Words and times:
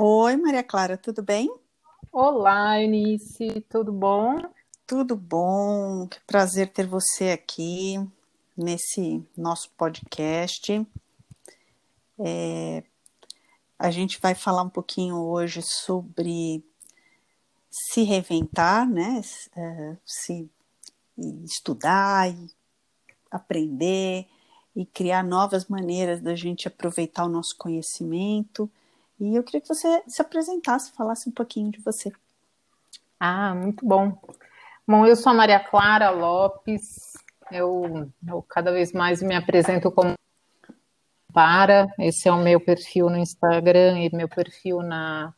Oi, 0.00 0.36
Maria 0.36 0.62
Clara, 0.62 0.96
tudo 0.96 1.24
bem? 1.24 1.52
Olá, 2.12 2.80
Eunice, 2.80 3.60
tudo 3.68 3.90
bom? 3.92 4.40
Tudo 4.86 5.16
bom, 5.16 6.06
que 6.06 6.20
prazer 6.20 6.68
ter 6.72 6.86
você 6.86 7.30
aqui 7.30 7.96
nesse 8.56 9.20
nosso 9.36 9.68
podcast. 9.76 10.86
É, 12.16 12.84
a 13.76 13.90
gente 13.90 14.20
vai 14.20 14.36
falar 14.36 14.62
um 14.62 14.70
pouquinho 14.70 15.16
hoje 15.16 15.62
sobre 15.62 16.64
se 17.68 18.04
reinventar, 18.04 18.88
né? 18.88 19.20
É, 19.56 19.96
se 20.06 20.48
estudar 21.44 22.30
e 22.30 22.48
aprender 23.28 24.28
e 24.76 24.86
criar 24.86 25.24
novas 25.24 25.66
maneiras 25.66 26.20
da 26.20 26.36
gente 26.36 26.68
aproveitar 26.68 27.24
o 27.24 27.28
nosso 27.28 27.56
conhecimento. 27.58 28.70
E 29.20 29.36
eu 29.36 29.42
queria 29.42 29.60
que 29.60 29.68
você 29.68 30.02
se 30.06 30.22
apresentasse, 30.22 30.92
falasse 30.92 31.28
um 31.28 31.32
pouquinho 31.32 31.70
de 31.70 31.80
você. 31.80 32.12
Ah, 33.18 33.54
muito 33.54 33.84
bom. 33.84 34.16
Bom, 34.86 35.04
eu 35.04 35.16
sou 35.16 35.32
a 35.32 35.34
Maria 35.34 35.58
Clara 35.58 36.10
Lopes. 36.10 37.14
Eu, 37.50 38.10
eu 38.26 38.42
cada 38.48 38.70
vez 38.70 38.92
mais 38.92 39.22
me 39.22 39.34
apresento 39.34 39.90
como 39.90 40.14
para. 41.32 41.92
Esse 41.98 42.28
é 42.28 42.32
o 42.32 42.42
meu 42.42 42.60
perfil 42.60 43.10
no 43.10 43.16
Instagram 43.16 43.98
e 44.00 44.14
meu 44.14 44.28
perfil 44.28 44.82
na, 44.82 45.34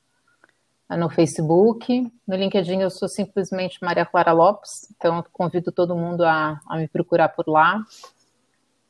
no 0.89 1.09
Facebook. 1.09 2.13
No 2.27 2.37
LinkedIn 2.37 2.81
eu 2.81 2.91
sou 2.91 3.09
simplesmente 3.09 3.79
Maria 3.83 4.05
Clara 4.05 4.33
Lopes, 4.33 4.89
então 4.91 5.25
convido 5.33 5.73
todo 5.73 5.97
mundo 5.97 6.25
a, 6.25 6.61
a 6.69 6.77
me 6.77 6.89
procurar 6.89 7.31
por 7.31 7.49
lá. 7.49 7.83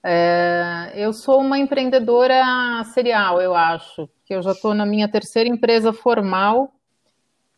É, 0.03 0.93
eu 0.95 1.13
sou 1.13 1.41
uma 1.41 1.59
empreendedora 1.59 2.83
serial, 2.95 3.41
eu 3.41 3.55
acho, 3.55 4.09
que 4.24 4.35
eu 4.35 4.43
já 4.43 4.52
estou 4.52 4.74
na 4.74 4.87
minha 4.87 5.09
terceira 5.09 5.49
empresa 5.49 5.93
formal 5.93 6.73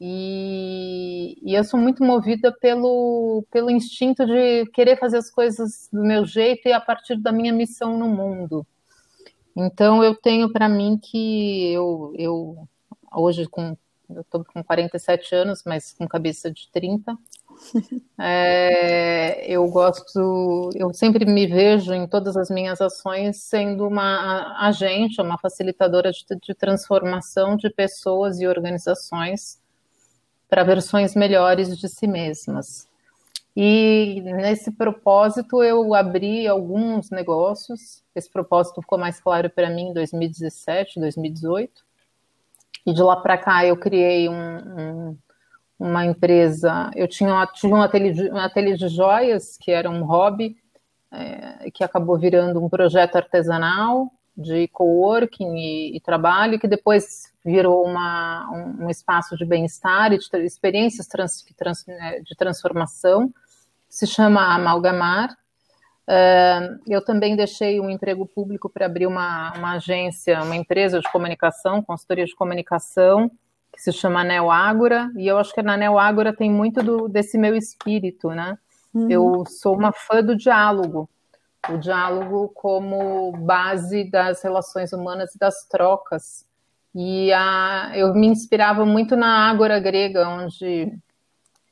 e, 0.01 1.39
e, 1.43 1.55
eu 1.55 1.63
sou 1.63 1.79
muito 1.79 2.03
movida 2.03 2.51
pelo, 2.51 3.45
pelo 3.53 3.71
instinto 3.71 4.27
de 4.27 4.67
querer 4.73 4.99
fazer 4.99 5.19
as 5.19 5.31
coisas 5.31 5.89
do 5.93 6.03
meu 6.03 6.25
jeito 6.25 6.67
e 6.69 6.73
a 6.73 6.81
partir 6.81 7.17
da 7.17 7.31
minha 7.31 7.53
missão 7.53 7.97
no 7.97 8.09
mundo. 8.09 8.67
Então 9.57 10.03
eu 10.03 10.17
tenho 10.17 10.51
para 10.53 10.69
mim 10.69 10.99
que 11.01 11.73
eu, 11.73 12.13
eu 12.17 12.69
hoje 13.15 13.47
com 13.47 13.77
eu 14.11 14.23
estou 14.23 14.45
com 14.45 14.63
47 14.63 15.35
anos, 15.35 15.63
mas 15.65 15.93
com 15.93 16.07
cabeça 16.07 16.51
de 16.51 16.69
30. 16.71 17.17
É, 18.25 19.51
eu 19.51 19.67
gosto, 19.69 20.71
eu 20.77 20.95
sempre 20.95 21.25
me 21.25 21.45
vejo 21.45 21.93
em 21.93 22.07
todas 22.07 22.37
as 22.37 22.51
minhas 22.51 22.81
ações 22.81 23.39
sendo 23.39 23.89
uma 23.89 24.65
agente, 24.65 25.21
uma 25.21 25.37
facilitadora 25.37 26.13
de, 26.13 26.25
de 26.41 26.55
transformação 26.55 27.57
de 27.57 27.69
pessoas 27.69 28.41
e 28.41 28.47
organizações 28.47 29.61
para 30.49 30.63
versões 30.63 31.17
melhores 31.17 31.77
de 31.77 31.89
si 31.89 32.07
mesmas. 32.07 32.87
E 33.57 34.23
nesse 34.23 34.71
propósito 34.71 35.63
eu 35.63 35.95
abri 35.95 36.47
alguns 36.47 37.11
negócios. 37.11 38.03
Esse 38.15 38.31
propósito 38.31 38.81
ficou 38.81 38.99
mais 38.99 39.21
claro 39.21 39.51
para 39.51 39.69
mim 39.69 39.89
em 39.89 39.93
2017, 39.93 41.01
2018. 41.01 41.85
E 42.87 42.93
de 42.93 43.03
lá 43.03 43.17
para 43.17 43.37
cá 43.37 43.65
eu 43.65 43.77
criei 43.77 44.29
um, 44.29 44.35
um, 44.35 45.19
uma 45.83 46.07
empresa. 46.07 46.91
Eu 46.95 47.09
tinha, 47.09 47.45
tinha 47.47 47.75
um, 47.75 47.83
ateliê, 47.83 48.31
um 48.31 48.39
ateliê 48.39 48.77
de 48.77 48.89
joias, 48.89 49.59
que 49.61 49.73
era 49.73 49.91
um 49.91 50.05
hobby, 50.05 50.57
é, 51.11 51.71
que 51.73 51.83
acabou 51.83 52.17
virando 52.17 52.63
um 52.65 52.69
projeto 52.69 53.17
artesanal 53.17 54.11
de 54.37 54.69
coworking 54.69 55.57
e, 55.57 55.97
e 55.97 56.01
trabalho, 56.01 56.59
que 56.59 56.69
depois 56.69 57.33
virou 57.45 57.85
uma, 57.85 58.49
um, 58.51 58.85
um 58.85 58.91
espaço 58.91 59.37
de 59.37 59.45
bem-estar 59.45 60.13
e 60.13 60.19
de 60.19 60.25
experiências 60.45 61.07
trans, 61.07 61.45
trans, 61.57 61.85
né, 61.87 62.21
de 62.21 62.35
transformação, 62.37 63.31
se 63.89 64.07
chama 64.07 64.55
Amalgamar. 64.55 65.37
Uh, 66.09 66.81
eu 66.89 67.05
também 67.05 67.37
deixei 67.37 67.81
um 67.81 67.91
emprego 67.91 68.27
público 68.27 68.71
para 68.71 68.87
abrir 68.87 69.07
uma, 69.07 69.53
uma 69.57 69.73
agência, 69.75 70.43
uma 70.43 70.57
empresa 70.57 70.99
de 70.99 71.11
comunicação, 71.13 71.83
consultoria 71.83 72.25
de 72.25 72.35
comunicação, 72.35 73.31
que 73.73 73.81
se 73.81 73.93
chama 73.93 74.23
Neo 74.23 74.51
Ágora, 74.51 75.11
e 75.17 75.27
eu 75.27 75.39
acho 75.39 75.53
que 75.55 75.63
na 75.63 75.77
Neo 75.77 75.99
Ágora 75.99 76.35
tem 76.35 76.51
muito 76.51 76.83
do, 76.83 77.09
desse 77.09 77.39
meu 77.39 77.57
espírito, 77.57 78.29
né? 78.31 78.59
Uhum. 78.95 79.11
Eu 79.11 79.45
sou 79.47 79.75
uma 79.75 79.93
fã 79.93 80.23
do 80.23 80.37
diálogo, 80.37 81.09
o 81.69 81.79
diálogo 81.79 82.51
como 82.55 83.33
base 83.33 84.11
das 84.11 84.43
relações 84.43 84.93
humanas 84.93 85.35
e 85.35 85.39
das 85.39 85.65
trocas. 85.67 86.45
E 86.95 87.33
a, 87.33 87.93
eu 87.95 88.13
me 88.15 88.27
inspirava 88.27 88.85
muito 88.85 89.17
na 89.17 89.49
Ágora 89.49 89.81
grega, 89.81 90.29
onde 90.29 90.93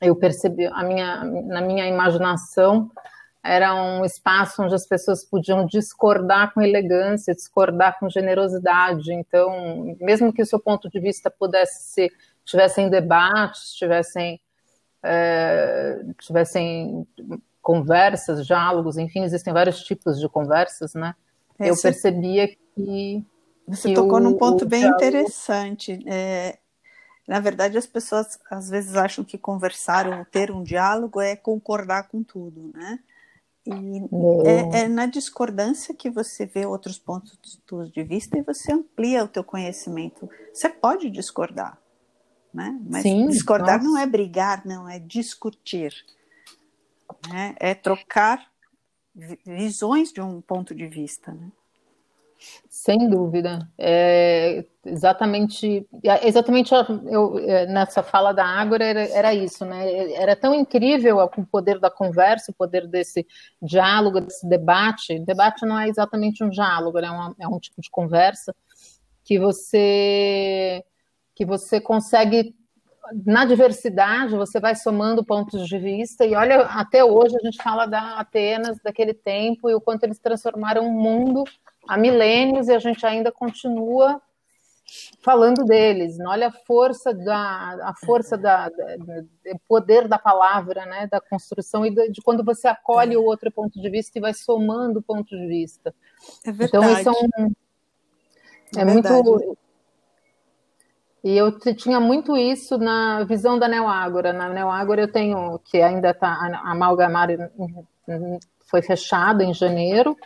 eu 0.01 0.17
percebi 0.17 0.67
a 0.67 0.83
minha, 0.83 1.25
na 1.25 1.61
minha 1.61 1.87
imaginação 1.87 2.91
era 3.43 3.75
um 3.75 4.05
espaço 4.05 4.63
onde 4.63 4.75
as 4.75 4.87
pessoas 4.87 5.25
podiam 5.25 5.65
discordar 5.65 6.53
com 6.53 6.61
elegância, 6.61 7.35
discordar 7.35 7.99
com 7.99 8.09
generosidade. 8.09 9.13
Então, 9.13 9.97
mesmo 10.01 10.33
que 10.33 10.43
o 10.43 10.47
seu 10.47 10.61
ponto 10.61 10.91
de 10.91 11.01
vista 11.01 11.31
pudesse 11.31 11.85
ser, 11.85 12.13
tivessem 12.45 12.91
debates, 12.91 13.73
tivessem, 13.73 14.41
é, 15.03 16.01
tivessem 16.19 17.07
conversas, 17.63 18.47
diálogos, 18.47 18.99
enfim, 18.99 19.23
existem 19.23 19.53
vários 19.53 19.83
tipos 19.83 20.21
de 20.21 20.29
conversas, 20.29 20.95
né? 20.95 21.15
Esse... 21.59 21.71
Eu 21.71 21.83
percebia 21.83 22.49
que 22.75 23.25
você 23.67 23.89
que 23.89 23.95
tocou 23.95 24.19
o, 24.19 24.21
num 24.21 24.37
ponto 24.37 24.67
bem 24.67 24.81
diálogo... 24.81 25.05
interessante. 25.05 26.05
É, 26.07 26.59
na 27.27 27.41
verdade, 27.41 27.79
as 27.79 27.87
pessoas 27.87 28.39
às 28.51 28.69
vezes 28.69 28.97
acham 28.97 29.25
que 29.25 29.39
conversar 29.39 30.07
ou 30.07 30.25
ter 30.27 30.51
um 30.51 30.63
diálogo 30.63 31.21
é 31.21 31.37
concordar 31.37 32.09
com 32.09 32.23
tudo, 32.23 32.71
né? 32.75 32.99
E 33.73 34.47
é, 34.47 34.81
é, 34.81 34.89
na 34.89 35.07
discordância 35.07 35.95
que 35.95 36.11
você 36.11 36.47
vê 36.47 36.67
outros 36.67 36.99
pontos 36.99 37.39
de 37.93 38.03
vista 38.03 38.39
e 38.39 38.43
você 38.43 38.73
amplia 38.73 39.25
o 39.25 39.29
teu 39.29 39.45
conhecimento. 39.45 40.29
Você 40.53 40.69
pode 40.69 41.11
discordar, 41.11 41.79
né? 42.53 42.79
Mas 42.89 43.03
Sim, 43.03 43.29
discordar 43.29 43.79
nossa. 43.79 43.89
não 43.89 43.99
é 43.99 44.07
brigar, 44.07 44.67
não, 44.67 44.89
é 44.89 44.99
discutir. 44.99 45.95
Né? 47.29 47.55
É 47.59 47.75
trocar 47.75 48.51
visões 49.45 50.13
de 50.13 50.21
um 50.21 50.41
ponto 50.41 50.75
de 50.75 50.87
vista, 50.87 51.33
né? 51.33 51.51
Sem 52.69 53.09
dúvida. 53.09 53.69
É 53.79 54.65
exatamente, 54.85 55.87
é, 56.03 56.27
exatamente 56.27 56.73
eu, 56.73 57.39
é, 57.39 57.67
nessa 57.67 58.03
fala 58.03 58.33
da 58.33 58.45
Ágora 58.45 58.85
era, 58.85 59.09
era, 59.11 59.35
isso, 59.35 59.65
né? 59.65 60.13
Era 60.13 60.35
tão 60.35 60.55
incrível 60.55 61.19
o 61.19 61.47
poder 61.47 61.79
da 61.79 61.91
conversa, 61.91 62.51
o 62.51 62.55
poder 62.55 62.87
desse 62.87 63.27
diálogo, 63.61 64.21
desse 64.21 64.49
debate. 64.49 65.19
Debate 65.21 65.67
não 65.67 65.79
é 65.79 65.89
exatamente 65.89 66.43
um 66.43 66.49
diálogo, 66.49 66.99
né? 66.99 67.09
é, 67.09 67.11
uma, 67.11 67.37
é 67.41 67.49
um 67.49 67.59
tipo 67.59 67.81
de 67.81 67.91
conversa 67.91 68.55
que 69.25 69.39
você 69.39 70.85
que 71.35 71.45
você 71.45 71.81
consegue 71.81 72.55
na 73.27 73.45
diversidade, 73.45 74.37
você 74.37 74.61
vai 74.61 74.75
somando 74.75 75.25
pontos 75.25 75.67
de 75.67 75.79
vista, 75.79 76.25
e 76.25 76.35
olha, 76.35 76.63
até 76.63 77.05
hoje 77.05 77.37
a 77.37 77.45
gente 77.45 77.63
fala 77.63 77.87
da 77.87 78.19
Atenas 78.19 78.79
daquele 78.83 79.15
tempo 79.15 79.69
e 79.69 79.75
o 79.75 79.81
quanto 79.81 80.05
eles 80.05 80.19
transformaram 80.19 80.87
o 80.87 80.93
mundo 80.93 81.45
há 81.89 81.97
milênios 81.97 82.69
e 82.69 82.73
a 82.73 82.79
gente 82.79 83.05
ainda 83.05 83.33
continua 83.33 84.21
falando 85.23 85.65
deles. 85.65 86.19
Olha 86.27 86.49
a 86.49 86.53
força 86.53 87.15
da 87.15 87.91
a 87.91 87.95
força 88.05 88.37
da, 88.37 88.69
da, 88.69 88.95
poder 89.69 90.09
da 90.09 90.19
palavra, 90.19 90.85
né, 90.87 91.07
da 91.07 91.21
construção 91.21 91.87
e 91.87 91.91
de, 91.95 92.11
de, 92.11 92.23
quando 92.23 92.45
você 92.45 92.69
acolhe 92.69 93.17
o 93.17 93.25
outro 93.25 93.51
ponto 93.51 93.81
de 93.81 93.91
vista 93.91 94.19
e 94.19 94.21
vai 94.21 94.35
somando 94.35 95.03
pontos 95.03 95.39
de 95.39 95.47
vista. 95.47 95.95
É 96.45 96.53
verdade. 96.53 96.87
Então 96.87 97.01
isso 97.01 97.09
é, 97.09 97.43
um, 97.43 97.53
é, 98.77 98.81
é 98.81 98.85
muito 98.85 99.57
e 101.23 101.37
eu 101.37 101.59
tinha 101.75 102.01
muito 102.01 102.37
isso 102.37 102.79
na 102.79 103.25
visão 103.25 103.59
da 103.59 103.69
Neoágora. 103.69 104.33
Na 104.33 104.49
Neoágora 104.49 105.03
eu 105.03 105.13
tenho, 105.13 105.59
que 105.65 105.81
ainda 105.81 106.11
está, 106.11 106.29
a 106.29 106.71
amalgamar 106.71 107.29
foi 108.71 108.83
fechado 108.83 109.43
em 109.43 109.53
janeiro, 109.53 110.17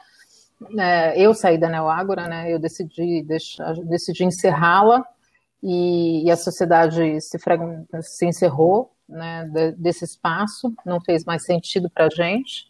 é, 0.79 1.21
eu 1.21 1.35
saí 1.35 1.59
da 1.59 1.69
Neoágora, 1.69 2.29
né, 2.29 2.53
eu 2.53 2.59
decidi, 2.59 3.27
decidi 3.85 4.25
encerrá-la 4.25 5.05
e, 5.63 6.25
e, 6.25 6.31
a 6.31 6.37
sociedade 6.37 7.21
se, 7.21 7.39
se 8.03 8.27
encerrou 8.27 8.93
né, 9.09 9.51
desse 9.77 10.05
espaço, 10.05 10.73
não 10.85 11.01
fez 11.01 11.25
mais 11.25 11.45
sentido 11.45 11.91
para 11.91 12.07
a 12.07 12.11
gente. 12.11 12.67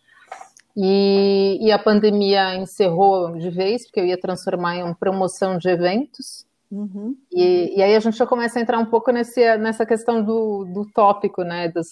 E, 0.76 1.59
e, 1.61 1.71
a 1.71 1.79
pandemia 1.79 2.56
encerrou 2.56 3.37
de 3.37 3.50
vez, 3.50 3.85
porque 3.85 4.00
eu 4.00 4.06
ia 4.06 4.21
transformar 4.21 4.76
em 4.76 4.82
uma 4.82 4.94
promoção 4.94 5.56
de 5.59 5.69
eventos. 5.69 6.47
Uhum. 6.75 7.17
E, 7.31 7.79
e, 7.79 7.82
aí 7.82 7.94
a 7.94 8.00
gente 8.00 8.17
já 8.17 8.26
começa 8.26 8.59
a 8.59 8.62
entrar 8.62 8.81
um 8.81 8.87
pouco 8.87 9.12
nesse, 9.12 9.56
nessa 9.59 9.87
questão 9.87 10.25
do, 10.25 10.65
do 10.65 10.85
tópico, 10.93 11.44
né? 11.44 11.69
Dos, 11.69 11.87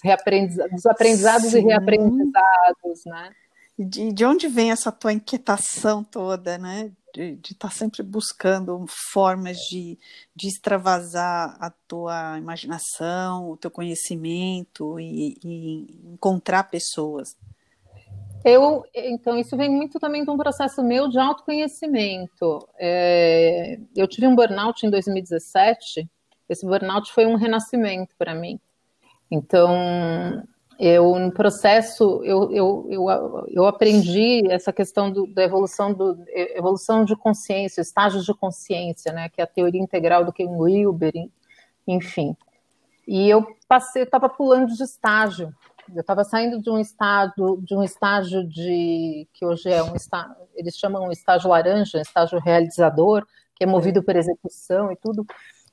dos 0.72 0.86
aprendizados 0.86 1.50
Sim. 1.50 1.58
e 1.58 1.60
reaprendizados, 1.60 3.04
né? 3.06 3.30
De, 3.78 4.12
de 4.12 4.24
onde 4.24 4.48
vem 4.48 4.72
essa 4.72 4.90
tua 4.90 5.12
inquietação 5.12 6.02
toda, 6.02 6.58
né? 6.58 6.90
de 7.14 7.52
estar 7.52 7.68
tá 7.68 7.70
sempre 7.70 8.02
buscando 8.02 8.86
formas 9.12 9.58
de, 9.58 9.98
de 10.34 10.48
extravasar 10.48 11.56
a 11.60 11.70
tua 11.86 12.38
imaginação, 12.38 13.50
o 13.50 13.56
teu 13.56 13.70
conhecimento 13.70 14.98
e, 14.98 15.36
e 15.44 16.12
encontrar 16.14 16.64
pessoas? 16.64 17.36
Eu, 18.44 18.84
então, 18.94 19.38
isso 19.38 19.56
vem 19.56 19.70
muito 19.70 20.00
também 20.00 20.24
de 20.24 20.30
um 20.30 20.36
processo 20.36 20.82
meu 20.82 21.08
de 21.08 21.18
autoconhecimento. 21.18 22.58
É, 22.78 23.78
eu 23.94 24.08
tive 24.08 24.26
um 24.26 24.34
burnout 24.34 24.84
em 24.84 24.90
2017. 24.90 26.08
Esse 26.48 26.66
burnout 26.66 27.12
foi 27.12 27.24
um 27.24 27.36
renascimento 27.36 28.14
para 28.18 28.34
mim. 28.34 28.58
Então, 29.30 30.42
eu 30.78 31.16
no 31.18 31.32
processo 31.32 32.20
eu, 32.24 32.50
eu, 32.52 32.86
eu, 32.90 33.46
eu 33.48 33.66
aprendi 33.66 34.42
essa 34.50 34.72
questão 34.72 35.10
do, 35.10 35.26
da 35.26 35.44
evolução 35.44 35.92
do 35.94 36.18
evolução 36.28 37.04
de 37.04 37.14
consciência, 37.14 37.80
estágios 37.80 38.24
de 38.24 38.34
consciência, 38.34 39.12
né, 39.12 39.28
que 39.28 39.40
é 39.40 39.44
a 39.44 39.46
teoria 39.46 39.80
integral 39.80 40.24
do 40.24 40.32
Ken 40.32 40.48
Wilber, 40.48 41.12
enfim. 41.86 42.36
E 43.06 43.28
eu 43.28 43.46
passei, 43.68 44.02
estava 44.02 44.28
pulando 44.28 44.74
de 44.74 44.82
estágio. 44.82 45.54
Eu 45.94 46.00
estava 46.00 46.24
saindo 46.24 46.60
de 46.60 46.70
um 46.70 46.78
estado, 46.78 47.60
de 47.62 47.74
um 47.74 47.82
estágio 47.82 48.46
de 48.46 49.26
que 49.32 49.44
hoje 49.44 49.70
é 49.70 49.82
um 49.82 49.96
estágio, 49.96 50.36
eles 50.54 50.76
chamam 50.76 51.08
um 51.08 51.12
estágio 51.12 51.50
laranja, 51.50 51.98
um 51.98 52.02
estágio 52.02 52.38
realizador, 52.40 53.26
que 53.54 53.64
é 53.64 53.66
movido 53.66 54.02
por 54.02 54.16
execução 54.16 54.92
e 54.92 54.96
tudo 54.96 55.26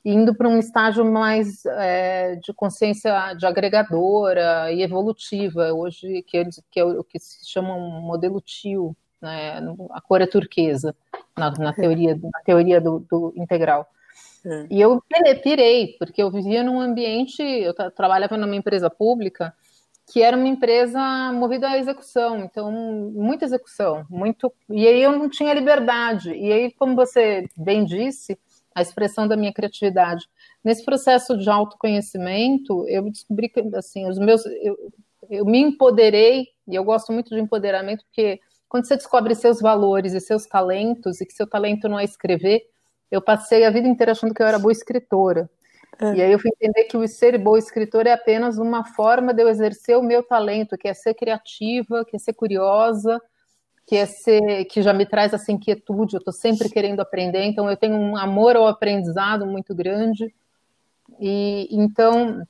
indo 0.03 0.33
para 0.33 0.47
um 0.47 0.57
estágio 0.57 1.03
mais 1.03 1.65
é, 1.65 2.35
de 2.35 2.53
consciência 2.53 3.33
de 3.33 3.45
agregadora 3.45 4.71
e 4.71 4.81
evolutiva, 4.81 5.73
hoje 5.73 6.23
que, 6.23 6.37
eles, 6.37 6.61
que 6.71 6.79
é 6.79 6.83
o 6.85 7.03
que 7.03 7.19
se 7.19 7.49
chama 7.49 7.75
um 7.75 8.01
modelo 8.01 8.39
TIO, 8.39 8.95
né, 9.21 9.59
a 9.91 10.01
cor 10.01 10.21
é 10.21 10.25
turquesa, 10.25 10.95
na, 11.37 11.51
na 11.51 11.73
teoria, 11.73 12.15
na 12.15 12.39
teoria 12.45 12.79
do, 12.79 12.99
do 12.99 13.33
integral. 13.35 13.87
É. 14.45 14.67
E 14.69 14.79
eu 14.79 15.03
pirei, 15.43 15.97
porque 15.99 16.23
eu 16.23 16.31
vivia 16.31 16.63
num 16.63 16.79
ambiente, 16.79 17.41
eu 17.41 17.73
trabalhava 17.91 18.37
numa 18.37 18.55
empresa 18.55 18.89
pública, 18.89 19.53
que 20.11 20.23
era 20.23 20.35
uma 20.35 20.47
empresa 20.47 20.99
movida 21.33 21.69
à 21.69 21.77
execução, 21.77 22.39
então 22.39 22.71
muita 22.71 23.45
execução, 23.45 24.05
muito, 24.09 24.51
e 24.67 24.87
aí 24.87 25.01
eu 25.03 25.11
não 25.11 25.29
tinha 25.29 25.53
liberdade. 25.53 26.31
E 26.31 26.51
aí, 26.51 26.71
como 26.73 26.95
você 26.95 27.47
bem 27.55 27.85
disse, 27.85 28.37
a 28.73 28.81
expressão 28.81 29.27
da 29.27 29.37
minha 29.37 29.53
criatividade. 29.53 30.25
Nesse 30.63 30.83
processo 30.83 31.37
de 31.37 31.47
autoconhecimento, 31.47 32.87
eu 32.87 33.03
descobri 33.03 33.49
que, 33.49 33.61
assim, 33.75 34.07
os 34.09 34.17
meus, 34.17 34.43
eu, 34.45 34.75
eu 35.29 35.45
me 35.45 35.59
empoderei, 35.59 36.47
e 36.67 36.73
eu 36.75 36.83
gosto 36.83 37.13
muito 37.13 37.29
de 37.29 37.39
empoderamento, 37.39 38.03
porque 38.05 38.39
quando 38.67 38.87
você 38.87 38.95
descobre 38.95 39.35
seus 39.35 39.61
valores 39.61 40.13
e 40.13 40.19
seus 40.19 40.45
talentos, 40.45 41.21
e 41.21 41.25
que 41.25 41.33
seu 41.33 41.47
talento 41.47 41.87
não 41.87 41.99
é 41.99 42.03
escrever, 42.03 42.63
eu 43.11 43.21
passei 43.21 43.63
a 43.63 43.69
vida 43.69 43.87
inteira 43.87 44.13
achando 44.13 44.33
que 44.33 44.41
eu 44.41 44.47
era 44.47 44.57
boa 44.57 44.71
escritora. 44.71 45.49
É. 46.01 46.15
E 46.15 46.21
aí 46.21 46.31
eu 46.31 46.39
fui 46.39 46.49
entender 46.49 46.85
que 46.85 46.95
o 46.95 47.05
ser 47.07 47.37
boa 47.37 47.59
escritora 47.59 48.09
é 48.09 48.13
apenas 48.13 48.57
uma 48.57 48.85
forma 48.85 49.33
de 49.33 49.43
eu 49.43 49.49
exercer 49.49 49.97
o 49.97 50.03
meu 50.03 50.23
talento, 50.23 50.77
que 50.77 50.87
é 50.87 50.93
ser 50.93 51.13
criativa, 51.13 52.05
que 52.05 52.15
é 52.15 52.19
ser 52.19 52.33
curiosa, 52.33 53.21
que 53.85 53.97
é 53.97 54.05
ser, 54.05 54.65
que 54.65 54.81
já 54.81 54.93
me 54.93 55.05
traz 55.05 55.33
essa 55.33 55.51
inquietude, 55.51 56.15
eu 56.15 56.19
estou 56.19 56.31
sempre 56.31 56.69
querendo 56.69 56.99
aprender, 57.01 57.43
então 57.43 57.69
eu 57.69 57.75
tenho 57.75 57.95
um 57.95 58.15
amor 58.15 58.55
ao 58.55 58.67
aprendizado 58.67 59.45
muito 59.45 59.75
grande, 59.75 60.33
e 61.19 61.67
então 61.71 62.45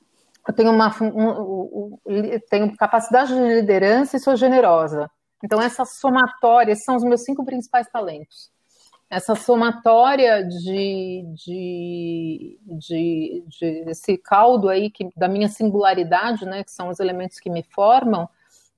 eu 0.46 0.54
tenho 0.54 0.70
uma 0.70 0.94
um, 1.02 1.98
um, 2.04 2.38
tenho 2.48 2.76
capacidade 2.76 3.34
de 3.34 3.40
liderança 3.40 4.16
e 4.16 4.20
sou 4.20 4.36
generosa. 4.36 5.10
Então 5.42 5.60
essa 5.60 5.84
somatória, 5.84 6.72
esses 6.72 6.84
são 6.84 6.96
os 6.96 7.02
meus 7.02 7.22
cinco 7.22 7.44
principais 7.44 7.88
talentos. 7.88 8.50
Essa 9.10 9.34
somatória 9.34 10.44
de, 10.44 11.24
de, 11.34 12.58
de, 12.64 13.44
de 13.48 13.66
esse 13.90 14.16
caldo 14.16 14.68
aí 14.68 14.88
que, 14.88 15.10
da 15.16 15.28
minha 15.28 15.48
singularidade, 15.48 16.46
né, 16.46 16.62
que 16.62 16.70
são 16.70 16.88
os 16.88 17.00
elementos 17.00 17.40
que 17.40 17.50
me 17.50 17.64
formam, 17.64 18.28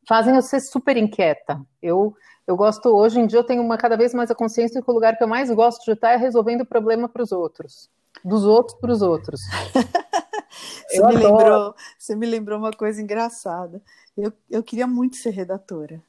fazem 0.08 0.34
eu 0.34 0.42
ser 0.42 0.60
super 0.60 0.96
inquieta. 0.96 1.60
Eu 1.82 2.16
eu 2.46 2.56
gosto, 2.56 2.88
hoje 2.88 3.20
em 3.20 3.26
dia, 3.26 3.38
eu 3.38 3.44
tenho 3.44 3.62
uma 3.62 3.78
cada 3.78 3.96
vez 3.96 4.12
mais 4.12 4.30
a 4.30 4.34
consciência 4.34 4.80
de 4.80 4.84
que 4.84 4.90
o 4.90 4.94
lugar 4.94 5.16
que 5.16 5.22
eu 5.22 5.28
mais 5.28 5.50
gosto 5.50 5.84
de 5.84 5.92
estar 5.92 6.12
é 6.12 6.16
resolvendo 6.16 6.62
o 6.62 6.66
problema 6.66 7.08
para 7.08 7.22
os 7.22 7.30
outros. 7.30 7.88
Dos 8.24 8.44
outros 8.44 8.78
para 8.80 8.92
os 8.92 9.00
outros. 9.00 9.40
você, 10.88 11.06
me 11.06 11.16
lembrou, 11.16 11.74
você 11.98 12.16
me 12.16 12.26
lembrou 12.26 12.58
uma 12.58 12.72
coisa 12.72 13.00
engraçada. 13.00 13.80
Eu, 14.16 14.32
eu 14.50 14.62
queria 14.62 14.86
muito 14.86 15.16
ser 15.16 15.30
redatora, 15.30 16.02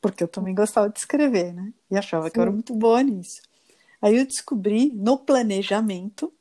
porque 0.00 0.22
eu 0.22 0.28
também 0.28 0.54
gostava 0.54 0.90
de 0.90 0.98
escrever, 0.98 1.54
né? 1.54 1.72
E 1.90 1.96
achava 1.96 2.26
Sim. 2.26 2.32
que 2.32 2.38
eu 2.38 2.42
era 2.42 2.52
muito 2.52 2.74
boa 2.74 3.02
nisso. 3.02 3.40
Aí 4.00 4.16
eu 4.16 4.26
descobri 4.26 4.92
no 4.94 5.18
planejamento 5.18 6.32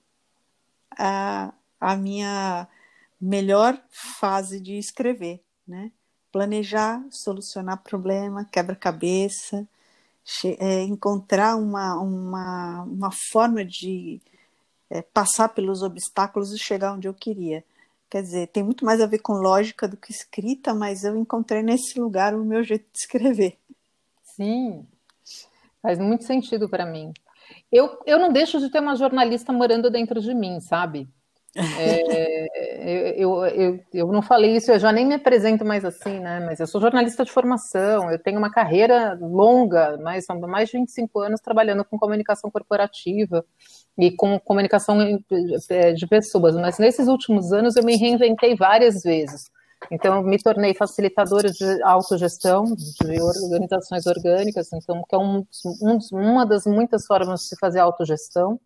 a, 0.98 1.54
a 1.80 1.95
minha 1.95 2.68
melhor 3.19 3.81
fase 4.19 4.59
de 4.59 4.77
escrever, 4.77 5.42
né? 5.68 5.92
planejar, 6.31 7.04
solucionar 7.09 7.81
problema, 7.81 8.45
quebra-cabeça, 8.45 9.68
é, 10.59 10.83
encontrar 10.83 11.56
uma, 11.56 11.95
uma, 12.00 12.83
uma 12.83 13.09
forma 13.31 13.63
de 13.65 14.21
é, 14.89 15.01
passar 15.01 15.50
pelos 15.50 15.81
obstáculos 15.81 16.53
e 16.53 16.60
chegar 16.60 16.94
onde 16.94 17.07
eu 17.07 17.13
queria. 17.13 17.63
Quer 18.10 18.21
dizer, 18.21 18.48
tem 18.48 18.63
muito 18.63 18.86
mais 18.86 19.01
a 19.01 19.06
ver 19.06 19.19
com 19.19 19.33
lógica 19.33 19.88
do 19.88 19.98
que 19.98 20.12
escrita, 20.12 20.74
mas 20.74 21.03
eu 21.03 21.18
encontrei 21.18 21.62
nesse 21.62 22.00
lugar 22.00 22.33
o 22.33 22.45
meu 22.45 22.63
jeito 22.63 22.86
de 22.92 23.00
escrever. 23.00 23.57
Sim, 24.36 24.86
faz 25.81 25.98
muito 25.98 26.24
sentido 26.24 26.69
para 26.69 26.86
mim. 26.86 27.12
Eu, 27.71 27.99
eu 28.05 28.19
não 28.19 28.31
deixo 28.31 28.59
de 28.59 28.69
ter 28.69 28.79
uma 28.79 28.95
jornalista 28.95 29.51
morando 29.51 29.89
dentro 29.89 30.21
de 30.21 30.33
mim, 30.33 30.59
sabe? 30.59 31.07
É, 32.89 33.21
eu, 33.21 33.45
eu, 33.47 33.79
eu 33.93 34.07
não 34.07 34.21
falei 34.21 34.55
isso, 34.55 34.71
eu 34.71 34.79
já 34.79 34.91
nem 34.91 35.05
me 35.05 35.15
apresento 35.15 35.65
mais 35.65 35.83
assim, 35.83 36.19
né? 36.19 36.39
Mas 36.39 36.59
eu 36.59 36.67
sou 36.67 36.79
jornalista 36.79 37.25
de 37.25 37.31
formação, 37.31 38.09
eu 38.09 38.17
tenho 38.17 38.37
uma 38.37 38.51
carreira 38.51 39.17
longa, 39.19 39.97
mais, 39.97 40.23
são 40.25 40.39
mais 40.41 40.69
de 40.69 40.77
25 40.77 41.19
anos 41.19 41.41
trabalhando 41.41 41.83
com 41.83 41.97
comunicação 41.97 42.49
corporativa 42.49 43.43
e 43.97 44.11
com 44.11 44.39
comunicação 44.39 44.97
é, 45.69 45.91
de 45.93 46.07
pessoas. 46.07 46.55
Mas 46.55 46.77
nesses 46.79 47.07
últimos 47.07 47.51
anos 47.51 47.75
eu 47.75 47.83
me 47.83 47.97
reinventei 47.97 48.55
várias 48.55 49.01
vezes. 49.01 49.49
Então, 49.91 50.21
me 50.24 50.38
tornei 50.41 50.74
facilitadora 50.74 51.50
de 51.50 51.81
autogestão 51.83 52.65
de 52.65 53.21
organizações 53.21 54.06
orgânicas, 54.06 54.71
então, 54.74 55.03
que 55.07 55.15
é 55.15 55.18
um, 55.18 55.45
um, 55.81 56.00
uma 56.12 56.46
das 56.46 56.65
muitas 56.65 57.05
formas 57.05 57.41
de 57.41 57.48
se 57.48 57.55
fazer 57.57 57.79
autogestão. 57.79 58.60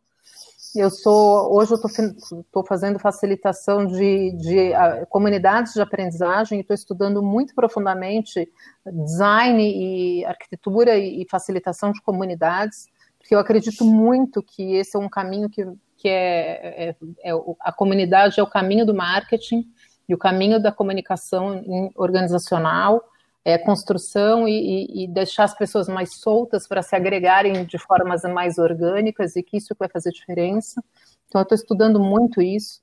Eu 0.73 0.89
sou 0.89 1.53
hoje 1.53 1.73
eu 1.73 1.75
estou 1.75 2.65
fazendo 2.65 2.97
facilitação 2.97 3.85
de, 3.85 4.31
de 4.37 4.73
a, 4.73 5.05
comunidades 5.05 5.73
de 5.73 5.81
aprendizagem 5.81 6.59
e 6.59 6.61
estou 6.61 6.73
estudando 6.73 7.21
muito 7.21 7.53
profundamente 7.53 8.49
design 8.85 9.61
e 9.61 10.23
arquitetura 10.23 10.97
e, 10.97 11.21
e, 11.21 11.27
facilitação 11.29 11.91
de 11.91 12.01
comunidades, 12.01 12.87
porque 13.19 13.35
eu 13.35 13.39
acredito 13.39 13.83
muito 13.83 14.41
que 14.41 14.75
esse 14.75 14.95
é 14.95 14.99
um 14.99 15.09
caminho 15.09 15.49
que, 15.49 15.65
que 15.97 16.07
é, 16.07 16.89
é, 16.89 16.95
é 17.21 17.31
a 17.59 17.73
comunidade 17.73 18.39
é 18.39 18.43
o 18.43 18.47
caminho 18.47 18.85
do 18.85 18.93
marketing 18.93 19.67
e 20.11 20.13
o 20.13 20.17
caminho 20.17 20.61
da 20.61 20.73
comunicação 20.73 21.63
organizacional 21.95 23.01
é, 23.43 23.57
construção 23.57 24.47
e, 24.47 25.03
e, 25.03 25.07
deixar 25.07 25.45
as 25.45 25.57
pessoas 25.57 25.87
mais 25.87 26.19
soltas 26.19 26.67
para 26.67 26.83
se 26.83 26.95
agregarem 26.95 27.65
de 27.65 27.77
formas 27.77 28.23
mais 28.23 28.57
orgânicas 28.57 29.35
e 29.35 29.41
que 29.41 29.57
isso 29.57 29.73
vai 29.79 29.89
fazer 29.89 30.11
diferença. 30.11 30.83
Então, 31.27 31.41
eu 31.41 31.43
estou 31.43 31.55
estudando 31.55 31.99
muito 31.99 32.41
isso 32.41 32.81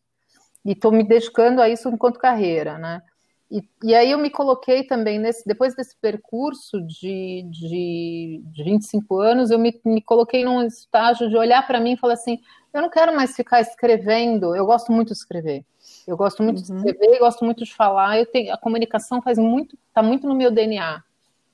e 0.64 0.72
estou 0.72 0.90
me 0.90 1.04
dedicando 1.04 1.60
a 1.60 1.68
isso 1.68 1.88
enquanto 1.88 2.18
carreira, 2.18 2.78
né? 2.78 3.02
E, 3.50 3.62
e, 3.84 3.94
aí 3.94 4.10
eu 4.10 4.18
me 4.18 4.30
coloquei 4.30 4.84
também, 4.84 5.18
nesse, 5.18 5.46
depois 5.46 5.74
desse 5.74 5.96
percurso 5.96 6.82
de, 6.82 7.46
de, 7.50 8.42
de 8.44 8.64
25 8.64 9.20
anos, 9.20 9.50
eu 9.50 9.58
me, 9.58 9.80
me 9.84 10.02
coloquei 10.02 10.44
num 10.44 10.62
estágio 10.62 11.30
de 11.30 11.36
olhar 11.36 11.66
para 11.66 11.80
mim 11.80 11.92
e 11.92 11.96
falar 11.96 12.14
assim, 12.14 12.40
eu 12.74 12.82
não 12.82 12.90
quero 12.90 13.14
mais 13.14 13.34
ficar 13.34 13.60
escrevendo, 13.60 14.54
eu 14.54 14.66
gosto 14.66 14.92
muito 14.92 15.08
de 15.08 15.18
escrever. 15.18 15.64
Eu 16.08 16.16
gosto 16.16 16.42
muito 16.42 16.56
uhum. 16.56 16.82
de 16.82 16.88
escrever, 16.90 17.18
gosto 17.18 17.44
muito 17.44 17.62
de 17.62 17.74
falar. 17.74 18.18
Eu 18.18 18.24
tenho, 18.24 18.50
a 18.54 18.56
comunicação 18.56 19.20
faz 19.20 19.36
muito, 19.36 19.76
está 19.88 20.02
muito 20.02 20.26
no 20.26 20.34
meu 20.34 20.50
DNA. 20.50 21.02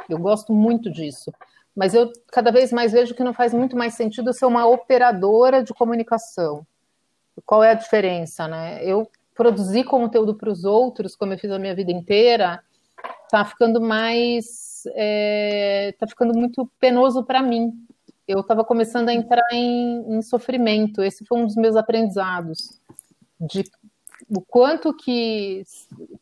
Eu 0.09 0.17
gosto 0.17 0.53
muito 0.53 0.93
disso. 0.93 1.35
Mas 1.75 1.93
eu 1.93 2.13
cada 2.31 2.53
vez 2.53 2.71
mais 2.73 2.93
vejo 2.93 3.17
que 3.17 3.25
não 3.25 3.35
faz 3.35 3.53
muito 3.53 3.77
mais 3.77 3.95
sentido 3.95 4.33
ser 4.33 4.47
uma 4.47 4.65
operadora 4.65 5.61
de 5.65 5.75
comunicação. 5.75 6.65
Qual 7.45 7.65
é 7.65 7.73
a 7.73 7.75
diferença, 7.75 8.47
né? 8.47 8.79
Eu 8.85 9.11
produzir 9.35 9.83
conteúdo 9.83 10.37
para 10.37 10.49
os 10.49 10.63
outros, 10.65 11.17
como 11.17 11.33
eu 11.33 11.39
fiz 11.39 11.51
a 11.51 11.59
minha 11.59 11.75
vida 11.75 11.91
inteira, 11.91 12.63
tá 13.29 13.45
ficando 13.45 13.81
mais, 13.81 14.85
é, 14.95 15.93
tá 15.99 16.07
ficando 16.07 16.33
muito 16.33 16.71
penoso 16.79 17.25
para 17.25 17.43
mim. 17.43 17.73
Eu 18.29 18.39
estava 18.39 18.65
começando 18.65 19.09
a 19.09 19.15
entrar 19.15 19.53
em, 19.53 20.15
em 20.15 20.23
sofrimento. 20.23 21.03
Esse 21.03 21.25
foi 21.25 21.41
um 21.41 21.47
dos 21.47 21.57
meus 21.57 21.75
aprendizados 21.75 22.81
de 23.41 23.65
o 24.29 24.41
quanto 24.41 24.95
que, 24.95 25.65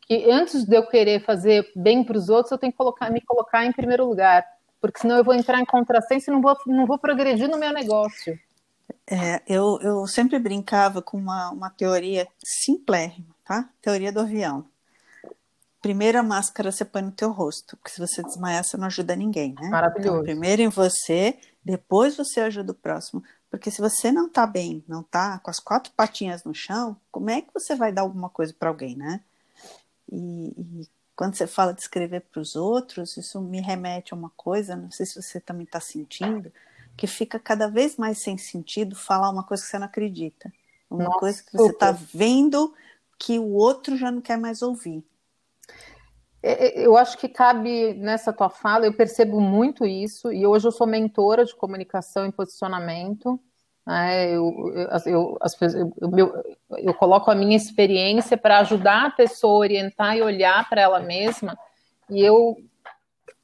que 0.01 0.29
antes 0.29 0.63
de 0.63 0.75
eu 0.75 0.85
querer 0.87 1.23
fazer 1.23 1.71
bem 1.75 2.03
para 2.03 2.17
os 2.17 2.29
outros, 2.29 2.51
eu 2.51 2.57
tenho 2.57 2.71
que 2.71 2.77
colocar, 2.77 3.09
me 3.09 3.21
colocar 3.21 3.65
em 3.65 3.71
primeiro 3.71 4.05
lugar. 4.05 4.45
porque 4.81 4.99
senão 4.99 5.17
eu 5.17 5.23
vou 5.23 5.33
entrar 5.33 5.59
em 5.59 5.65
contrassenso 5.65 6.29
e 6.29 6.33
não 6.33 6.41
vou, 6.41 6.57
não 6.67 6.85
vou 6.85 6.97
progredir 6.97 7.47
no 7.47 7.57
meu 7.57 7.71
negócio. 7.71 8.37
É, 9.07 9.41
eu, 9.47 9.79
eu 9.81 10.07
sempre 10.07 10.39
brincava 10.39 11.01
com 11.01 11.17
uma, 11.17 11.51
uma 11.51 11.69
teoria 11.69 12.27
simplérrima, 12.43 13.35
tá? 13.45 13.69
Teoria 13.81 14.11
do 14.11 14.21
avião. 14.21 14.65
Primeiro 15.81 16.17
a 16.17 16.23
máscara 16.23 16.71
você 16.71 16.85
põe 16.85 17.01
no 17.01 17.11
teu 17.11 17.31
rosto, 17.31 17.75
porque 17.75 17.91
se 17.91 17.99
você 17.99 18.23
desmaiar, 18.23 18.63
você 18.63 18.77
não 18.77 18.87
ajuda 18.87 19.15
ninguém, 19.15 19.53
né? 19.59 19.67
Maravilhoso. 19.67 20.09
Então, 20.09 20.23
primeiro 20.23 20.61
em 20.61 20.69
você, 20.69 21.37
depois 21.63 22.15
você 22.15 22.39
ajuda 22.39 22.71
o 22.71 22.75
próximo. 22.75 23.21
Porque 23.53 23.69
se 23.69 23.81
você 23.81 24.11
não 24.11 24.27
tá 24.27 24.47
bem, 24.47 24.83
não 24.87 25.03
tá 25.03 25.37
com 25.37 25.51
as 25.51 25.59
quatro 25.59 25.93
patinhas 25.95 26.43
no 26.43 26.55
chão, 26.55 26.97
como 27.11 27.29
é 27.29 27.39
que 27.39 27.53
você 27.53 27.75
vai 27.75 27.91
dar 27.91 28.01
alguma 28.01 28.27
coisa 28.27 28.51
para 28.51 28.67
alguém, 28.67 28.95
né? 28.95 29.21
E, 30.11 30.55
e, 30.57 30.89
quando 31.15 31.35
você 31.35 31.45
fala 31.45 31.71
de 31.71 31.81
escrever 31.81 32.21
para 32.21 32.41
os 32.41 32.55
outros, 32.55 33.15
isso 33.15 33.39
me 33.39 33.61
remete 33.61 34.11
a 34.11 34.17
uma 34.17 34.31
coisa, 34.35 34.75
não 34.75 34.89
sei 34.89 35.05
se 35.05 35.21
você 35.21 35.39
também 35.39 35.65
está 35.65 35.79
sentindo, 35.79 36.51
que 36.97 37.05
fica 37.05 37.37
cada 37.37 37.67
vez 37.67 37.95
mais 37.95 38.17
sem 38.17 38.39
sentido 38.39 38.95
falar 38.95 39.29
uma 39.29 39.43
coisa 39.43 39.61
que 39.61 39.69
você 39.69 39.77
não 39.77 39.85
acredita. 39.85 40.51
Uma 40.89 41.03
Nossa, 41.03 41.19
coisa 41.19 41.43
que 41.43 41.55
você 41.55 41.69
está 41.69 41.91
vendo 41.91 42.73
que 43.19 43.37
o 43.37 43.51
outro 43.51 43.95
já 43.95 44.09
não 44.09 44.19
quer 44.19 44.39
mais 44.39 44.63
ouvir. 44.63 45.05
É, 46.43 46.81
é, 46.81 46.85
eu 46.85 46.97
acho 46.97 47.17
que 47.17 47.29
cabe 47.29 47.93
nessa 47.93 48.33
tua 48.33 48.49
fala, 48.49 48.85
eu 48.85 48.93
percebo 48.93 49.39
muito 49.39 49.85
isso, 49.85 50.31
e 50.31 50.45
hoje 50.45 50.67
eu 50.67 50.71
sou 50.73 50.85
mentora 50.85 51.45
de 51.45 51.55
comunicação 51.55 52.27
e 52.27 52.33
posicionamento. 52.33 53.39
Né? 53.87 54.29
Eu, 54.29 54.73
eu, 55.05 55.37
eu, 56.01 56.43
eu, 56.77 56.93
coloco 56.93 57.31
a 57.31 57.35
minha 57.35 57.55
experiência 57.55 58.37
para 58.37 58.59
ajudar 58.59 59.05
a 59.07 59.11
pessoa 59.11 59.53
a 59.53 59.59
orientar 59.59 60.17
e 60.17 60.21
olhar 60.21 60.67
para 60.69 60.81
ela 60.81 60.99
mesma, 60.99 61.57
e 62.09 62.21
eu 62.21 62.57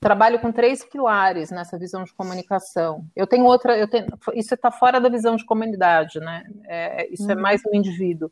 trabalho 0.02 0.40
com 0.40 0.52
três 0.52 0.84
pilares 0.84 1.52
nessa 1.52 1.78
visão 1.78 2.04
de 2.04 2.14
comunicação. 2.14 3.06
Eu 3.16 3.28
tenho 3.28 3.46
outra, 3.46 3.78
eu 3.78 3.88
tenho, 3.88 4.08
isso 4.34 4.54
está 4.54 4.72
fora 4.72 5.00
da 5.00 5.10
visão 5.10 5.36
de 5.36 5.46
comunidade, 5.46 6.20
né? 6.20 6.44
É, 6.66 7.14
isso 7.14 7.30
é 7.30 7.34
uhum. 7.34 7.40
é 7.40 7.42
mais 7.42 7.62
no 7.64 7.76
indivíduo. 7.76 8.32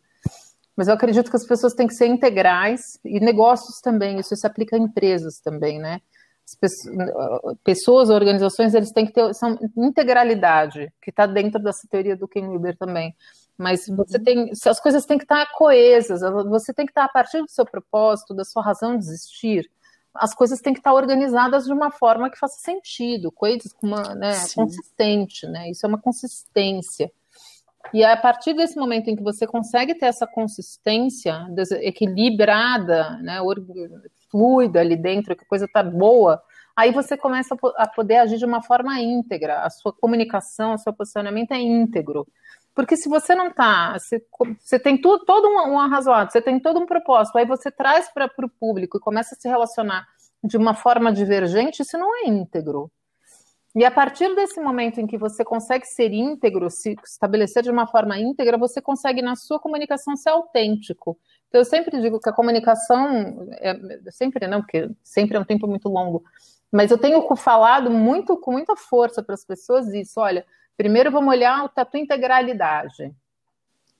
Mas 0.77 0.88
eu 0.88 0.93
acredito 0.93 1.31
que 1.31 1.36
as 1.36 1.46
pessoas 1.46 1.74
têm 1.74 1.88
que 1.88 1.96
ser 1.96 2.05
integrais 2.05 2.81
e 3.03 3.19
negócios 3.19 3.81
também, 3.81 4.19
isso 4.19 4.36
se 4.36 4.46
aplica 4.46 4.75
a 4.75 4.79
empresas 4.79 5.39
também, 5.39 5.79
né? 5.79 6.00
As 6.46 6.55
pessoas, 7.63 8.10
organizações, 8.10 8.74
eles 8.74 8.91
têm 8.91 9.05
que 9.05 9.12
ter 9.12 9.34
são 9.34 9.57
integralidade, 9.75 10.93
que 11.01 11.10
está 11.10 11.25
dentro 11.25 11.62
dessa 11.62 11.86
teoria 11.89 12.15
do 12.15 12.27
Ken 12.27 12.48
Wilber 12.48 12.77
também. 12.77 13.13
Mas 13.57 13.88
você 13.88 14.17
uhum. 14.17 14.24
tem, 14.24 14.51
as 14.65 14.79
coisas 14.79 15.03
têm 15.03 15.17
que 15.17 15.24
estar 15.24 15.46
coesas, 15.57 16.22
você 16.48 16.72
tem 16.74 16.86
que 16.86 16.91
estar 16.91 17.05
a 17.05 17.10
partir 17.10 17.41
do 17.41 17.50
seu 17.50 17.65
propósito, 17.65 18.36
da 18.36 18.46
sua 18.46 18.63
razão 18.63 18.96
de 18.98 19.03
existir, 19.03 19.69
as 20.13 20.34
coisas 20.34 20.62
têm 20.62 20.74
que 20.74 20.79
estar 20.79 20.93
organizadas 20.93 21.65
de 21.65 21.74
uma 21.74 21.91
forma 21.91 22.29
que 22.29 22.38
faça 22.38 22.60
sentido, 22.60 23.31
coisas 23.31 23.74
com 23.74 23.88
uma, 23.88 24.15
né, 24.15 24.34
consistente, 24.55 25.48
né? 25.48 25.69
Isso 25.69 25.86
é 25.86 25.89
uma 25.89 26.00
consistência. 26.00 27.12
E 27.94 28.03
a 28.03 28.15
partir 28.17 28.53
desse 28.53 28.77
momento 28.77 29.10
em 29.10 29.15
que 29.15 29.24
você 29.24 29.48
consegue 29.48 29.96
ter 29.96 30.08
essa 30.08 30.27
consistência 30.27 31.46
equilibrada, 31.82 33.17
né, 33.22 33.39
fluida 34.29 34.79
ali 34.79 34.96
dentro, 34.96 35.36
que 35.36 35.44
a 35.44 35.48
coisa 35.48 35.65
está 35.65 35.82
boa, 35.82 36.41
aí 36.75 36.91
você 36.91 37.17
começa 37.17 37.56
a 37.77 37.88
poder 37.88 38.17
agir 38.17 38.38
de 38.38 38.46
uma 38.46 38.62
forma 38.62 39.00
íntegra. 39.00 39.62
A 39.62 39.70
sua 39.70 39.94
comunicação, 39.94 40.74
o 40.74 40.77
seu 40.77 40.94
posicionamento 40.94 41.51
é 41.51 41.60
íntegro. 41.60 42.27
Porque 42.75 42.96
se 42.96 43.10
você 43.10 43.34
não 43.34 43.48
está, 43.48 43.98
você, 43.98 44.24
você, 44.60 44.77
tem 44.77 45.01
todo 45.01 45.48
um, 45.48 45.74
um 45.74 45.79
arrazoado, 45.79 46.32
você 46.32 46.39
tem 46.39 46.60
todo 46.60 46.79
um 46.79 46.86
propósito, 46.86 47.36
aí 47.36 47.46
você 47.46 47.72
traz 47.72 48.08
para 48.13 48.29
o 48.38 48.50
público 48.50 48.98
e 48.98 49.01
começa 49.01 49.34
a 49.34 49.38
se 49.38 49.48
relacionar 49.48 50.06
de 50.44 50.58
uma 50.58 50.75
forma 50.75 51.12
divergente, 51.12 51.82
isso 51.82 51.98
não 51.98 52.15
é 52.15 52.27
íntegro. 52.27 52.91
E 53.77 53.86
a 53.86 53.91
partir 53.91 54.34
desse 54.34 54.60
momento 54.60 55.00
em 55.00 55.05
que 55.05 55.19
você 55.19 55.46
consegue 55.46 55.86
ser 55.86 56.12
íntegro, 56.12 56.67
se 56.67 56.96
estabelecer 57.05 57.62
de 57.62 57.69
uma 57.69 57.86
forma 57.86 58.17
íntegra, 58.17 58.57
você 58.57 58.81
consegue 58.81 59.22
na 59.22 59.36
sua 59.36 59.60
comunicação 59.60 60.17
ser 60.17 60.31
autêntico. 60.31 61.15
Então, 61.48 61.62
eu 61.62 61.65
sempre 61.65 62.01
digo 62.01 62.19
que 62.19 62.27
a 62.27 62.34
comunicação, 62.34 63.48
é, 63.51 63.77
sempre 64.10 64.48
não, 64.48 64.62
porque 64.62 64.89
sempre 65.03 65.38
é 65.38 65.39
um 65.39 65.46
tempo 65.46 65.67
muito 65.67 65.89
longo, 65.89 66.24
mas 66.72 66.89
eu 66.89 66.98
tenho 66.98 67.24
falado 67.36 67.91
muito 67.91 68.36
com 68.38 68.51
muita 68.51 68.75
força 68.75 69.22
para 69.22 69.36
as 69.36 69.46
pessoas 69.46 69.93
isso. 69.93 70.19
Olha, 70.19 70.43
primeiro 70.75 71.12
vamos 71.12 71.29
olhar 71.29 71.72
a 71.75 71.86
tua 71.86 72.00
integralidade. 72.00 73.13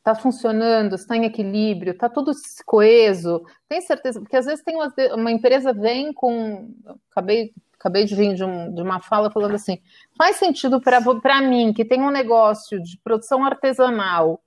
Está 0.08 0.16
funcionando, 0.16 0.96
está 0.96 1.18
em 1.18 1.26
equilíbrio, 1.26 1.92
está 1.92 2.08
tudo 2.08 2.32
coeso. 2.66 3.44
Tem 3.68 3.82
certeza? 3.82 4.22
Porque 4.22 4.38
às 4.38 4.46
vezes 4.46 4.64
tem 4.64 4.78
uma, 4.78 4.94
uma 5.16 5.32
empresa 5.34 5.74
vem 5.74 6.14
com. 6.14 6.74
Acabei 7.12 7.52
acabei 7.78 8.06
de 8.06 8.16
vir 8.16 8.34
de, 8.34 8.44
um, 8.44 8.74
de 8.74 8.82
uma 8.82 9.02
fala 9.02 9.30
falando 9.30 9.56
assim: 9.56 9.82
faz 10.18 10.38
sentido 10.38 10.80
para 10.80 11.42
mim, 11.42 11.74
que 11.74 11.84
tem 11.84 12.02
um 12.02 12.10
negócio 12.10 12.82
de 12.82 12.98
produção 13.04 13.44
artesanal, 13.44 14.42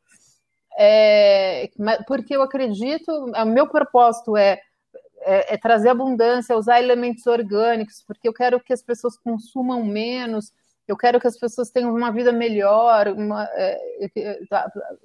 é, 0.79 1.69
porque 2.07 2.35
eu 2.35 2.43
acredito, 2.43 3.13
o 3.13 3.45
meu 3.45 3.69
propósito 3.69 4.39
é, 4.39 4.63
é, 5.21 5.55
é, 5.55 5.59
trazer 5.59 5.91
abundância, 5.91 6.57
usar 6.57 6.81
elementos 6.81 7.27
orgânicos, 7.27 8.03
porque 8.07 8.27
eu 8.27 8.33
quero 8.33 8.61
que 8.61 8.73
as 8.73 8.83
pessoas 8.83 9.19
consumam 9.19 9.85
menos, 9.85 10.55
eu 10.89 10.97
quero 10.97 11.21
que 11.21 11.27
as 11.27 11.39
pessoas 11.39 11.71
tenham 11.71 11.95
uma 11.95 12.11
vida 12.11 12.33
melhor, 12.33 13.09
uma, 13.09 13.49
é, 13.53 13.79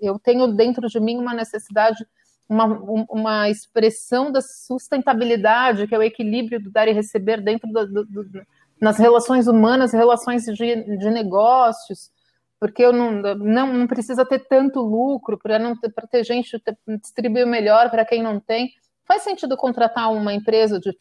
eu 0.01 0.17
tenho 0.20 0.48
dentro 0.48 0.88
de 0.88 1.00
mim 1.00 1.17
uma 1.17 1.34
necessidade 1.34 2.05
uma, 2.48 2.65
uma 3.10 3.50
expressão 3.50 4.32
da 4.32 4.41
sustentabilidade, 4.41 5.88
que 5.88 5.96
é 5.96 5.98
o 5.98 6.03
equilíbrio 6.03 6.62
do 6.62 6.72
dar 6.72 6.88
e 6.88 6.91
receber 6.91 7.41
dentro 7.41 7.67
do, 7.72 7.88
do, 7.88 8.05
do, 8.05 8.41
nas 8.79 8.98
relações 8.98 9.48
humanas, 9.48 9.94
relações 9.94 10.44
de, 10.46 10.98
de 10.98 11.10
negócios, 11.10 12.12
porque 12.60 12.84
eu 12.84 12.94
não, 12.94 13.12
não, 13.36 13.74
não 13.74 13.88
precisa 13.88 14.25
ter 14.25 14.39
tanto 14.48 14.79
lucro 14.79 15.38
para 15.38 15.60
não 15.60 15.75
ter, 15.77 15.91
ter 16.10 16.24
gente 16.24 16.62
distribuir 17.01 17.46
melhor 17.46 17.89
para 17.89 18.05
quem 18.05 18.22
não 18.22 18.39
tem. 18.39 18.72
Faz 19.08 19.24
sentido 19.24 19.58
contratar 19.58 20.12
uma 20.12 20.34
empresa 20.34 20.79
de, 20.79 20.91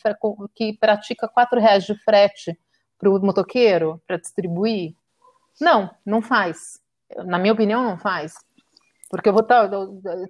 que 0.54 0.76
pratica 0.78 1.28
quatro 1.28 1.60
reais 1.60 1.84
de 1.84 1.94
frete 2.02 2.58
para 2.98 3.10
o 3.10 3.20
motoqueiro 3.20 4.00
para 4.06 4.16
distribuir? 4.16 4.94
Não, 5.60 5.90
não 6.04 6.20
faz. 6.20 6.80
Na 7.26 7.38
minha 7.38 7.52
opinião, 7.52 7.82
não 7.82 7.98
faz. 7.98 8.34
Porque 9.08 9.28
eu 9.28 9.32
vou 9.32 9.42
estar. 9.42 9.70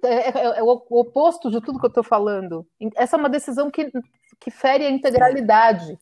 É, 0.03 0.09
é, 0.09 0.59
é, 0.59 0.63
o 0.63 0.85
oposto 0.91 1.49
de 1.49 1.59
tudo 1.61 1.79
que 1.79 1.85
eu 1.85 1.89
estou 1.89 2.03
falando. 2.03 2.67
Essa 2.95 3.15
é 3.15 3.19
uma 3.19 3.29
decisão 3.29 3.71
que, 3.71 3.91
que 4.39 4.51
fere 4.51 4.85
a 4.85 4.91
integralidade. 4.91 5.97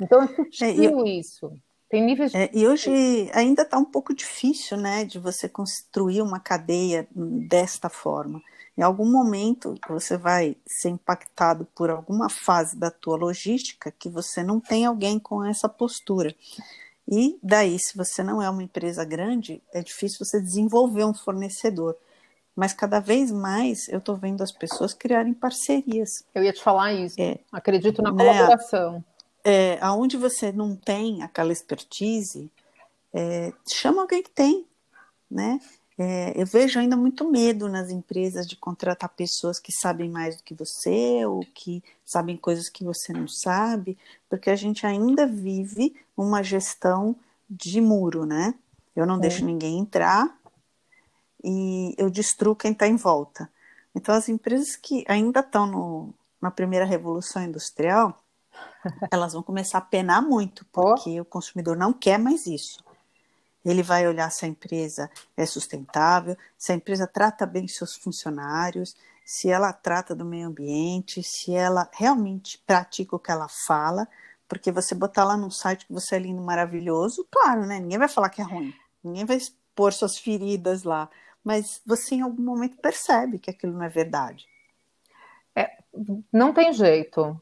Então 0.00 0.22
é 0.22 0.28
sutil 0.28 1.06
é, 1.06 1.10
isso. 1.10 1.52
Tem 1.92 2.02
níveis 2.02 2.34
é, 2.34 2.48
E 2.54 2.66
hoje 2.66 2.90
ainda 3.34 3.60
está 3.60 3.76
um 3.76 3.84
pouco 3.84 4.14
difícil 4.14 4.78
né, 4.78 5.04
de 5.04 5.18
você 5.18 5.46
construir 5.46 6.22
uma 6.22 6.40
cadeia 6.40 7.06
desta 7.14 7.90
forma. 7.90 8.40
Em 8.78 8.80
algum 8.80 9.04
momento 9.04 9.74
você 9.86 10.16
vai 10.16 10.56
ser 10.66 10.88
impactado 10.88 11.68
por 11.74 11.90
alguma 11.90 12.30
fase 12.30 12.78
da 12.78 12.90
tua 12.90 13.18
logística 13.18 13.92
que 13.92 14.08
você 14.08 14.42
não 14.42 14.58
tem 14.58 14.86
alguém 14.86 15.18
com 15.18 15.44
essa 15.44 15.68
postura. 15.68 16.34
E 17.06 17.38
daí, 17.42 17.78
se 17.78 17.94
você 17.94 18.22
não 18.22 18.40
é 18.40 18.48
uma 18.48 18.62
empresa 18.62 19.04
grande, 19.04 19.62
é 19.70 19.82
difícil 19.82 20.24
você 20.24 20.40
desenvolver 20.40 21.04
um 21.04 21.12
fornecedor. 21.12 21.94
Mas 22.56 22.72
cada 22.72 23.00
vez 23.00 23.30
mais 23.30 23.86
eu 23.88 23.98
estou 23.98 24.16
vendo 24.16 24.42
as 24.42 24.52
pessoas 24.52 24.94
criarem 24.94 25.34
parcerias. 25.34 26.24
Eu 26.34 26.42
ia 26.42 26.54
te 26.54 26.62
falar 26.62 26.94
isso. 26.94 27.20
É, 27.20 27.38
Acredito 27.52 28.00
na 28.00 28.10
né, 28.12 28.24
colaboração. 28.24 29.04
É, 29.44 29.78
aonde 29.80 30.16
você 30.16 30.52
não 30.52 30.76
tem 30.76 31.22
aquela 31.22 31.52
expertise, 31.52 32.50
é, 33.12 33.52
chama 33.70 34.02
alguém 34.02 34.22
que 34.22 34.30
tem, 34.30 34.66
né? 35.30 35.60
É, 35.98 36.32
eu 36.40 36.46
vejo 36.46 36.78
ainda 36.78 36.96
muito 36.96 37.30
medo 37.30 37.68
nas 37.68 37.90
empresas 37.90 38.46
de 38.46 38.56
contratar 38.56 39.10
pessoas 39.10 39.58
que 39.58 39.72
sabem 39.72 40.08
mais 40.08 40.36
do 40.36 40.42
que 40.42 40.54
você 40.54 41.24
ou 41.26 41.44
que 41.54 41.82
sabem 42.04 42.36
coisas 42.36 42.68
que 42.68 42.82
você 42.82 43.12
não 43.12 43.28
sabe, 43.28 43.98
porque 44.28 44.48
a 44.48 44.56
gente 44.56 44.86
ainda 44.86 45.26
vive 45.26 45.94
uma 46.16 46.42
gestão 46.42 47.14
de 47.48 47.80
muro, 47.80 48.24
né? 48.24 48.54
Eu 48.96 49.06
não 49.06 49.16
é. 49.16 49.20
deixo 49.20 49.44
ninguém 49.44 49.78
entrar, 49.78 50.34
e 51.42 51.94
eu 51.98 52.08
destruo 52.08 52.54
quem 52.54 52.72
está 52.72 52.86
em 52.86 52.96
volta. 52.96 53.50
Então, 53.94 54.14
as 54.14 54.28
empresas 54.28 54.76
que 54.76 55.04
ainda 55.08 55.40
estão 55.40 56.14
na 56.40 56.50
primeira 56.50 56.84
revolução 56.84 57.42
industrial, 57.42 58.21
elas 59.10 59.32
vão 59.32 59.42
começar 59.42 59.78
a 59.78 59.82
penar 59.82 60.22
muito, 60.22 60.64
porque 60.72 61.18
oh. 61.18 61.22
o 61.22 61.26
consumidor 61.26 61.76
não 61.76 61.92
quer 61.92 62.18
mais 62.18 62.46
isso. 62.46 62.82
Ele 63.64 63.82
vai 63.82 64.06
olhar 64.08 64.30
se 64.30 64.44
a 64.44 64.48
empresa 64.48 65.10
é 65.36 65.46
sustentável, 65.46 66.36
se 66.58 66.72
a 66.72 66.74
empresa 66.74 67.06
trata 67.06 67.46
bem 67.46 67.68
seus 67.68 67.94
funcionários, 67.94 68.96
se 69.24 69.48
ela 69.48 69.72
trata 69.72 70.14
do 70.14 70.24
meio 70.24 70.48
ambiente, 70.48 71.22
se 71.22 71.54
ela 71.54 71.88
realmente 71.92 72.58
pratica 72.66 73.14
o 73.14 73.20
que 73.20 73.30
ela 73.30 73.46
fala, 73.66 74.08
porque 74.48 74.72
você 74.72 74.94
botar 74.94 75.24
lá 75.24 75.36
num 75.36 75.50
site 75.50 75.86
que 75.86 75.92
você 75.92 76.16
é 76.16 76.18
lindo, 76.18 76.42
maravilhoso, 76.42 77.26
claro, 77.30 77.64
né? 77.64 77.78
Ninguém 77.78 77.98
vai 77.98 78.08
falar 78.08 78.30
que 78.30 78.42
é 78.42 78.44
ruim, 78.44 78.74
ninguém 79.02 79.24
vai 79.24 79.36
expor 79.36 79.92
suas 79.92 80.18
feridas 80.18 80.82
lá 80.82 81.08
mas 81.44 81.80
você 81.84 82.16
em 82.16 82.20
algum 82.20 82.42
momento 82.42 82.76
percebe 82.76 83.38
que 83.38 83.50
aquilo 83.50 83.72
não 83.72 83.82
é 83.82 83.88
verdade. 83.88 84.46
É, 85.54 85.78
não 86.32 86.52
tem 86.52 86.72
jeito. 86.72 87.40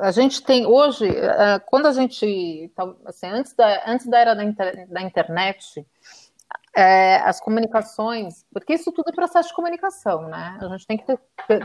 A 0.00 0.10
gente 0.10 0.42
tem 0.42 0.66
hoje, 0.66 1.08
é, 1.08 1.58
quando 1.60 1.86
a 1.86 1.92
gente, 1.92 2.70
assim, 3.04 3.26
antes 3.26 3.54
da, 3.54 3.82
antes 3.86 4.06
da 4.06 4.18
era 4.18 4.34
da, 4.34 4.44
inter, 4.44 4.88
da 4.88 5.02
internet, 5.02 5.86
é, 6.76 7.16
as 7.16 7.40
comunicações, 7.40 8.44
porque 8.52 8.74
isso 8.74 8.92
tudo 8.92 9.10
é 9.10 9.12
processo 9.12 9.48
de 9.48 9.54
comunicação, 9.54 10.28
né? 10.28 10.58
A 10.60 10.68
gente 10.68 10.86
tem 10.86 10.96
que 10.98 11.04
ter, 11.06 11.18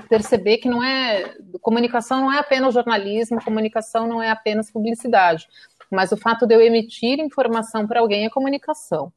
perceber 0.08 0.58
que 0.58 0.70
não 0.70 0.84
é 0.84 1.36
comunicação 1.62 2.22
não 2.22 2.32
é 2.32 2.40
apenas 2.40 2.74
jornalismo, 2.74 3.44
comunicação 3.44 4.08
não 4.08 4.22
é 4.22 4.30
apenas 4.32 4.72
publicidade, 4.72 5.48
mas 5.92 6.12
o 6.12 6.18
fato 6.18 6.48
de 6.48 6.56
eu 6.56 6.62
emitir 6.62 7.20
informação 7.20 7.86
para 7.86 8.00
alguém 8.00 8.26
é 8.26 8.30
comunicação. 8.30 9.14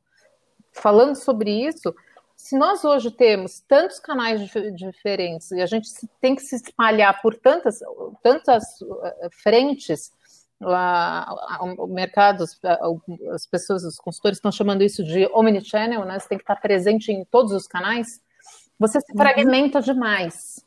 Falando 0.72 1.14
sobre 1.14 1.50
isso, 1.50 1.94
se 2.36 2.56
nós 2.56 2.84
hoje 2.84 3.10
temos 3.10 3.60
tantos 3.60 3.98
canais 3.98 4.40
diferentes 4.74 5.50
e 5.50 5.60
a 5.60 5.66
gente 5.66 5.88
tem 6.20 6.36
que 6.36 6.42
se 6.42 6.56
espalhar 6.56 7.20
por 7.22 7.34
tantas, 7.34 7.80
tantas 8.22 8.62
eh, 9.02 9.28
frentes, 9.32 10.12
o 10.60 11.86
mercado, 11.86 12.44
as 13.32 13.46
pessoas, 13.46 13.84
os 13.84 13.98
consultores 13.98 14.38
estão 14.38 14.52
chamando 14.52 14.82
isso 14.82 15.04
de 15.04 15.26
omnichannel, 15.32 16.04
né? 16.04 16.18
Você 16.18 16.28
tem 16.28 16.38
que 16.38 16.44
estar 16.44 16.56
presente 16.56 17.12
em 17.12 17.24
todos 17.24 17.52
os 17.52 17.66
canais. 17.66 18.22
Você 18.78 19.00
se 19.00 19.12
uhum. 19.12 19.18
fragmenta 19.18 19.82
demais. 19.82 20.64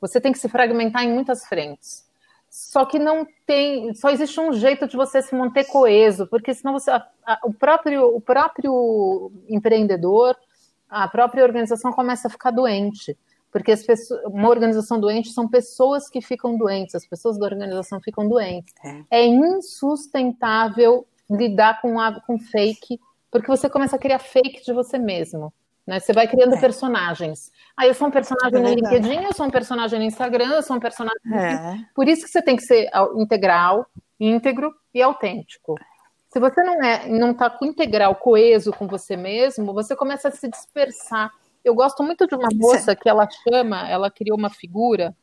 Você 0.00 0.20
tem 0.20 0.32
que 0.32 0.38
se 0.38 0.48
fragmentar 0.48 1.04
em 1.04 1.12
muitas 1.12 1.44
frentes. 1.44 2.08
Só 2.48 2.84
que 2.84 2.98
não 2.98 3.24
tem, 3.46 3.94
só 3.94 4.10
existe 4.10 4.40
um 4.40 4.52
jeito 4.52 4.88
de 4.88 4.96
você 4.96 5.22
se 5.22 5.34
manter 5.36 5.64
coeso, 5.66 6.26
porque 6.26 6.52
senão 6.52 6.72
você, 6.72 6.90
a, 6.90 7.06
a, 7.24 7.38
o 7.44 7.54
próprio, 7.54 8.16
o 8.16 8.20
próprio 8.20 9.30
empreendedor, 9.48 10.36
a 10.90 11.08
própria 11.08 11.44
organização 11.44 11.92
começa 11.92 12.28
a 12.28 12.30
ficar 12.30 12.50
doente, 12.50 13.16
porque 13.52 13.76
pessoas, 13.76 14.24
uma 14.26 14.48
organização 14.48 15.00
doente 15.00 15.30
são 15.30 15.48
pessoas 15.48 16.08
que 16.08 16.20
ficam 16.20 16.56
doentes, 16.56 16.94
as 16.94 17.06
pessoas 17.06 17.38
da 17.38 17.46
organização 17.46 18.00
ficam 18.00 18.28
doentes. 18.28 18.74
É, 18.84 19.22
é 19.22 19.26
insustentável 19.26 21.06
lidar 21.30 21.80
com, 21.80 21.96
com 22.26 22.38
fake, 22.38 23.00
porque 23.30 23.46
você 23.46 23.70
começa 23.70 23.96
a 23.96 23.98
criar 23.98 24.18
fake 24.18 24.64
de 24.64 24.72
você 24.72 24.98
mesmo. 24.98 25.52
Né? 25.86 25.98
Você 25.98 26.12
vai 26.12 26.28
criando 26.28 26.54
é. 26.54 26.60
personagens. 26.60 27.50
Aí 27.76 27.88
eu 27.88 27.94
sou 27.94 28.08
um 28.08 28.10
personagem 28.10 28.58
é 28.58 28.62
no 28.62 28.74
LinkedIn, 28.74 29.24
eu 29.24 29.34
sou 29.34 29.46
um 29.46 29.50
personagem 29.50 29.98
no 29.98 30.04
Instagram, 30.04 30.54
eu 30.54 30.62
sou 30.62 30.76
um 30.76 30.80
personagem. 30.80 31.20
É. 31.32 31.78
Por 31.94 32.08
isso 32.08 32.24
que 32.24 32.30
você 32.30 32.42
tem 32.42 32.56
que 32.56 32.62
ser 32.62 32.88
integral, 33.16 33.86
íntegro 34.18 34.72
e 34.92 35.00
autêntico. 35.02 35.76
Se 36.32 36.38
você 36.38 36.62
não 36.62 36.82
é, 36.82 37.08
não 37.08 37.32
está 37.32 37.50
com 37.50 37.66
integral, 37.66 38.14
coeso 38.14 38.72
com 38.72 38.86
você 38.86 39.16
mesmo, 39.16 39.74
você 39.74 39.96
começa 39.96 40.28
a 40.28 40.30
se 40.30 40.48
dispersar. 40.48 41.30
Eu 41.64 41.74
gosto 41.74 42.02
muito 42.02 42.26
de 42.26 42.34
uma 42.34 42.48
moça 42.54 42.94
que 42.94 43.08
ela 43.08 43.28
chama, 43.28 43.88
ela 43.88 44.10
criou 44.10 44.38
uma 44.38 44.48
figura 44.48 45.14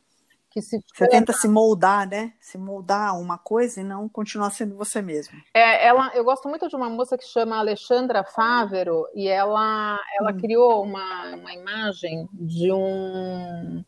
que 0.50 0.62
se 0.62 0.82
Você 0.94 1.08
tenta 1.08 1.32
se 1.34 1.48
moldar, 1.48 2.08
né? 2.08 2.34
Se 2.40 2.58
moldar 2.58 3.10
a 3.10 3.14
uma 3.14 3.38
coisa 3.38 3.82
e 3.82 3.84
não 3.84 4.10
continuar 4.10 4.50
sendo 4.50 4.76
você 4.76 5.02
mesmo. 5.02 5.40
É, 5.54 5.88
ela, 5.88 6.12
eu 6.14 6.24
gosto 6.24 6.50
muito 6.50 6.68
de 6.68 6.76
uma 6.76 6.90
moça 6.90 7.18
que 7.18 7.26
chama 7.26 7.58
Alexandra 7.58 8.24
Fávero 8.24 9.08
e 9.14 9.28
ela, 9.28 10.00
ela 10.20 10.32
hum. 10.32 10.38
criou 10.38 10.84
uma, 10.84 11.36
uma 11.36 11.54
imagem 11.54 12.28
de 12.34 12.72
um 12.72 13.84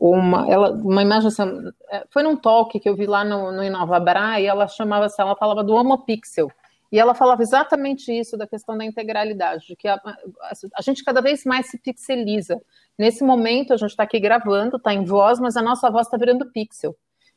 uma, 0.00 0.50
ela, 0.50 0.70
uma 0.72 1.02
imagem 1.02 1.28
assim, 1.28 1.42
é, 1.90 2.04
foi 2.08 2.22
num 2.22 2.34
talk 2.34 2.80
que 2.80 2.88
eu 2.88 2.96
vi 2.96 3.06
lá 3.06 3.22
no, 3.22 3.52
no 3.52 3.62
Inovabra 3.62 4.40
e 4.40 4.46
ela 4.46 4.66
chamava 4.66 5.04
assim, 5.04 5.20
ela 5.20 5.36
falava 5.36 5.62
do 5.62 5.74
homopixel. 5.74 6.50
E 6.90 6.98
ela 6.98 7.14
falava 7.14 7.42
exatamente 7.42 8.10
isso 8.10 8.36
da 8.36 8.48
questão 8.48 8.76
da 8.76 8.84
integralidade, 8.84 9.66
de 9.68 9.76
que 9.76 9.86
a, 9.86 9.94
a, 9.94 10.52
a 10.76 10.82
gente 10.82 11.04
cada 11.04 11.20
vez 11.20 11.44
mais 11.44 11.70
se 11.70 11.78
pixeliza. 11.78 12.60
Nesse 12.98 13.22
momento, 13.22 13.72
a 13.72 13.76
gente 13.76 13.90
está 13.90 14.02
aqui 14.02 14.18
gravando, 14.18 14.76
está 14.76 14.92
em 14.92 15.04
voz, 15.04 15.38
mas 15.38 15.56
a 15.56 15.62
nossa 15.62 15.88
voz 15.90 16.06
está 16.06 16.16
virando 16.16 16.50
pixel. 16.50 16.96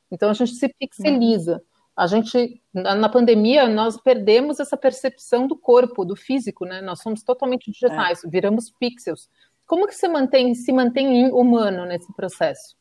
Então, 0.09 0.29
a 0.29 0.33
gente 0.33 0.53
se 0.53 0.67
pixeliza. 0.69 1.61
A 1.95 2.07
gente, 2.07 2.59
na, 2.73 2.95
na, 2.95 3.09
pandemia, 3.09 3.67
nós 3.67 3.95
perdemos 3.97 4.59
essa 4.59 4.75
percepção 4.75 5.45
do 5.45 5.55
corpo, 5.55 6.03
do 6.03 6.15
físico, 6.15 6.65
né? 6.65 6.81
Nós 6.81 7.01
somos 7.01 7.21
totalmente 7.21 7.69
digitais, 7.69 8.23
é. 8.23 8.27
viramos 8.27 8.71
pixels. 8.79 9.29
Como 9.65 9.87
que 9.87 9.95
você 9.95 10.07
mantém, 10.07 10.53
se 10.53 10.71
mantém 10.71 11.31
humano 11.31 11.85
nesse 11.85 12.11
processo? 12.13 12.75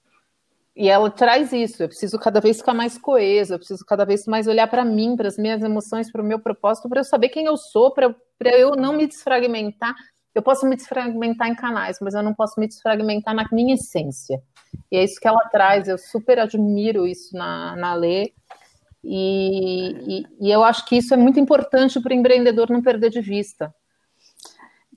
E 0.74 0.88
ela 0.88 1.10
traz 1.10 1.52
isso. 1.52 1.82
Eu 1.82 1.88
preciso 1.88 2.18
cada 2.18 2.40
vez 2.40 2.58
ficar 2.58 2.74
mais 2.74 2.96
coesa, 2.96 3.54
eu 3.54 3.58
preciso 3.58 3.84
cada 3.84 4.04
vez 4.04 4.26
mais 4.26 4.46
olhar 4.46 4.66
para 4.66 4.84
mim, 4.84 5.16
para 5.16 5.28
as 5.28 5.36
minhas 5.36 5.62
emoções, 5.62 6.10
para 6.10 6.22
o 6.22 6.24
meu 6.24 6.38
propósito, 6.38 6.88
para 6.88 7.00
eu 7.00 7.04
saber 7.04 7.28
quem 7.28 7.46
eu 7.46 7.56
sou, 7.56 7.92
para 7.92 8.14
eu 8.58 8.72
não 8.72 8.94
me 8.94 9.06
desfragmentar. 9.06 9.94
Eu 10.34 10.42
posso 10.42 10.66
me 10.66 10.74
desfragmentar 10.74 11.48
em 11.48 11.54
canais, 11.54 11.98
mas 12.00 12.14
eu 12.14 12.22
não 12.22 12.34
posso 12.34 12.58
me 12.58 12.66
desfragmentar 12.66 13.34
na 13.34 13.46
minha 13.52 13.74
essência. 13.74 14.40
E 14.90 14.96
é 14.96 15.04
isso 15.04 15.20
que 15.20 15.28
ela 15.28 15.46
traz. 15.50 15.88
Eu 15.88 15.98
super 15.98 16.38
admiro 16.38 17.06
isso 17.06 17.36
na, 17.36 17.76
na 17.76 17.94
Lê. 17.94 18.32
E, 19.04 20.20
e, 20.20 20.26
e 20.40 20.50
eu 20.50 20.64
acho 20.64 20.86
que 20.86 20.96
isso 20.96 21.12
é 21.12 21.16
muito 21.18 21.38
importante 21.38 22.00
para 22.00 22.14
o 22.14 22.16
empreendedor 22.16 22.70
não 22.70 22.80
perder 22.80 23.10
de 23.10 23.20
vista. 23.20 23.74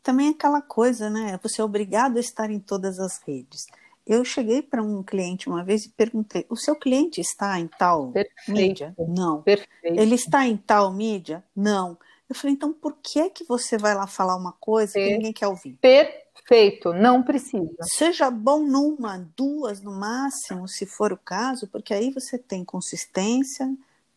Também 0.06 0.30
aquela 0.30 0.62
coisa, 0.62 1.10
né? 1.10 1.40
Você 1.42 1.60
é 1.60 1.64
obrigado 1.64 2.18
a 2.18 2.20
estar 2.20 2.52
em 2.52 2.60
todas 2.60 3.00
as 3.00 3.18
redes. 3.28 3.66
Eu 4.06 4.24
cheguei 4.24 4.62
para 4.62 4.84
um 4.84 5.02
cliente 5.02 5.50
uma 5.50 5.64
vez 5.64 5.86
e 5.86 5.90
perguntei: 5.90 6.46
o 6.48 6.56
seu 6.56 6.76
cliente 6.76 7.20
está 7.20 7.60
em 7.60 7.68
tal 7.68 8.12
Perfeito. 8.12 8.52
mídia? 8.52 8.96
Não. 9.00 9.42
Perfeito. 9.42 10.00
Ele 10.00 10.14
está 10.14 10.46
em 10.46 10.58
tal 10.58 10.94
mídia? 10.94 11.44
Não. 11.56 11.98
Eu 12.30 12.36
falei, 12.36 12.56
então 12.56 12.72
por 12.72 12.96
que 13.02 13.20
é 13.20 13.32
que 13.32 13.44
você 13.46 13.80
vai 13.80 13.96
lá 13.96 14.06
falar 14.06 14.36
uma 14.36 14.52
coisa 14.52 14.94
que 14.94 15.10
ninguém 15.10 15.34
quer 15.34 15.48
ouvir? 15.48 15.80
Perfeito, 15.82 16.94
não 16.94 17.24
precisa. 17.24 17.76
Seja 17.82 18.30
bom 18.30 18.60
numa, 18.64 19.28
duas 19.36 19.82
no 19.82 19.92
máximo, 19.92 20.68
se 20.68 20.86
for 20.86 21.12
o 21.12 21.18
caso, 21.18 21.68
porque 21.68 21.96
aí 21.96 22.12
você 22.12 22.38
tem 22.38 22.64
consistência, 22.64 23.68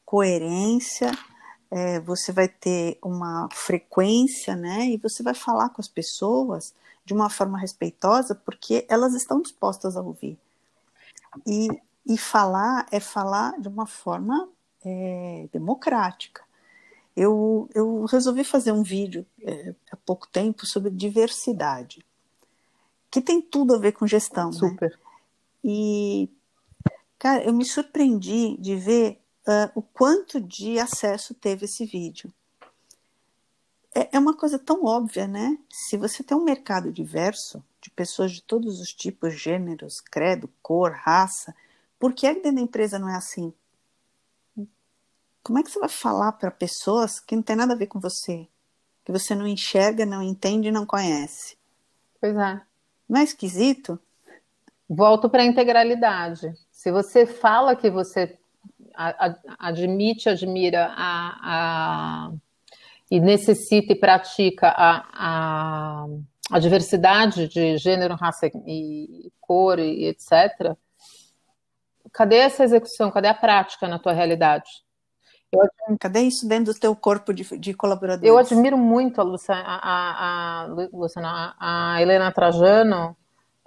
coerência, 0.04 1.10
é, 1.70 2.00
você 2.00 2.32
vai 2.32 2.48
ter 2.48 2.98
uma 3.02 3.48
frequência, 3.52 4.56
né? 4.56 4.86
E 4.86 4.96
você 4.96 5.22
vai 5.22 5.34
falar 5.34 5.68
com 5.70 5.80
as 5.80 5.88
pessoas 5.88 6.74
de 7.04 7.14
uma 7.14 7.30
forma 7.30 7.58
respeitosa, 7.58 8.34
porque 8.34 8.86
elas 8.88 9.14
estão 9.14 9.40
dispostas 9.40 9.96
a 9.96 10.02
ouvir. 10.02 10.38
E, 11.46 11.68
e 12.06 12.18
falar 12.18 12.86
é 12.90 13.00
falar 13.00 13.58
de 13.60 13.68
uma 13.68 13.86
forma 13.86 14.48
é, 14.84 15.48
democrática. 15.52 16.42
Eu, 17.16 17.68
eu 17.74 18.04
resolvi 18.04 18.44
fazer 18.44 18.72
um 18.72 18.82
vídeo 18.82 19.26
é, 19.42 19.74
há 19.90 19.96
pouco 19.96 20.28
tempo 20.28 20.64
sobre 20.66 20.90
diversidade, 20.90 22.04
que 23.10 23.20
tem 23.20 23.42
tudo 23.42 23.74
a 23.74 23.78
ver 23.78 23.92
com 23.92 24.06
gestão. 24.06 24.50
Né? 24.50 24.58
Super. 24.58 24.90
Né? 24.90 24.98
E, 25.64 26.30
cara, 27.18 27.42
eu 27.44 27.52
me 27.52 27.64
surpreendi 27.64 28.56
de 28.58 28.76
ver 28.76 29.20
uh, 29.48 29.70
o 29.74 29.82
quanto 29.82 30.40
de 30.40 30.78
acesso 30.78 31.34
teve 31.34 31.64
esse 31.64 31.84
vídeo 31.86 32.32
é, 33.94 34.10
é 34.12 34.18
uma 34.18 34.36
coisa 34.36 34.58
tão 34.58 34.84
óbvia, 34.84 35.26
né? 35.26 35.58
Se 35.68 35.96
você 35.96 36.22
tem 36.22 36.36
um 36.36 36.44
mercado 36.44 36.92
diverso, 36.92 37.64
de 37.80 37.90
pessoas 37.90 38.32
de 38.32 38.42
todos 38.42 38.80
os 38.80 38.92
tipos, 38.92 39.34
gêneros, 39.34 40.00
credo, 40.00 40.48
cor, 40.62 40.92
raça, 40.92 41.54
por 41.98 42.12
que 42.12 42.32
dentro 42.32 42.54
da 42.54 42.60
empresa 42.60 42.98
não 42.98 43.08
é 43.08 43.16
assim? 43.16 43.52
Como 45.42 45.58
é 45.58 45.62
que 45.62 45.70
você 45.70 45.80
vai 45.80 45.88
falar 45.88 46.32
para 46.32 46.50
pessoas 46.50 47.18
que 47.18 47.34
não 47.34 47.42
tem 47.42 47.56
nada 47.56 47.72
a 47.72 47.76
ver 47.76 47.86
com 47.86 47.98
você? 47.98 48.46
Que 49.04 49.10
você 49.10 49.34
não 49.34 49.46
enxerga, 49.46 50.04
não 50.04 50.22
entende 50.22 50.68
e 50.68 50.72
não 50.72 50.84
conhece? 50.84 51.56
Pois 52.20 52.36
é. 52.36 52.60
Não 53.08 53.20
é 53.20 53.24
esquisito? 53.24 53.98
Volto 54.88 55.28
para 55.30 55.42
a 55.42 55.46
integralidade. 55.46 56.54
Se 56.70 56.92
você 56.92 57.26
fala 57.26 57.74
que 57.74 57.90
você 57.90 58.37
admite, 59.58 60.28
admira 60.28 60.92
a, 60.96 62.32
e 63.10 63.20
necessita 63.20 63.92
e 63.92 63.96
pratica 63.96 64.68
a, 64.68 66.06
a, 66.50 66.58
diversidade 66.58 67.48
de 67.48 67.78
gênero, 67.78 68.16
raça 68.16 68.50
e 68.66 69.30
cor 69.40 69.78
e 69.78 70.06
etc., 70.06 70.76
cadê 72.12 72.36
essa 72.36 72.64
execução? 72.64 73.10
Cadê 73.10 73.28
a 73.28 73.34
prática 73.34 73.86
na 73.86 73.98
tua 73.98 74.12
realidade? 74.12 74.68
Admiro... 75.54 75.98
Cadê 75.98 76.20
isso 76.22 76.46
dentro 76.46 76.74
do 76.74 76.78
teu 76.78 76.94
corpo 76.94 77.32
de, 77.32 77.44
de 77.58 77.72
colaboradores? 77.72 78.28
Eu 78.28 78.36
admiro 78.36 78.76
muito 78.76 79.20
a, 79.20 79.24
Luciana, 79.24 79.62
a, 79.64 80.66
a, 81.16 81.94
a 81.94 82.02
Helena 82.02 82.32
Trajano 82.32 83.16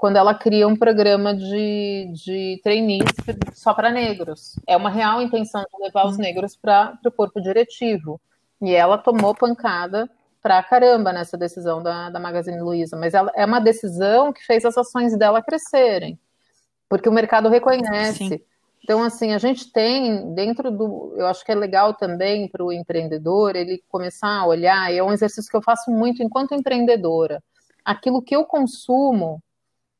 quando 0.01 0.15
ela 0.15 0.33
cria 0.33 0.67
um 0.67 0.75
programa 0.75 1.31
de, 1.31 2.11
de 2.11 2.59
trainees 2.63 3.05
só 3.53 3.71
para 3.71 3.91
negros. 3.91 4.55
É 4.65 4.75
uma 4.75 4.89
real 4.89 5.21
intenção 5.21 5.61
de 5.61 5.79
levar 5.79 6.07
os 6.07 6.17
negros 6.17 6.55
para 6.55 6.97
o 7.05 7.11
corpo 7.11 7.39
diretivo. 7.39 8.19
E 8.59 8.73
ela 8.73 8.97
tomou 8.97 9.35
pancada 9.35 10.09
pra 10.41 10.63
caramba 10.63 11.13
nessa 11.13 11.37
decisão 11.37 11.83
da, 11.83 12.09
da 12.09 12.19
Magazine 12.19 12.59
Luiza, 12.59 12.97
mas 12.97 13.13
ela, 13.13 13.31
é 13.35 13.45
uma 13.45 13.59
decisão 13.59 14.33
que 14.33 14.43
fez 14.43 14.65
as 14.65 14.75
ações 14.75 15.15
dela 15.15 15.39
crescerem, 15.39 16.19
porque 16.89 17.07
o 17.07 17.13
mercado 17.13 17.47
reconhece. 17.47 18.27
Sim. 18.27 18.39
Então, 18.83 19.03
assim, 19.03 19.33
a 19.33 19.37
gente 19.37 19.71
tem 19.71 20.33
dentro 20.33 20.71
do. 20.71 21.13
Eu 21.15 21.27
acho 21.27 21.45
que 21.45 21.51
é 21.51 21.55
legal 21.55 21.93
também 21.93 22.47
para 22.47 22.65
o 22.65 22.73
empreendedor 22.73 23.55
ele 23.55 23.83
começar 23.87 24.39
a 24.39 24.47
olhar, 24.47 24.91
e 24.91 24.97
é 24.97 25.03
um 25.03 25.13
exercício 25.13 25.51
que 25.51 25.57
eu 25.57 25.61
faço 25.61 25.91
muito 25.91 26.23
enquanto 26.23 26.55
empreendedora. 26.55 27.43
Aquilo 27.85 28.19
que 28.19 28.35
eu 28.35 28.45
consumo, 28.45 29.39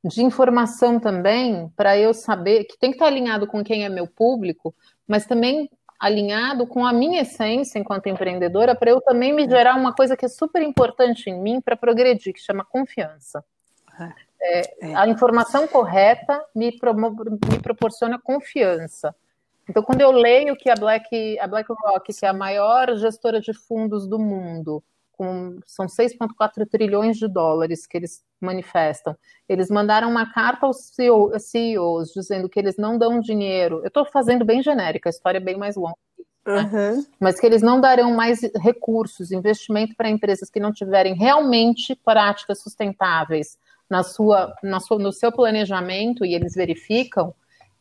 de 0.04 0.24
informação 0.24 1.00
também, 1.00 1.70
para 1.76 1.98
eu 1.98 2.14
saber 2.14 2.64
que 2.66 2.78
tem 2.78 2.90
que 2.90 2.96
estar 2.96 3.08
alinhado 3.08 3.46
com 3.46 3.64
quem 3.64 3.86
é 3.86 3.90
meu 3.90 4.08
público, 4.08 4.74
mas 5.08 5.26
também 5.26 5.70
alinhado 6.00 6.66
com 6.66 6.84
a 6.84 6.92
minha 6.92 7.22
essência 7.22 7.78
enquanto 7.78 8.08
empreendedora, 8.08 8.74
para 8.74 8.90
eu 8.90 9.00
também 9.02 9.32
me 9.32 9.48
gerar 9.48 9.76
uma 9.76 9.94
coisa 9.94 10.18
que 10.18 10.26
é 10.26 10.30
super 10.30 10.64
importante 10.64 11.30
em 11.30 11.40
mim 11.40 11.62
para 11.62 11.78
progredir, 11.78 12.34
que 12.34 12.42
chama 12.42 12.66
confiança. 12.66 13.46
É, 14.42 14.90
é. 14.90 14.96
A 14.96 15.08
informação 15.08 15.68
correta 15.68 16.44
me, 16.56 16.72
me 16.72 17.60
proporciona 17.62 18.20
confiança. 18.20 19.16
Então, 19.70 19.84
quando 19.84 20.02
eu 20.02 20.12
leio 20.12 20.56
que 20.56 20.72
a 20.72 20.76
Black, 20.76 21.40
a 21.40 21.48
BlackRock, 21.48 22.12
que 22.12 22.26
é 22.26 22.30
a 22.30 22.34
maior 22.34 22.96
gestora 22.96 23.40
de 23.40 23.54
fundos 23.54 24.08
do 24.08 24.18
mundo, 24.18 24.84
com, 25.22 25.60
são 25.68 25.86
6,4 25.86 26.68
trilhões 26.68 27.16
de 27.16 27.28
dólares 27.28 27.86
que 27.86 27.96
eles 27.96 28.24
manifestam. 28.42 29.16
Eles 29.48 29.70
mandaram 29.70 30.10
uma 30.10 30.34
carta 30.34 30.66
aos 30.66 30.78
CEO, 30.96 31.40
CEOs 31.40 32.12
dizendo 32.12 32.50
que 32.50 32.60
eles 32.60 32.76
não 32.76 32.98
dão 32.98 33.20
dinheiro. 33.20 33.82
Eu 33.84 33.90
estou 33.90 34.04
fazendo 34.04 34.44
bem 34.44 34.64
genérica, 34.64 35.10
a 35.10 35.12
história 35.12 35.38
é 35.38 35.40
bem 35.40 35.56
mais 35.56 35.76
longa. 35.76 35.96
Né? 36.44 36.64
Uhum. 36.64 37.06
Mas 37.20 37.40
que 37.40 37.46
eles 37.46 37.62
não 37.62 37.80
darão 37.80 38.16
mais 38.16 38.42
recursos, 38.56 39.32
investimento 39.32 39.96
para 39.96 40.10
empresas 40.10 40.50
que 40.50 40.60
não 40.60 40.74
tiverem 40.74 41.14
realmente 41.14 41.96
práticas 42.04 42.60
sustentáveis 42.64 43.60
na 43.88 44.02
sua, 44.02 44.56
na 44.64 44.80
sua, 44.80 44.98
no 44.98 45.14
seu 45.14 45.32
planejamento 45.32 46.26
e 46.26 46.34
eles 46.34 46.56
verificam, 46.56 47.32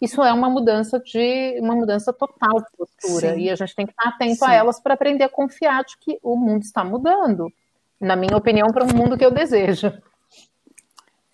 isso 0.01 0.23
é 0.23 0.33
uma 0.33 0.49
mudança 0.49 0.99
de 0.99 1.59
uma 1.61 1.75
mudança 1.75 2.13
total 2.13 2.61
de 2.61 2.77
postura. 2.77 3.35
Sim. 3.35 3.41
E 3.41 3.51
a 3.51 3.55
gente 3.55 3.75
tem 3.75 3.87
que 3.87 3.93
estar 3.93 4.09
atento 4.09 4.45
Sim. 4.45 4.47
a 4.47 4.55
elas 4.55 4.81
para 4.81 4.95
aprender 4.95 5.25
a 5.25 5.29
confiar 5.29 5.85
de 5.85 5.97
que 5.99 6.19
o 6.23 6.37
mundo 6.37 6.63
está 6.63 6.83
mudando. 6.83 7.53
Na 8.01 8.17
minha 8.17 8.37
opinião, 8.37 8.69
para 8.69 8.85
um 8.85 8.97
mundo 8.97 9.19
que 9.19 9.25
eu 9.25 9.31
desejo. 9.31 9.93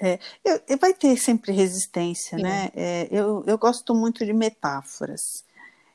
É, 0.03 0.19
eu, 0.45 0.61
vai 0.79 0.93
ter 0.93 1.17
sempre 1.17 1.53
resistência, 1.53 2.37
Sim. 2.37 2.43
né? 2.43 2.71
É, 2.75 3.09
eu, 3.11 3.45
eu 3.47 3.57
gosto 3.57 3.95
muito 3.95 4.27
de 4.27 4.33
metáforas. 4.33 5.45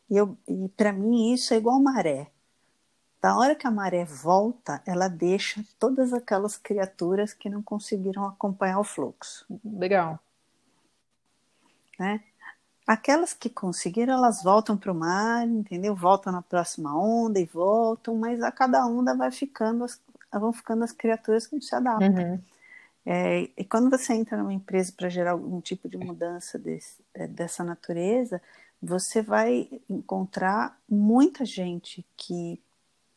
E, 0.10 0.16
eu, 0.16 0.38
e 0.48 0.70
para 0.70 0.94
mim 0.94 1.34
isso 1.34 1.54
é 1.54 1.58
igual 1.58 1.80
maré. 1.80 2.28
Da 3.22 3.38
hora 3.38 3.54
que 3.54 3.68
a 3.68 3.72
maré 3.72 4.04
volta, 4.04 4.82
ela 4.86 5.08
deixa 5.08 5.64
todas 5.78 6.12
aquelas 6.12 6.58
criaturas 6.58 7.34
que 7.34 7.50
não 7.50 7.62
conseguiram 7.62 8.26
acompanhar 8.26 8.80
o 8.80 8.84
fluxo. 8.84 9.46
Legal. 9.64 10.20
Né? 12.00 12.24
Aquelas 12.88 13.34
que 13.34 13.50
conseguiram, 13.50 14.14
elas 14.14 14.44
voltam 14.44 14.76
para 14.76 14.92
o 14.92 14.96
mar, 14.96 15.48
entendeu? 15.48 15.96
Voltam 15.96 16.34
na 16.34 16.42
próxima 16.42 16.98
onda 16.98 17.40
e 17.40 17.46
voltam, 17.46 18.16
mas 18.16 18.42
a 18.42 18.52
cada 18.52 18.86
onda 18.86 19.16
vai 19.16 19.32
ficando, 19.32 19.84
as, 19.84 20.02
vão 20.32 20.52
ficando 20.52 20.84
as 20.84 20.92
criaturas 20.92 21.48
que 21.48 21.56
não 21.56 21.62
se 21.62 21.76
adaptam. 21.76 22.10
Uhum. 22.10 22.42
É, 23.06 23.50
e 23.58 23.64
quando 23.66 23.90
você 23.90 24.14
entra 24.14 24.38
numa 24.38 24.54
empresa 24.54 24.94
para 24.96 25.10
gerar 25.10 25.32
algum 25.32 25.60
tipo 25.60 25.90
de 25.90 25.98
mudança 25.98 26.58
desse, 26.60 27.04
é, 27.14 27.28
dessa 27.28 27.64
natureza, 27.64 28.42
você 28.82 29.22
vai 29.22 29.70
encontrar 29.90 30.78
muita 30.90 31.46
gente 31.46 32.06
que 32.18 32.62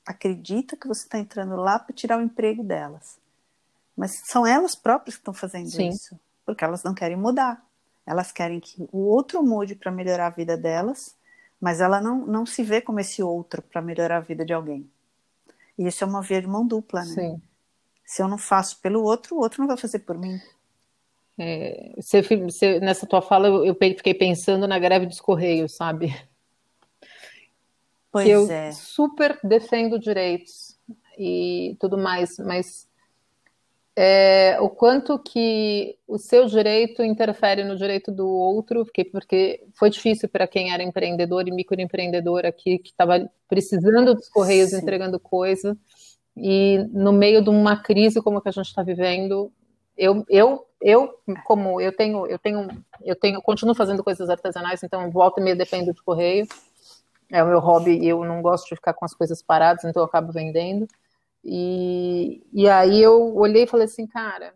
acredita 0.07 0.77
que 0.77 0.87
você 0.87 1.05
está 1.05 1.19
entrando 1.19 1.57
lá 1.57 1.79
para 1.79 1.95
tirar 1.95 2.19
o 2.19 2.23
emprego 2.23 2.63
delas. 2.63 3.19
Mas 3.97 4.21
são 4.27 4.47
elas 4.47 4.75
próprias 4.75 5.17
que 5.17 5.21
estão 5.21 5.33
fazendo 5.33 5.71
Sim. 5.71 5.89
isso, 5.89 6.19
porque 6.45 6.65
elas 6.65 6.83
não 6.83 6.95
querem 6.95 7.17
mudar. 7.17 7.65
Elas 8.07 8.31
querem 8.31 8.61
que 8.61 8.87
o 8.93 8.99
outro 9.07 9.43
mude 9.43 9.75
para 9.75 9.91
melhorar 9.91 10.27
a 10.27 10.31
vida 10.31 10.57
delas, 10.57 11.17
mas 11.61 11.81
ela 11.81 12.01
não, 12.01 12.27
não 12.27 12.45
se 12.45 12.63
vê 12.63 12.81
como 12.81 13.01
esse 13.01 13.23
outro 13.23 13.63
para 13.63 13.81
melhorar 13.81 14.19
a 14.19 14.21
vida 14.21 14.45
de 14.45 14.53
alguém. 14.53 14.89
E 15.79 15.87
isso 15.87 16.05
é 16.05 16.07
uma 16.07 16.23
via 16.23 16.41
de 16.41 16.47
mão 16.47 16.67
dupla, 16.67 17.01
né? 17.01 17.15
Sim. 17.15 17.43
Se 18.05 18.23
eu 18.23 18.29
não 18.29 18.39
faço 18.39 18.81
pelo 18.81 19.03
outro, 19.03 19.37
o 19.37 19.41
outro 19.41 19.61
não 19.61 19.69
vai 19.69 19.77
fazer 19.77 20.01
por 20.01 20.19
mim. 20.19 20.39
É, 21.39 21.93
você, 21.97 22.23
você, 22.23 22.79
nessa 22.79 23.07
tua 23.07 23.21
fala, 23.21 23.49
eu, 23.49 23.65
eu, 23.65 23.75
fiquei 23.75 24.15
pensando 24.15 24.69
na 24.69 24.79
greve 24.79 25.07
dos 25.07 25.21
Correios, 25.21 25.75
sabe? 25.75 26.15
Pois 28.13 28.29
eu 28.29 28.49
é. 28.49 28.71
super 28.71 29.39
defendo 29.43 29.99
direitos 29.99 30.79
e 31.19 31.77
tudo 31.81 31.99
mais, 31.99 32.39
mas 32.39 32.89
é, 33.97 34.59
o 34.61 34.69
quanto 34.69 35.19
que 35.19 35.97
o 36.07 36.19
seu 36.19 36.47
direito 36.47 37.03
interfere 37.03 37.63
no 37.63 37.77
direito 37.77 38.11
do 38.11 38.27
outro, 38.27 38.85
porque, 38.85 39.05
porque 39.05 39.65
foi 39.79 39.89
difícil 39.89 40.29
para 40.29 40.49
quem 40.49 40.73
era 40.73 40.83
empreendedor 40.83 41.47
e 41.47 41.53
microempreendedor 41.53 42.45
aqui, 42.45 42.79
que 42.79 42.91
estava 42.91 43.31
precisando 43.49 44.15
dos 44.15 44.29
correios, 44.29 44.71
Sim. 44.71 44.79
entregando 44.79 45.21
coisa, 45.21 45.77
e 46.37 46.79
no 46.93 47.13
meio 47.13 47.43
de 47.43 47.51
uma 47.51 47.77
crise 47.77 48.21
como 48.21 48.39
a 48.39 48.43
que 48.43 48.49
a 48.49 48.53
gente 48.53 48.67
está 48.67 48.83
vivendo, 48.83 49.53
eu, 49.97 50.25
eu, 50.29 50.67
eu, 50.81 51.15
como 51.45 51.81
eu 51.81 51.97
tenho, 51.97 52.27
eu 52.27 52.39
tenho, 52.39 52.67
eu 53.05 53.15
tenho, 53.15 53.41
continuo 53.43 53.77
fazendo 53.77 54.03
coisas 54.03 54.29
artesanais, 54.29 54.83
então 54.83 55.09
volta 55.13 55.41
e 55.41 55.45
meia 55.45 55.55
dependo 55.55 55.95
de 55.95 56.03
correio, 56.03 56.49
é 57.31 57.43
o 57.45 57.47
meu 57.47 57.61
hobby 57.61 57.97
e 57.99 58.09
eu 58.09 58.25
não 58.25 58.43
gosto 58.43 58.69
de 58.69 58.75
ficar 58.75 58.93
com 58.93 59.05
as 59.05 59.15
coisas 59.15 59.41
paradas, 59.41 59.85
então 59.85 60.03
eu 60.03 60.07
acabo 60.07 60.33
vendendo. 60.33 60.89
E, 61.45 62.43
e 62.53 62.69
aí 62.69 63.03
eu 63.03 63.37
olhei 63.37 63.65
e 63.65 63.67
falei 63.67 63.85
assim, 63.85 64.07
cara, 64.07 64.55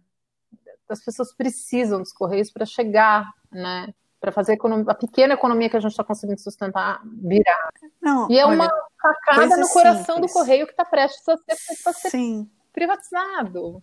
as 0.89 1.05
pessoas 1.05 1.35
precisam 1.35 1.99
dos 1.99 2.13
correios 2.13 2.51
para 2.51 2.65
chegar, 2.65 3.31
né? 3.53 3.93
Para 4.19 4.33
fazer 4.33 4.53
a, 4.53 4.55
economia, 4.55 4.87
a, 4.89 4.95
pequena 4.95 5.35
economia 5.35 5.69
que 5.69 5.77
a 5.77 5.81
gente 5.81 5.93
está 5.93 6.03
conseguindo 6.03 6.41
sustentar 6.41 7.01
virar. 7.05 7.69
Não, 8.01 8.29
e 8.31 8.39
é 8.39 8.45
olha, 8.45 8.55
uma 8.55 8.71
facada 9.01 9.57
no 9.57 9.69
coração 9.69 10.17
simples. 10.17 10.33
do 10.33 10.39
correio 10.39 10.67
que 10.67 10.73
está 10.73 10.85
prestes 10.85 11.29
a 11.29 11.37
ser, 11.37 11.89
a 11.89 11.93
ser 11.93 12.47
privatizado. 12.73 13.83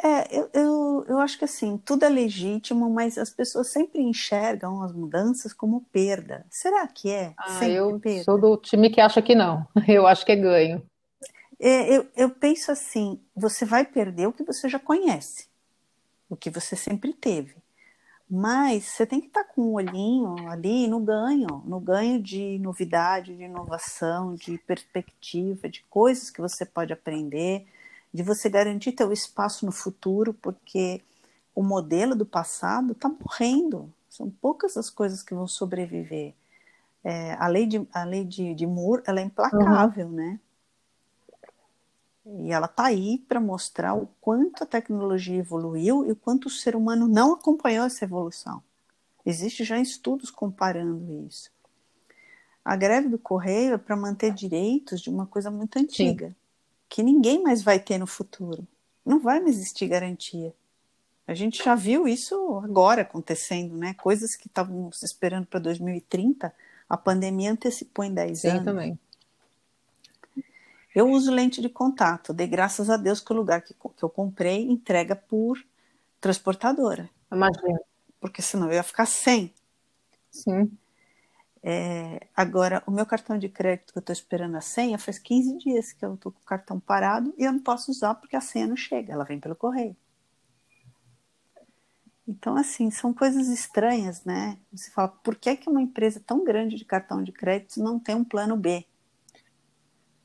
É, 0.00 0.38
eu, 0.38 0.48
eu, 0.54 1.04
eu 1.08 1.18
acho 1.18 1.36
que 1.36 1.44
assim, 1.44 1.76
tudo 1.78 2.04
é 2.04 2.08
legítimo, 2.08 2.88
mas 2.88 3.18
as 3.18 3.30
pessoas 3.30 3.68
sempre 3.72 4.00
enxergam 4.00 4.82
as 4.82 4.92
mudanças 4.92 5.52
como 5.52 5.84
perda. 5.92 6.46
Será 6.48 6.86
que 6.86 7.10
é? 7.10 7.34
Ah, 7.36 7.68
eu 7.68 7.98
perda? 7.98 8.22
sou 8.22 8.40
do 8.40 8.56
time 8.56 8.90
que 8.90 9.00
acha 9.00 9.20
que 9.20 9.34
não. 9.34 9.66
Eu 9.88 10.06
acho 10.06 10.24
que 10.24 10.32
é 10.32 10.36
ganho. 10.36 10.82
É, 11.60 11.96
eu, 11.96 12.06
eu 12.16 12.30
penso 12.30 12.70
assim: 12.70 13.20
você 13.34 13.64
vai 13.64 13.84
perder 13.84 14.28
o 14.28 14.32
que 14.32 14.44
você 14.44 14.68
já 14.68 14.78
conhece, 14.78 15.48
o 16.30 16.36
que 16.36 16.50
você 16.50 16.76
sempre 16.76 17.12
teve. 17.12 17.56
Mas 18.30 18.84
você 18.84 19.06
tem 19.06 19.20
que 19.20 19.26
estar 19.26 19.42
com 19.42 19.62
um 19.62 19.72
olhinho 19.72 20.48
ali 20.48 20.86
no 20.86 21.00
ganho, 21.00 21.62
no 21.64 21.80
ganho 21.80 22.22
de 22.22 22.58
novidade, 22.58 23.34
de 23.34 23.42
inovação, 23.42 24.34
de 24.34 24.58
perspectiva, 24.58 25.68
de 25.68 25.82
coisas 25.88 26.30
que 26.30 26.40
você 26.40 26.66
pode 26.66 26.92
aprender 26.92 27.66
de 28.12 28.22
você 28.22 28.48
garantir 28.48 28.92
teu 28.92 29.12
espaço 29.12 29.66
no 29.66 29.72
futuro, 29.72 30.32
porque 30.34 31.02
o 31.54 31.62
modelo 31.62 32.14
do 32.14 32.24
passado 32.24 32.92
está 32.92 33.08
morrendo. 33.08 33.92
São 34.08 34.30
poucas 34.30 34.76
as 34.76 34.88
coisas 34.88 35.22
que 35.22 35.34
vão 35.34 35.46
sobreviver. 35.46 36.34
É, 37.04 37.34
a 37.34 37.46
lei 37.46 37.66
de, 37.66 37.86
a 37.92 38.04
lei 38.04 38.24
de, 38.24 38.54
de 38.54 38.66
Moore 38.66 39.02
ela 39.06 39.20
é 39.20 39.24
implacável, 39.24 40.06
uhum. 40.06 40.12
né? 40.12 40.40
E 42.40 42.52
ela 42.52 42.66
está 42.66 42.86
aí 42.86 43.18
para 43.26 43.40
mostrar 43.40 43.94
o 43.94 44.06
quanto 44.20 44.62
a 44.62 44.66
tecnologia 44.66 45.38
evoluiu 45.38 46.04
e 46.04 46.12
o 46.12 46.16
quanto 46.16 46.46
o 46.46 46.50
ser 46.50 46.76
humano 46.76 47.08
não 47.08 47.32
acompanhou 47.32 47.86
essa 47.86 48.04
evolução. 48.04 48.62
Existem 49.24 49.64
já 49.64 49.78
estudos 49.78 50.30
comparando 50.30 51.26
isso. 51.26 51.50
A 52.62 52.76
greve 52.76 53.08
do 53.08 53.18
correio 53.18 53.74
é 53.74 53.78
para 53.78 53.96
manter 53.96 54.32
direitos 54.34 55.00
de 55.00 55.08
uma 55.08 55.26
coisa 55.26 55.50
muito 55.50 55.78
antiga. 55.78 56.28
Sim 56.28 56.47
que 56.88 57.02
ninguém 57.02 57.42
mais 57.42 57.62
vai 57.62 57.78
ter 57.78 57.98
no 57.98 58.06
futuro. 58.06 58.66
Não 59.04 59.20
vai 59.20 59.40
mais 59.40 59.56
existir 59.56 59.88
garantia. 59.88 60.54
A 61.26 61.34
gente 61.34 61.62
já 61.62 61.74
viu 61.74 62.08
isso 62.08 62.58
agora 62.64 63.02
acontecendo, 63.02 63.76
né? 63.76 63.94
Coisas 63.94 64.34
que 64.34 64.48
estavam 64.48 64.90
se 64.92 65.04
esperando 65.04 65.46
para 65.46 65.60
2030, 65.60 66.54
a 66.88 66.96
pandemia 66.96 67.52
antecipou 67.52 68.04
em 68.04 68.14
10 68.14 68.40
Sim, 68.40 68.48
anos. 68.48 68.64
também. 68.64 68.98
Eu 70.94 71.10
uso 71.10 71.30
lente 71.30 71.60
de 71.60 71.68
contato, 71.68 72.32
dei 72.32 72.46
graças 72.46 72.88
a 72.88 72.96
Deus 72.96 73.20
que 73.20 73.32
o 73.32 73.36
lugar 73.36 73.62
que, 73.62 73.74
que 73.74 74.02
eu 74.02 74.08
comprei 74.08 74.62
entrega 74.62 75.14
por 75.14 75.62
transportadora. 76.20 77.08
Imagina. 77.30 77.78
Porque 78.20 78.40
senão 78.40 78.68
eu 78.68 78.74
ia 78.74 78.82
ficar 78.82 79.06
sem. 79.06 79.52
Sim. 80.30 80.70
É, 81.62 82.26
agora, 82.36 82.82
o 82.86 82.90
meu 82.90 83.04
cartão 83.04 83.36
de 83.36 83.48
crédito 83.48 83.92
que 83.92 83.98
eu 83.98 84.00
estou 84.00 84.12
esperando 84.12 84.56
a 84.56 84.60
senha 84.60 84.98
faz 84.98 85.18
15 85.18 85.58
dias 85.58 85.92
que 85.92 86.04
eu 86.04 86.14
estou 86.14 86.32
com 86.32 86.40
o 86.40 86.44
cartão 86.44 86.78
parado 86.78 87.34
e 87.36 87.44
eu 87.44 87.52
não 87.52 87.60
posso 87.60 87.90
usar 87.90 88.14
porque 88.14 88.36
a 88.36 88.40
senha 88.40 88.66
não 88.66 88.76
chega, 88.76 89.12
ela 89.12 89.24
vem 89.24 89.40
pelo 89.40 89.56
correio. 89.56 89.96
Então, 92.26 92.56
assim, 92.56 92.90
são 92.90 93.12
coisas 93.12 93.48
estranhas, 93.48 94.22
né? 94.24 94.58
Você 94.70 94.90
fala, 94.90 95.08
por 95.08 95.34
que, 95.34 95.56
que 95.56 95.68
uma 95.68 95.80
empresa 95.80 96.22
tão 96.24 96.44
grande 96.44 96.76
de 96.76 96.84
cartão 96.84 97.22
de 97.22 97.32
crédito 97.32 97.82
não 97.82 97.98
tem 97.98 98.14
um 98.14 98.24
plano 98.24 98.54
B? 98.54 98.84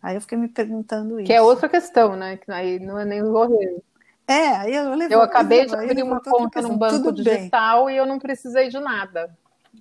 Aí 0.02 0.16
eu 0.16 0.22
fiquei 0.22 0.38
me 0.38 0.50
perguntando 0.50 1.18
isso. 1.18 1.28
Que 1.28 1.34
é 1.34 1.42
outra 1.42 1.70
questão, 1.70 2.18
né? 2.18 2.36
Que 2.36 2.52
aí 2.52 2.78
não 2.78 3.00
é 3.00 3.06
nem 3.06 3.24
o 3.24 3.32
correio. 3.32 3.82
É, 4.28 4.48
aí 4.50 4.76
eu 4.76 4.94
levo, 4.96 5.14
Eu 5.14 5.22
acabei 5.22 5.66
de 5.66 5.74
abrir 5.74 6.04
uma 6.04 6.22
conta 6.22 6.62
num 6.62 6.78
banco 6.78 7.12
digital 7.12 7.86
bem. 7.86 7.96
e 7.96 7.98
eu 7.98 8.06
não 8.06 8.20
precisei 8.20 8.68
de 8.68 8.80
nada 8.80 9.34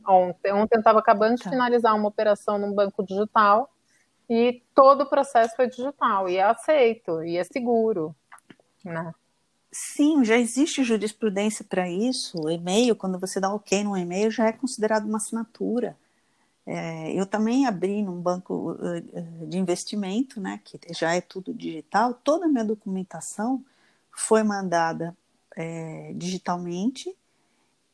ontem. 0.07 0.53
Ontem 0.53 0.77
eu 0.77 0.81
estava 0.81 0.99
acabando 0.99 1.37
de 1.37 1.45
tá. 1.45 1.51
finalizar 1.51 1.95
uma 1.95 2.09
operação 2.09 2.59
num 2.59 2.73
banco 2.73 3.05
digital 3.05 3.71
e 4.29 4.63
todo 4.75 5.03
o 5.03 5.09
processo 5.09 5.55
foi 5.57 5.69
digital 5.69 6.29
e 6.29 6.37
é 6.37 6.43
aceito 6.43 7.23
e 7.23 7.37
é 7.37 7.45
seguro, 7.45 8.15
né? 8.85 9.15
Sim, 9.71 10.23
já 10.23 10.37
existe 10.37 10.85
jurisprudência 10.85 11.65
para 11.65 11.89
isso. 11.89 12.39
O 12.43 12.51
e-mail, 12.51 12.95
quando 12.95 13.19
você 13.19 13.41
dá 13.41 13.53
ok 13.53 13.83
no 13.83 13.97
e-mail, 13.97 14.31
já 14.31 14.47
é 14.47 14.53
considerado 14.53 15.07
uma 15.07 15.17
assinatura. 15.17 15.97
É, 16.67 17.13
eu 17.13 17.25
também 17.27 17.67
abri 17.67 18.03
num 18.03 18.21
banco 18.21 18.73
uh, 18.73 19.47
de 19.47 19.59
investimento, 19.59 20.41
né, 20.41 20.61
que 20.63 20.79
já 20.93 21.15
é 21.15 21.21
tudo 21.23 21.55
digital. 21.55 22.13
Toda 22.13 22.45
a 22.45 22.49
minha 22.49 22.65
documentação 22.65 23.65
foi 24.11 24.43
mandada 24.43 25.17
é, 25.57 26.13
digitalmente 26.15 27.15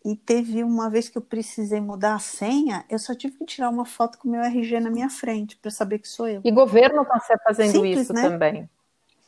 e 0.09 0.17
teve 0.17 0.65
uma 0.65 0.89
vez 0.89 1.11
que 1.11 1.19
eu 1.19 1.23
precisei 1.23 1.83
mudar 1.83 2.15
a 2.15 2.19
senha, 2.19 2.83
eu 2.89 2.99
só 2.99 3.15
tive 3.15 3.37
que 3.37 3.45
tirar 3.45 3.69
uma 3.69 3.85
foto 3.85 4.17
com 4.17 4.27
o 4.27 4.31
meu 4.31 4.41
RG 4.41 4.81
na 4.81 4.91
minha 4.91 5.11
frente 5.11 5.55
para 5.59 5.71
saber 5.71 5.99
que 5.99 6.09
sou 6.09 6.27
eu. 6.27 6.41
E 6.43 6.51
governo 6.51 7.03
está 7.03 7.39
fazendo 7.45 7.73
Simples, 7.73 8.01
isso 8.01 8.15
né? 8.15 8.23
também. 8.23 8.71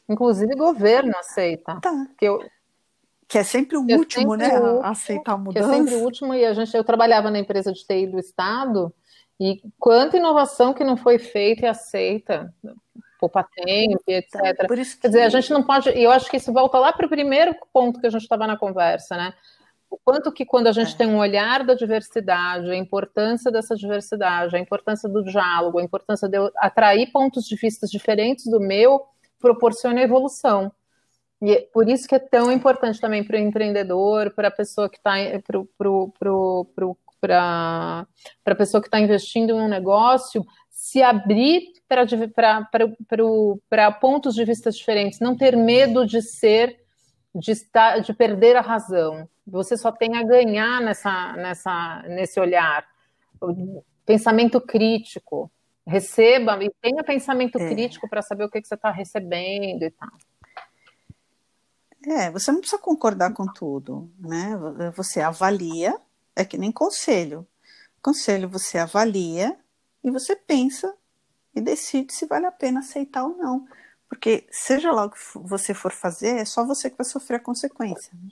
Inclusive 0.09 0.55
governo 0.57 1.13
aceita. 1.19 1.79
Tá. 1.83 2.07
Que, 2.17 2.25
eu, 2.25 2.43
que 3.29 3.37
é 3.37 3.45
sempre 3.45 3.77
o 3.77 3.83
último, 3.83 4.31
sempre 4.39 4.49
né? 4.49 4.81
Aceitar 4.83 5.33
a 5.33 5.37
mudança. 5.37 5.71
É 5.71 5.77
sempre 5.77 5.95
o 5.97 6.03
último, 6.03 6.33
e 6.33 6.47
a 6.47 6.55
gente, 6.55 6.75
eu 6.75 6.83
trabalhava 6.83 7.31
na 7.31 7.39
empresa 7.39 7.71
de 7.75 7.85
TI 7.85 8.07
do 8.07 8.19
Estado, 8.19 8.91
e 9.39 9.61
quanta 9.79 10.17
inovação 10.17 10.73
que 10.73 10.83
não 10.83 10.97
foi 10.97 11.19
feita 11.19 11.67
e 11.67 11.69
aceita 11.69 12.55
poupa 13.21 13.47
tempo, 13.55 14.03
etc. 14.07 14.31
Tá, 14.33 14.67
que... 14.67 14.97
Quer 14.97 15.09
dizer, 15.09 15.23
a 15.25 15.29
gente 15.29 15.53
não 15.53 15.63
pode. 15.63 15.91
E 15.91 16.03
eu 16.03 16.11
acho 16.11 16.31
que 16.31 16.39
isso 16.39 16.51
volta 16.55 16.79
lá 16.79 16.91
para 16.91 17.05
o 17.05 17.11
primeiro 17.11 17.55
ponto 17.71 18.01
que 18.01 18.07
a 18.07 18.11
gente 18.11 18.23
estava 18.23 18.47
na 18.47 18.57
conversa, 18.57 19.15
né? 19.15 19.35
O 19.91 19.99
quanto 19.99 20.31
que 20.31 20.47
quando 20.47 20.69
a 20.69 20.73
gente 20.73 20.95
é. 20.95 20.97
tem 20.97 21.09
um 21.09 21.19
olhar 21.19 21.65
da 21.65 21.75
diversidade, 21.75 22.71
a 22.71 22.77
importância 22.77 23.51
dessa 23.51 23.75
diversidade, 23.75 24.55
a 24.55 24.61
importância 24.61 25.09
do 25.09 25.25
diálogo, 25.25 25.81
a 25.81 25.83
importância 25.83 26.29
de 26.29 26.39
eu 26.39 26.51
atrair 26.59 27.11
pontos 27.11 27.45
de 27.45 27.57
vista 27.57 27.89
diferentes 27.89 28.47
do 28.47 28.61
meu, 28.61 29.03
proporciona 29.41 30.01
evolução. 30.01 30.71
E 31.43 31.53
é 31.53 31.61
por 31.73 31.89
isso 31.89 32.07
que 32.07 32.15
é 32.15 32.19
tão 32.19 32.53
importante 32.53 33.01
também 33.01 33.25
para 33.25 33.37
o 33.37 33.41
empreendedor, 33.41 34.33
para 34.35 34.49
a 34.49 34.51
pessoa 34.51 34.89
que 34.89 34.99
está 34.99 35.15
para 37.21 38.07
a 38.47 38.55
pessoa 38.55 38.81
que 38.81 38.89
está 38.89 39.01
investindo 39.01 39.51
em 39.51 39.61
um 39.61 39.69
negócio, 39.69 40.45
se 40.71 41.03
abrir 41.03 41.63
para 41.87 42.07
pontos 43.93 44.35
de 44.35 44.45
vista 44.45 44.71
diferentes, 44.71 45.21
não 45.21 45.37
ter 45.37 45.57
medo 45.57 46.07
de 46.07 46.23
ser, 46.23 46.80
de, 47.35 47.53
estar, 47.53 48.01
de 48.01 48.13
perder 48.13 48.57
a 48.57 48.61
razão. 48.61 49.29
Você 49.47 49.77
só 49.77 49.91
tem 49.91 50.17
a 50.17 50.23
ganhar 50.23 50.81
nessa, 50.81 51.33
nessa, 51.35 52.03
nesse 52.09 52.41
olhar. 52.41 52.87
Pensamento 54.05 54.61
crítico. 54.61 55.51
Receba 55.87 56.63
e 56.63 56.71
tenha 56.81 57.03
pensamento 57.03 57.59
é. 57.59 57.69
crítico 57.69 58.09
para 58.09 58.23
saber 58.23 58.45
o 58.45 58.51
que, 58.51 58.61
que 58.61 58.69
você 58.69 58.75
está 58.75 58.91
recebendo 58.91 59.83
e 59.83 59.91
tal. 59.91 60.11
É, 62.07 62.31
você 62.31 62.51
não 62.51 62.61
precisa 62.61 62.81
concordar 62.81 63.33
com 63.35 63.45
tudo, 63.47 64.11
né? 64.19 64.57
Você 64.97 65.21
avalia, 65.21 65.95
é 66.35 66.45
que 66.45 66.57
nem 66.57 66.73
conselho. 66.73 67.47
Conselho 68.01 68.49
você 68.49 68.79
avalia 68.79 69.59
e 70.03 70.11
você 70.11 70.35
pensa 70.35 70.95
e 71.55 71.61
decide 71.61 72.15
se 72.15 72.27
vale 72.27 72.47
a 72.47 72.53
pena 72.53 72.81
aceitar 72.81 73.25
ou 73.25 73.37
não. 73.37 73.67
Porque 74.11 74.45
seja 74.51 74.91
lá 74.91 75.05
o 75.05 75.11
que 75.11 75.19
você 75.37 75.73
for 75.73 75.93
fazer, 75.93 76.41
é 76.41 76.45
só 76.45 76.67
você 76.67 76.91
que 76.91 76.99
vai 76.99 77.07
sofrer 77.07 77.37
a 77.37 77.41
consequência. 77.41 78.13
Né? 78.13 78.31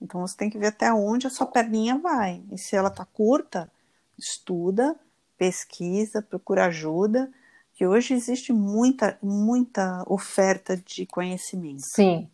Então 0.00 0.22
você 0.22 0.34
tem 0.34 0.48
que 0.48 0.58
ver 0.58 0.68
até 0.68 0.90
onde 0.90 1.26
a 1.26 1.30
sua 1.30 1.46
perninha 1.46 1.98
vai. 1.98 2.42
E 2.50 2.56
se 2.56 2.74
ela 2.74 2.88
está 2.88 3.04
curta, 3.04 3.70
estuda, 4.18 4.96
pesquisa, 5.36 6.22
procura 6.22 6.64
ajuda, 6.66 7.30
que 7.74 7.86
hoje 7.86 8.14
existe 8.14 8.50
muita, 8.50 9.18
muita 9.22 10.02
oferta 10.06 10.74
de 10.74 11.04
conhecimento. 11.04 11.82
Sim. 11.82 12.28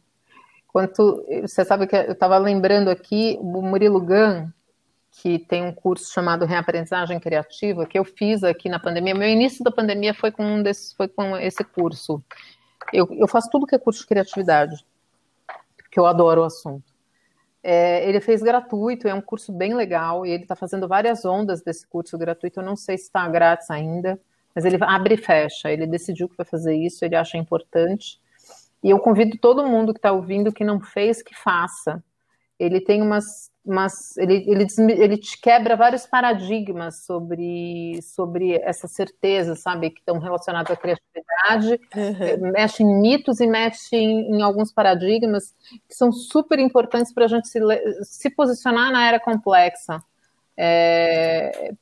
Quanto, 0.68 1.24
você 1.42 1.64
sabe 1.64 1.88
que 1.88 1.96
eu 1.96 2.12
estava 2.12 2.38
lembrando 2.38 2.88
aqui, 2.88 3.36
o 3.40 3.62
Murilo 3.62 4.00
Gun, 4.00 4.48
que 5.10 5.38
tem 5.38 5.64
um 5.64 5.72
curso 5.72 6.12
chamado 6.12 6.44
Reaprendizagem 6.44 7.18
Criativa, 7.18 7.86
que 7.86 7.98
eu 7.98 8.04
fiz 8.04 8.44
aqui 8.44 8.68
na 8.68 8.78
pandemia. 8.78 9.14
Meu 9.14 9.28
início 9.28 9.64
da 9.64 9.70
pandemia 9.70 10.14
foi 10.14 10.30
com, 10.30 10.44
um 10.44 10.62
desses, 10.62 10.92
foi 10.92 11.08
com 11.08 11.36
esse 11.36 11.64
curso. 11.64 12.22
Eu, 12.92 13.08
eu 13.12 13.28
faço 13.28 13.50
tudo 13.50 13.66
que 13.66 13.74
é 13.74 13.78
curso 13.78 14.00
de 14.00 14.06
criatividade, 14.06 14.84
porque 15.76 15.98
eu 15.98 16.06
adoro 16.06 16.42
o 16.42 16.44
assunto. 16.44 16.94
É, 17.62 18.08
ele 18.08 18.20
fez 18.20 18.42
gratuito, 18.42 19.08
é 19.08 19.14
um 19.14 19.20
curso 19.20 19.52
bem 19.52 19.74
legal, 19.74 20.24
e 20.24 20.30
ele 20.30 20.44
está 20.44 20.54
fazendo 20.54 20.86
várias 20.86 21.24
ondas 21.24 21.62
desse 21.62 21.86
curso 21.86 22.16
gratuito. 22.16 22.60
Eu 22.60 22.64
não 22.64 22.76
sei 22.76 22.96
se 22.96 23.04
está 23.04 23.28
grátis 23.28 23.70
ainda, 23.70 24.20
mas 24.54 24.64
ele 24.64 24.78
abre 24.80 25.14
e 25.14 25.18
fecha. 25.18 25.70
Ele 25.70 25.86
decidiu 25.86 26.28
que 26.28 26.36
vai 26.36 26.46
fazer 26.46 26.76
isso, 26.76 27.04
ele 27.04 27.16
acha 27.16 27.36
importante. 27.36 28.20
E 28.82 28.90
eu 28.90 29.00
convido 29.00 29.36
todo 29.38 29.66
mundo 29.66 29.92
que 29.92 29.98
está 29.98 30.12
ouvindo 30.12 30.52
que 30.52 30.64
não 30.64 30.80
fez 30.80 31.22
que 31.22 31.34
faça. 31.34 32.02
Ele 32.58 32.80
tem 32.80 33.02
umas 33.02 33.50
mas 33.66 34.16
ele, 34.16 34.44
ele, 34.46 34.64
ele 34.92 35.16
te 35.18 35.40
quebra 35.40 35.74
vários 35.74 36.06
paradigmas 36.06 37.04
sobre, 37.04 38.00
sobre 38.00 38.54
essa 38.62 38.86
certeza, 38.86 39.56
sabe, 39.56 39.90
que 39.90 39.98
estão 39.98 40.20
relacionados 40.20 40.70
à 40.70 40.76
criatividade, 40.76 41.80
uhum. 41.96 42.52
mexe 42.52 42.84
em 42.84 43.00
mitos 43.00 43.40
e 43.40 43.46
mexe 43.46 43.96
em, 43.96 44.36
em, 44.36 44.42
alguns 44.42 44.72
paradigmas 44.72 45.52
que 45.88 45.96
são 45.96 46.12
super 46.12 46.60
importantes 46.60 47.12
para 47.12 47.24
a 47.24 47.28
gente 47.28 47.48
se, 47.48 47.58
se 48.04 48.30
posicionar 48.30 48.92
na 48.92 49.08
era 49.08 49.18
complexa. 49.18 50.00
É, 50.56 51.72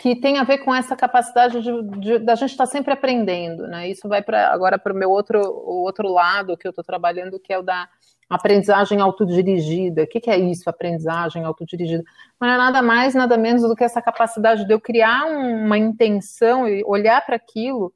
que 0.00 0.16
tem 0.16 0.38
a 0.38 0.44
ver 0.44 0.58
com 0.58 0.74
essa 0.74 0.96
capacidade 0.96 1.60
de, 1.60 1.82
de, 2.00 2.18
da 2.20 2.34
gente 2.34 2.52
estar 2.52 2.64
tá 2.64 2.70
sempre 2.70 2.94
aprendendo, 2.94 3.66
né? 3.66 3.86
Isso 3.88 4.08
vai 4.08 4.22
para 4.22 4.48
agora 4.48 4.78
para 4.78 4.94
o 4.94 4.96
meu 4.96 5.10
outro, 5.10 5.38
o 5.40 5.82
outro 5.82 6.08
lado 6.08 6.56
que 6.56 6.66
eu 6.66 6.70
estou 6.70 6.82
trabalhando, 6.82 7.38
que 7.38 7.52
é 7.52 7.58
o 7.58 7.62
da 7.62 7.86
aprendizagem 8.28 9.00
autodirigida. 9.00 10.02
O 10.02 10.06
que, 10.06 10.20
que 10.20 10.30
é 10.30 10.38
isso, 10.38 10.68
aprendizagem 10.68 11.44
autodirigida? 11.44 12.02
Não 12.40 12.48
é 12.48 12.56
nada 12.56 12.82
mais, 12.82 13.14
nada 13.14 13.36
menos 13.36 13.62
do 13.62 13.74
que 13.76 13.84
essa 13.84 14.02
capacidade 14.02 14.66
de 14.66 14.72
eu 14.72 14.80
criar 14.80 15.24
uma 15.26 15.78
intenção 15.78 16.68
e 16.68 16.82
olhar 16.84 17.24
para 17.24 17.36
aquilo 17.36 17.92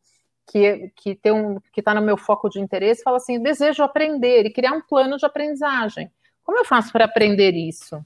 que 0.47 0.91
que 0.97 1.15
tem 1.15 1.33
um, 1.33 1.61
que 1.73 1.81
está 1.81 1.95
no 1.95 2.03
meu 2.03 2.17
foco 2.17 2.49
de 2.49 2.61
interesse, 2.61 3.03
falar 3.03 3.19
assim, 3.19 3.43
desejo 3.43 3.83
aprender 3.83 4.47
e 4.47 4.53
criar 4.53 4.73
um 4.73 4.81
plano 4.81 5.17
de 5.17 5.27
aprendizagem. 5.27 6.11
Como 6.43 6.59
eu 6.59 6.65
faço 6.65 6.91
para 6.93 7.05
aprender 7.05 7.55
isso? 7.55 8.05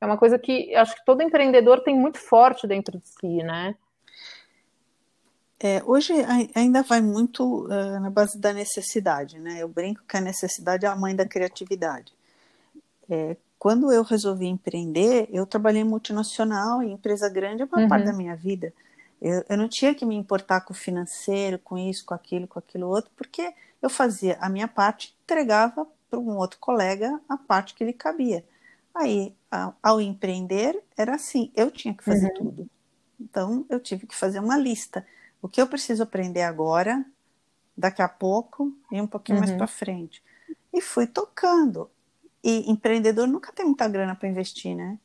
É 0.00 0.06
uma 0.06 0.16
coisa 0.16 0.38
que 0.38 0.74
acho 0.74 0.96
que 0.96 1.04
todo 1.04 1.22
empreendedor 1.22 1.80
tem 1.82 1.94
muito 1.94 2.18
forte 2.18 2.66
dentro 2.66 2.98
de 2.98 3.06
si, 3.06 3.42
né? 3.42 3.74
É, 5.64 5.80
hoje 5.86 6.12
ainda 6.56 6.82
vai 6.82 7.00
muito 7.00 7.66
uh, 7.66 8.00
na 8.00 8.10
base 8.10 8.36
da 8.36 8.52
necessidade, 8.52 9.38
né? 9.38 9.62
Eu 9.62 9.68
brinco 9.68 10.02
que 10.08 10.16
a 10.16 10.20
necessidade 10.20 10.84
é 10.84 10.88
a 10.88 10.96
mãe 10.96 11.14
da 11.14 11.24
criatividade. 11.24 12.12
É, 13.08 13.36
quando 13.60 13.92
eu 13.92 14.02
resolvi 14.02 14.46
empreender, 14.46 15.28
eu 15.30 15.46
trabalhei 15.46 15.82
em 15.82 15.84
multinacional 15.84 16.82
e 16.82 16.90
empresa 16.90 17.28
grande 17.28 17.62
a 17.62 17.66
maior 17.66 17.84
uhum. 17.84 17.88
parte 17.88 18.06
da 18.06 18.12
minha 18.12 18.34
vida. 18.34 18.74
Eu, 19.20 19.44
eu, 19.48 19.56
não 19.56 19.68
tinha 19.68 19.94
que 19.94 20.04
me 20.04 20.16
importar 20.16 20.62
com 20.62 20.72
o 20.72 20.76
financeiro, 20.76 21.60
com 21.60 21.78
isso, 21.78 22.04
com 22.04 22.12
aquilo, 22.12 22.48
com 22.48 22.58
aquilo 22.58 22.88
outro, 22.88 23.12
porque 23.16 23.54
eu 23.80 23.88
fazia 23.88 24.36
a 24.40 24.48
minha 24.48 24.66
parte, 24.66 25.14
entregava 25.22 25.86
para 26.10 26.18
um 26.18 26.38
outro 26.38 26.58
colega 26.58 27.20
a 27.28 27.36
parte 27.36 27.74
que 27.74 27.84
lhe 27.84 27.92
cabia. 27.92 28.44
Aí, 28.92 29.32
ao, 29.48 29.76
ao 29.80 30.00
empreender, 30.00 30.76
era 30.96 31.14
assim, 31.14 31.52
eu 31.54 31.70
tinha 31.70 31.94
que 31.94 32.02
fazer 32.02 32.32
uhum. 32.32 32.34
tudo. 32.34 32.70
Então, 33.20 33.64
eu 33.70 33.78
tive 33.78 34.08
que 34.08 34.16
fazer 34.16 34.40
uma 34.40 34.56
lista 34.56 35.06
o 35.42 35.48
que 35.48 35.60
eu 35.60 35.66
preciso 35.66 36.04
aprender 36.04 36.42
agora, 36.42 37.04
daqui 37.76 38.00
a 38.00 38.08
pouco 38.08 38.72
e 38.92 39.00
um 39.00 39.06
pouquinho 39.08 39.38
uhum. 39.38 39.44
mais 39.44 39.56
para 39.56 39.66
frente. 39.66 40.22
E 40.72 40.80
fui 40.80 41.06
tocando. 41.06 41.90
E 42.42 42.70
empreendedor 42.70 43.26
nunca 43.26 43.52
tem 43.52 43.66
muita 43.66 43.88
grana 43.88 44.14
para 44.14 44.28
investir, 44.28 44.76
né? 44.76 44.98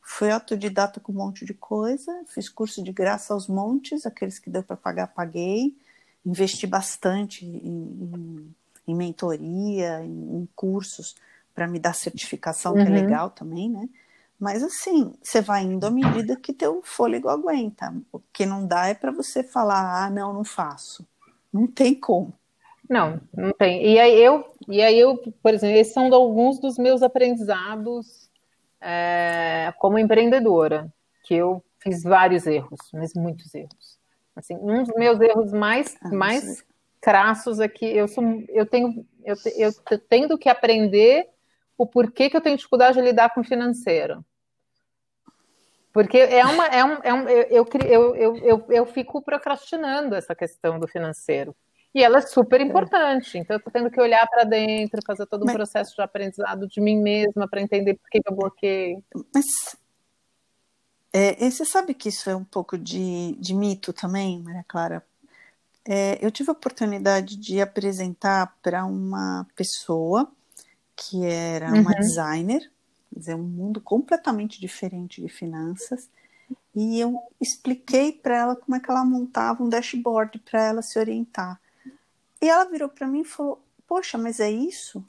Fui 0.00 0.30
autodidata 0.30 0.98
com 0.98 1.12
um 1.12 1.16
monte 1.16 1.44
de 1.44 1.54
coisa, 1.54 2.24
fiz 2.26 2.48
curso 2.48 2.82
de 2.82 2.90
graça 2.90 3.34
aos 3.34 3.46
montes, 3.46 4.04
aqueles 4.04 4.38
que 4.38 4.50
deu 4.50 4.62
para 4.62 4.76
pagar, 4.76 5.08
paguei. 5.08 5.76
Investi 6.24 6.66
bastante 6.66 7.44
em, 7.44 7.58
em, 7.58 8.54
em 8.88 8.94
mentoria, 8.94 10.00
em, 10.02 10.38
em 10.38 10.48
cursos 10.56 11.16
para 11.54 11.68
me 11.68 11.78
dar 11.78 11.94
certificação, 11.94 12.72
uhum. 12.72 12.78
que 12.78 12.90
é 12.90 12.94
uhum. 12.94 13.00
legal 13.00 13.30
também, 13.30 13.68
né? 13.68 13.88
Mas 14.42 14.64
assim, 14.64 15.14
você 15.22 15.40
vai 15.40 15.62
indo 15.62 15.86
à 15.86 15.90
medida 15.90 16.34
que 16.34 16.52
teu 16.52 16.82
fôlego 16.82 17.28
aguenta. 17.28 17.94
O 18.10 18.18
que 18.18 18.44
não 18.44 18.66
dá 18.66 18.88
é 18.88 18.94
para 18.94 19.12
você 19.12 19.44
falar, 19.44 20.04
ah, 20.04 20.10
não, 20.10 20.32
não 20.32 20.42
faço. 20.42 21.06
Não 21.52 21.64
tem 21.64 21.94
como. 21.94 22.34
Não, 22.90 23.20
não 23.32 23.52
tem. 23.52 23.86
E 23.86 24.00
aí 24.00 24.20
eu, 24.20 24.52
e 24.66 24.82
aí 24.82 24.98
eu, 24.98 25.16
por 25.40 25.54
exemplo, 25.54 25.76
esses 25.76 25.94
são 25.94 26.12
alguns 26.12 26.58
dos 26.58 26.76
meus 26.76 27.04
aprendizados 27.04 28.28
é, 28.80 29.72
como 29.78 29.96
empreendedora, 29.96 30.92
que 31.22 31.34
eu 31.34 31.62
fiz 31.78 32.02
vários 32.02 32.44
erros, 32.44 32.80
mas 32.92 33.14
muitos 33.14 33.54
erros. 33.54 33.96
Assim, 34.34 34.56
um 34.56 34.82
dos 34.82 34.92
meus 34.96 35.20
erros 35.20 35.52
mais, 35.52 35.96
ah, 36.02 36.08
mais 36.08 36.64
crassos 37.00 37.60
é 37.60 37.68
que 37.68 37.86
eu 37.86 38.08
sou, 38.08 38.24
eu 38.48 38.66
tenho, 38.66 39.06
eu, 39.24 39.36
eu 39.56 39.72
tendo 40.00 40.36
que 40.36 40.48
aprender 40.48 41.28
o 41.78 41.86
porquê 41.86 42.28
que 42.28 42.36
eu 42.36 42.40
tenho 42.40 42.56
dificuldade 42.56 42.98
de 42.98 43.04
lidar 43.04 43.32
com 43.32 43.42
o 43.42 43.44
financeiro. 43.44 44.24
Porque 45.92 46.18
é 46.18 46.44
uma. 46.44 46.66
É 46.66 46.84
um, 46.84 46.92
é 47.02 47.14
um, 47.14 47.28
eu, 47.28 47.66
eu, 47.84 48.16
eu, 48.16 48.36
eu, 48.36 48.66
eu 48.68 48.86
fico 48.86 49.20
procrastinando 49.20 50.14
essa 50.14 50.34
questão 50.34 50.78
do 50.78 50.88
financeiro. 50.88 51.54
E 51.94 52.02
ela 52.02 52.18
é 52.18 52.22
super 52.22 52.60
importante. 52.60 53.36
Então, 53.36 53.54
eu 53.54 53.58
estou 53.58 53.72
tendo 53.72 53.90
que 53.90 54.00
olhar 54.00 54.26
para 54.26 54.44
dentro, 54.44 55.02
fazer 55.06 55.26
todo 55.26 55.42
um 55.42 55.46
Mas... 55.46 55.54
processo 55.54 55.94
de 55.94 56.00
aprendizado 56.00 56.66
de 56.66 56.80
mim 56.80 57.02
mesma 57.02 57.46
para 57.46 57.60
entender 57.60 57.94
por 57.94 58.08
que, 58.08 58.20
eu 58.24 58.34
bloqueei. 58.34 58.98
Mas 59.34 59.44
é, 61.12 61.50
você 61.50 61.66
sabe 61.66 61.92
que 61.92 62.08
isso 62.08 62.30
é 62.30 62.34
um 62.34 62.44
pouco 62.44 62.78
de, 62.78 63.36
de 63.38 63.54
mito 63.54 63.92
também, 63.92 64.42
Maria 64.42 64.64
Clara? 64.66 65.04
É, 65.86 66.18
eu 66.24 66.30
tive 66.30 66.48
a 66.48 66.52
oportunidade 66.52 67.36
de 67.36 67.60
apresentar 67.60 68.56
para 68.62 68.84
uma 68.86 69.46
pessoa 69.54 70.30
que 70.96 71.26
era 71.26 71.68
uma 71.68 71.90
uhum. 71.90 71.98
designer, 71.98 72.70
dizer, 73.18 73.34
um 73.34 73.42
mundo 73.42 73.80
completamente 73.80 74.60
diferente 74.60 75.20
de 75.20 75.28
finanças, 75.28 76.08
e 76.74 76.98
eu 76.98 77.22
expliquei 77.40 78.12
para 78.12 78.36
ela 78.36 78.56
como 78.56 78.76
é 78.76 78.80
que 78.80 78.90
ela 78.90 79.04
montava 79.04 79.62
um 79.62 79.68
dashboard 79.68 80.38
para 80.38 80.62
ela 80.62 80.82
se 80.82 80.98
orientar. 80.98 81.60
E 82.40 82.48
ela 82.48 82.64
virou 82.64 82.88
para 82.88 83.06
mim 83.06 83.20
e 83.20 83.24
falou: 83.24 83.62
Poxa, 83.86 84.16
mas 84.16 84.40
é 84.40 84.50
isso? 84.50 85.04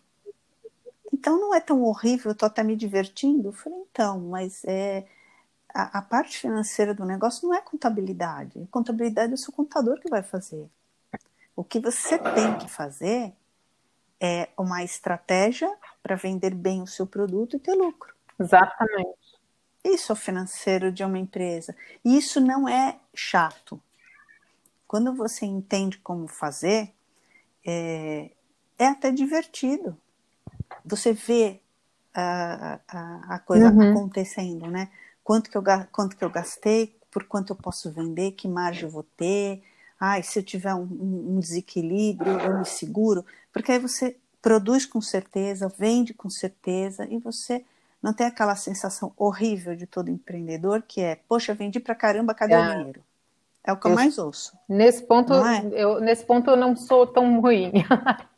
Então 1.11 1.39
não 1.39 1.55
é 1.55 1.59
tão 1.59 1.81
horrível, 1.83 2.29
eu 2.29 2.33
estou 2.33 2.47
até 2.47 2.63
me 2.63 2.75
divertindo? 2.75 3.49
Eu 3.49 3.53
falei: 3.53 3.79
Então, 3.89 4.19
mas 4.19 4.63
é. 4.65 5.07
A, 5.73 5.99
a, 5.99 6.01
parte 6.03 6.37
financeira 6.37 6.93
do 6.93 7.03
negócio 7.03 7.47
não 7.47 7.55
é 7.55 7.61
contabilidade. 7.61 8.67
Contabilidade 8.69 9.31
é 9.31 9.35
o 9.35 9.37
seu 9.37 9.51
contador 9.51 9.99
que 9.99 10.07
vai 10.07 10.21
fazer. 10.21 10.69
O 11.55 11.63
que 11.63 11.79
você 11.79 12.19
tem 12.19 12.57
que 12.59 12.69
fazer 12.69 13.33
é 14.23 14.47
uma 14.57 14.81
estratégia 14.81 15.69
para 16.01 16.15
vender 16.15 16.55
bem 16.55 16.81
o 16.81 16.87
seu 16.87 17.05
produto 17.05 17.57
e 17.57 17.59
ter 17.59 17.73
lucro. 17.73 18.13
Exatamente. 18.39 19.19
Isso 19.83 20.13
é 20.13 20.13
o 20.13 20.15
financeiro 20.15 20.93
de 20.93 21.03
uma 21.03 21.19
empresa. 21.19 21.75
E 22.05 22.17
isso 22.17 22.39
não 22.39 22.69
é 22.69 22.97
chato. 23.13 23.81
Quando 24.87 25.13
você 25.13 25.45
entende 25.45 25.97
como 25.97 26.25
fazer, 26.29 26.93
é, 27.65 28.31
é 28.79 28.87
até 28.87 29.11
divertido. 29.11 29.97
Você 30.85 31.11
vê 31.11 31.59
a, 32.13 32.79
a, 32.87 33.35
a 33.35 33.39
coisa 33.39 33.69
uhum. 33.69 33.91
acontecendo, 33.91 34.67
né? 34.67 34.89
Quanto 35.21 35.49
que, 35.49 35.57
eu, 35.57 35.63
quanto 35.91 36.15
que 36.15 36.23
eu 36.23 36.29
gastei, 36.29 36.95
por 37.11 37.25
quanto 37.25 37.51
eu 37.51 37.57
posso 37.57 37.91
vender, 37.91 38.31
que 38.31 38.47
margem 38.47 38.83
eu 38.83 38.89
vou 38.89 39.03
ter. 39.03 39.61
Ai, 39.99 40.23
se 40.23 40.39
eu 40.39 40.43
tiver 40.43 40.73
um, 40.73 40.81
um 40.81 41.39
desequilíbrio, 41.39 42.39
eu 42.39 42.59
me 42.59 42.65
seguro. 42.65 43.25
Porque 43.51 43.71
aí 43.71 43.79
você 43.79 44.17
produz 44.41 44.85
com 44.85 44.99
certeza, 44.99 45.73
vende 45.77 46.13
com 46.13 46.29
certeza 46.29 47.07
e 47.09 47.17
você 47.17 47.63
não 48.01 48.13
tem 48.13 48.27
aquela 48.27 48.55
sensação 48.55 49.13
horrível 49.15 49.75
de 49.75 49.87
todo 49.87 50.11
empreendedor 50.11 50.83
que 50.85 50.99
é, 50.99 51.15
poxa, 51.15 51.53
vendi 51.53 51.79
pra 51.79 51.95
caramba, 51.95 52.33
cadê 52.33 52.53
é. 52.53 52.59
o 52.59 52.71
dinheiro? 52.75 53.03
É 53.63 53.71
o 53.71 53.77
que 53.77 53.87
eu, 53.87 53.91
eu 53.91 53.95
mais 53.95 54.17
ouço. 54.17 54.57
Nesse 54.67 55.01
ponto, 55.03 55.33
é? 55.33 55.69
eu, 55.71 56.01
nesse 56.01 56.25
ponto 56.25 56.49
eu 56.49 56.57
não 56.57 56.75
sou 56.75 57.07
tão 57.07 57.39
ruim. 57.39 57.71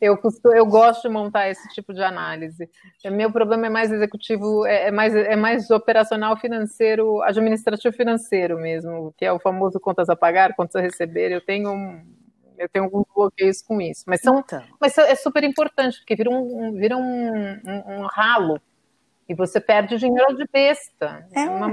eu, 0.00 0.16
costumo, 0.16 0.54
eu 0.54 0.66
gosto 0.66 1.02
de 1.02 1.08
montar 1.08 1.48
esse 1.48 1.68
tipo 1.68 1.92
de 1.92 2.02
análise. 2.02 2.68
É, 3.02 3.10
meu 3.10 3.32
problema 3.32 3.66
é 3.66 3.70
mais 3.70 3.90
executivo, 3.90 4.66
é, 4.66 4.88
é, 4.88 4.90
mais, 4.90 5.14
é 5.14 5.36
mais 5.36 5.70
operacional 5.70 6.36
financeiro, 6.38 7.22
administrativo 7.22 7.94
financeiro 7.96 8.58
mesmo, 8.58 9.14
que 9.16 9.24
é 9.24 9.32
o 9.32 9.38
famoso 9.38 9.80
contas 9.80 10.08
a 10.08 10.16
pagar, 10.16 10.54
contas 10.54 10.76
a 10.76 10.80
receber. 10.80 11.30
Eu 11.32 11.40
tenho 11.40 11.70
um, 11.70 12.04
eu 12.58 12.68
tenho 12.68 12.84
alguns 12.84 13.06
bloqueios 13.14 13.62
com 13.62 13.80
isso. 13.80 14.04
Mas, 14.06 14.20
são, 14.20 14.40
então. 14.40 14.62
mas 14.80 14.96
é 14.98 15.14
super 15.14 15.44
importante, 15.44 15.98
porque 15.98 16.16
vira 16.16 16.30
um, 16.30 16.72
vira 16.72 16.96
um, 16.96 17.30
um, 17.32 18.00
um 18.00 18.06
ralo 18.06 18.60
e 19.28 19.34
você 19.34 19.60
perde 19.60 19.96
dinheiro 19.98 20.36
de 20.36 20.46
besta. 20.52 21.26
É, 21.32 21.42
é 21.42 21.50
uma 21.50 21.68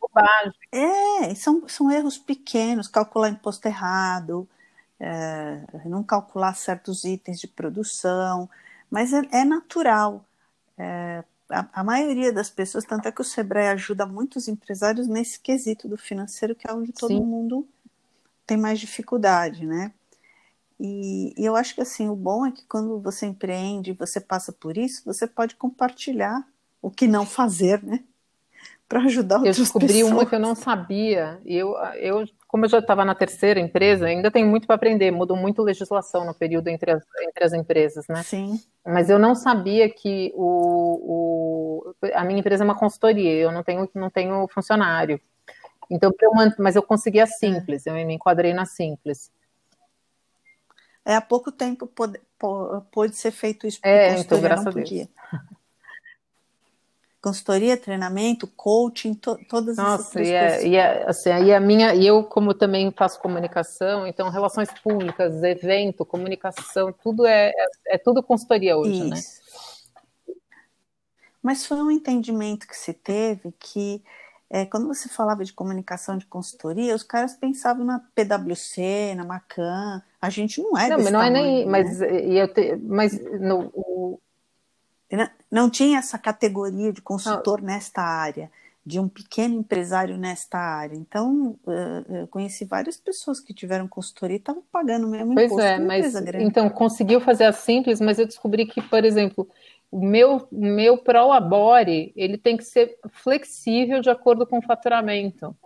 bobagem. 0.00 0.52
É, 0.72 1.34
são, 1.34 1.68
são 1.68 1.90
erros 1.90 2.18
pequenos, 2.18 2.88
calcular 2.88 3.28
imposto 3.28 3.66
errado, 3.68 4.48
é, 4.98 5.62
não 5.84 6.02
calcular 6.02 6.54
certos 6.54 7.04
itens 7.04 7.38
de 7.38 7.46
produção, 7.46 8.48
mas 8.90 9.12
é, 9.12 9.22
é 9.30 9.44
natural. 9.44 10.24
É, 10.76 11.24
a, 11.50 11.80
a, 11.80 11.84
maioria 11.84 12.32
das 12.32 12.50
pessoas, 12.50 12.84
tanto 12.84 13.06
é 13.06 13.12
que 13.12 13.20
o 13.20 13.24
Sebrae 13.24 13.68
ajuda 13.68 14.06
muitos 14.06 14.48
empresários 14.48 15.06
nesse 15.06 15.40
quesito 15.40 15.88
do 15.88 15.96
financeiro, 15.96 16.54
que 16.54 16.68
é 16.68 16.72
onde 16.72 16.92
todo 16.92 17.08
Sim. 17.08 17.24
mundo 17.24 17.66
tem 18.46 18.56
mais 18.56 18.80
dificuldade, 18.80 19.66
né? 19.66 19.92
E, 20.78 21.34
e, 21.40 21.44
eu 21.44 21.56
acho 21.56 21.74
que 21.74 21.80
assim, 21.80 22.08
o 22.08 22.16
bom 22.16 22.46
é 22.46 22.52
que 22.52 22.64
quando 22.66 23.00
você 23.00 23.26
empreende, 23.26 23.92
você 23.92 24.20
passa 24.20 24.52
por 24.52 24.76
isso, 24.76 25.02
você 25.04 25.26
pode 25.26 25.56
compartilhar 25.56 26.46
o 26.82 26.90
que 26.90 27.06
não 27.06 27.24
fazer, 27.24 27.82
né? 27.82 28.04
Para 28.88 29.00
ajudar 29.00 29.36
outras 29.36 29.58
Eu 29.58 29.64
descobri 29.64 29.88
pessoas. 29.88 30.12
uma 30.12 30.26
que 30.26 30.34
eu 30.34 30.38
não 30.38 30.54
sabia. 30.54 31.40
E 31.44 31.56
eu, 31.56 31.76
eu 31.96 32.24
como 32.46 32.64
eu 32.64 32.68
já 32.68 32.78
estava 32.78 33.04
na 33.04 33.14
terceira 33.14 33.58
empresa, 33.60 34.06
ainda 34.06 34.30
tenho 34.30 34.46
muito 34.46 34.66
para 34.66 34.76
aprender. 34.76 35.10
Mudou 35.10 35.36
muito 35.36 35.62
legislação 35.62 36.24
no 36.24 36.32
período 36.34 36.68
entre 36.68 36.92
as, 36.92 37.02
entre 37.20 37.44
as 37.44 37.52
empresas, 37.52 38.06
né? 38.08 38.22
Sim. 38.22 38.60
Mas 38.84 39.10
eu 39.10 39.18
não 39.18 39.34
sabia 39.34 39.90
que 39.90 40.32
o, 40.34 41.92
o, 41.92 42.08
a 42.14 42.24
minha 42.24 42.40
empresa 42.40 42.62
é 42.62 42.66
uma 42.66 42.78
consultoria. 42.78 43.34
Eu 43.34 43.52
não 43.52 43.62
tenho, 43.62 43.88
não 43.94 44.08
tenho 44.08 44.46
funcionário. 44.48 45.20
Então, 45.90 46.12
eu, 46.20 46.30
mas 46.58 46.76
eu 46.76 46.82
consegui 46.82 47.20
a 47.20 47.26
simples. 47.26 47.86
Eu 47.86 47.94
me 47.94 48.14
enquadrei 48.14 48.54
na 48.54 48.64
simples. 48.64 49.30
É, 51.04 51.14
há 51.14 51.20
pouco 51.20 51.52
tempo 51.52 51.86
pode, 51.86 52.20
pode 52.90 53.16
ser 53.16 53.30
feito 53.30 53.66
isso. 53.66 53.78
É, 53.82 54.18
então, 54.18 54.40
graças 54.40 54.66
a 54.66 54.70
Deus. 54.70 54.90
Consultoria, 57.20 57.76
treinamento, 57.76 58.46
coaching, 58.46 59.14
to, 59.14 59.38
todas 59.48 59.76
Nossa, 59.76 59.94
essas 59.94 60.10
três 60.10 60.28
e 60.28 60.32
é, 60.32 60.40
coisas. 60.40 60.64
E, 60.64 60.76
é, 60.76 61.08
assim, 61.08 61.30
e 61.44 61.52
a 61.52 61.60
minha, 61.60 61.94
e 61.94 62.06
eu 62.06 62.22
como 62.24 62.54
também 62.54 62.92
faço 62.92 63.20
comunicação, 63.20 64.06
então 64.06 64.28
relações 64.28 64.68
públicas, 64.82 65.42
evento, 65.42 66.04
comunicação, 66.04 66.92
tudo 66.92 67.26
é, 67.26 67.48
é, 67.48 67.94
é 67.94 67.98
tudo 67.98 68.22
consultoria 68.22 68.76
hoje, 68.76 69.04
né? 69.04 69.16
Isso. 69.16 69.40
né? 69.40 70.34
Mas 71.42 71.64
foi 71.66 71.80
um 71.80 71.90
entendimento 71.90 72.66
que 72.66 72.76
se 72.76 72.92
teve 72.92 73.52
que 73.58 74.02
é, 74.48 74.64
quando 74.64 74.86
você 74.86 75.08
falava 75.08 75.44
de 75.44 75.52
comunicação 75.52 76.16
de 76.16 76.26
consultoria, 76.26 76.94
os 76.94 77.02
caras 77.02 77.34
pensavam 77.34 77.84
na 77.84 78.00
PwC, 78.14 79.14
na 79.16 79.24
Macan. 79.24 80.02
A 80.20 80.30
gente 80.30 80.62
não 80.62 80.78
é. 80.78 80.88
Não, 80.88 80.98
mas 80.98 81.12
não 81.12 81.20
tamanho, 81.20 81.36
é 81.36 81.42
nem. 81.42 81.64
Né? 81.64 81.70
Mas, 81.70 82.00
e 82.00 82.34
eu 82.36 82.52
te, 82.52 82.76
mas 82.76 83.40
no, 83.40 83.72
o, 83.74 84.20
não 85.50 85.70
tinha 85.70 85.98
essa 85.98 86.18
categoria 86.18 86.92
de 86.92 87.00
consultor 87.00 87.62
nesta 87.62 88.02
área, 88.02 88.50
de 88.84 89.00
um 89.00 89.08
pequeno 89.08 89.56
empresário 89.56 90.16
nesta 90.16 90.58
área. 90.58 90.96
Então, 90.96 91.56
eu 92.08 92.26
conheci 92.28 92.64
várias 92.64 92.96
pessoas 92.96 93.40
que 93.40 93.54
tiveram 93.54 93.88
consultoria 93.88 94.36
e 94.36 94.38
estavam 94.38 94.62
pagando 94.70 95.06
o 95.06 95.10
mesmo 95.10 95.34
pois 95.34 95.46
imposto. 95.46 95.66
É, 95.66 95.78
mas, 95.78 96.14
então, 96.34 96.68
conseguiu 96.68 97.20
fazer 97.20 97.44
a 97.44 97.52
simples, 97.52 98.00
mas 98.00 98.18
eu 98.18 98.26
descobri 98.26 98.66
que, 98.66 98.80
por 98.80 99.04
exemplo, 99.04 99.48
o 99.90 100.04
meu, 100.04 100.46
meu 100.50 100.98
Prolabore, 100.98 102.12
ele 102.16 102.36
tem 102.36 102.56
que 102.56 102.64
ser 102.64 102.98
flexível 103.10 104.00
de 104.00 104.10
acordo 104.10 104.46
com 104.46 104.58
o 104.58 104.62
faturamento. 104.62 105.56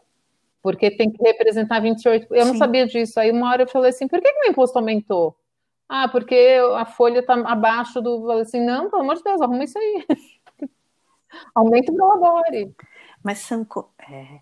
Porque 0.62 0.90
tem 0.90 1.10
que 1.10 1.22
representar 1.22 1.80
28%. 1.80 2.26
Eu 2.30 2.44
Sim. 2.44 2.52
não 2.52 2.58
sabia 2.58 2.86
disso. 2.86 3.18
Aí 3.18 3.30
uma 3.30 3.50
hora 3.50 3.62
eu 3.62 3.68
falei 3.68 3.90
assim, 3.90 4.06
por 4.06 4.20
que, 4.20 4.30
que 4.30 4.38
o 4.38 4.40
meu 4.42 4.50
imposto 4.50 4.78
aumentou? 4.78 5.34
Ah, 5.92 6.06
porque 6.06 6.56
a 6.76 6.86
folha 6.86 7.18
está 7.18 7.34
abaixo 7.34 8.00
do. 8.00 8.30
Assim, 8.30 8.64
não, 8.64 8.88
pelo 8.88 9.02
amor 9.02 9.16
de 9.16 9.24
Deus, 9.24 9.40
arruma 9.40 9.64
isso 9.64 9.76
aí. 9.76 10.06
Aumenta 11.52 11.90
o 11.90 11.96
labore. 11.96 12.72
Mas 13.24 13.38
são, 13.38 13.66
é, 14.08 14.38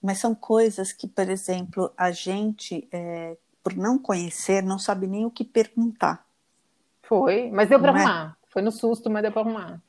mas 0.00 0.18
são 0.18 0.32
coisas 0.32 0.92
que, 0.92 1.08
por 1.08 1.28
exemplo, 1.28 1.92
a 1.96 2.12
gente, 2.12 2.88
é, 2.92 3.36
por 3.64 3.74
não 3.74 3.98
conhecer, 3.98 4.62
não 4.62 4.78
sabe 4.78 5.08
nem 5.08 5.26
o 5.26 5.30
que 5.30 5.44
perguntar. 5.44 6.24
Foi, 7.02 7.50
mas 7.50 7.68
deu 7.68 7.80
para 7.80 7.90
é? 7.90 7.94
arrumar. 7.96 8.38
Foi 8.48 8.62
no 8.62 8.70
susto, 8.70 9.10
mas 9.10 9.22
deu 9.22 9.32
para 9.32 9.42
arrumar. 9.42 9.82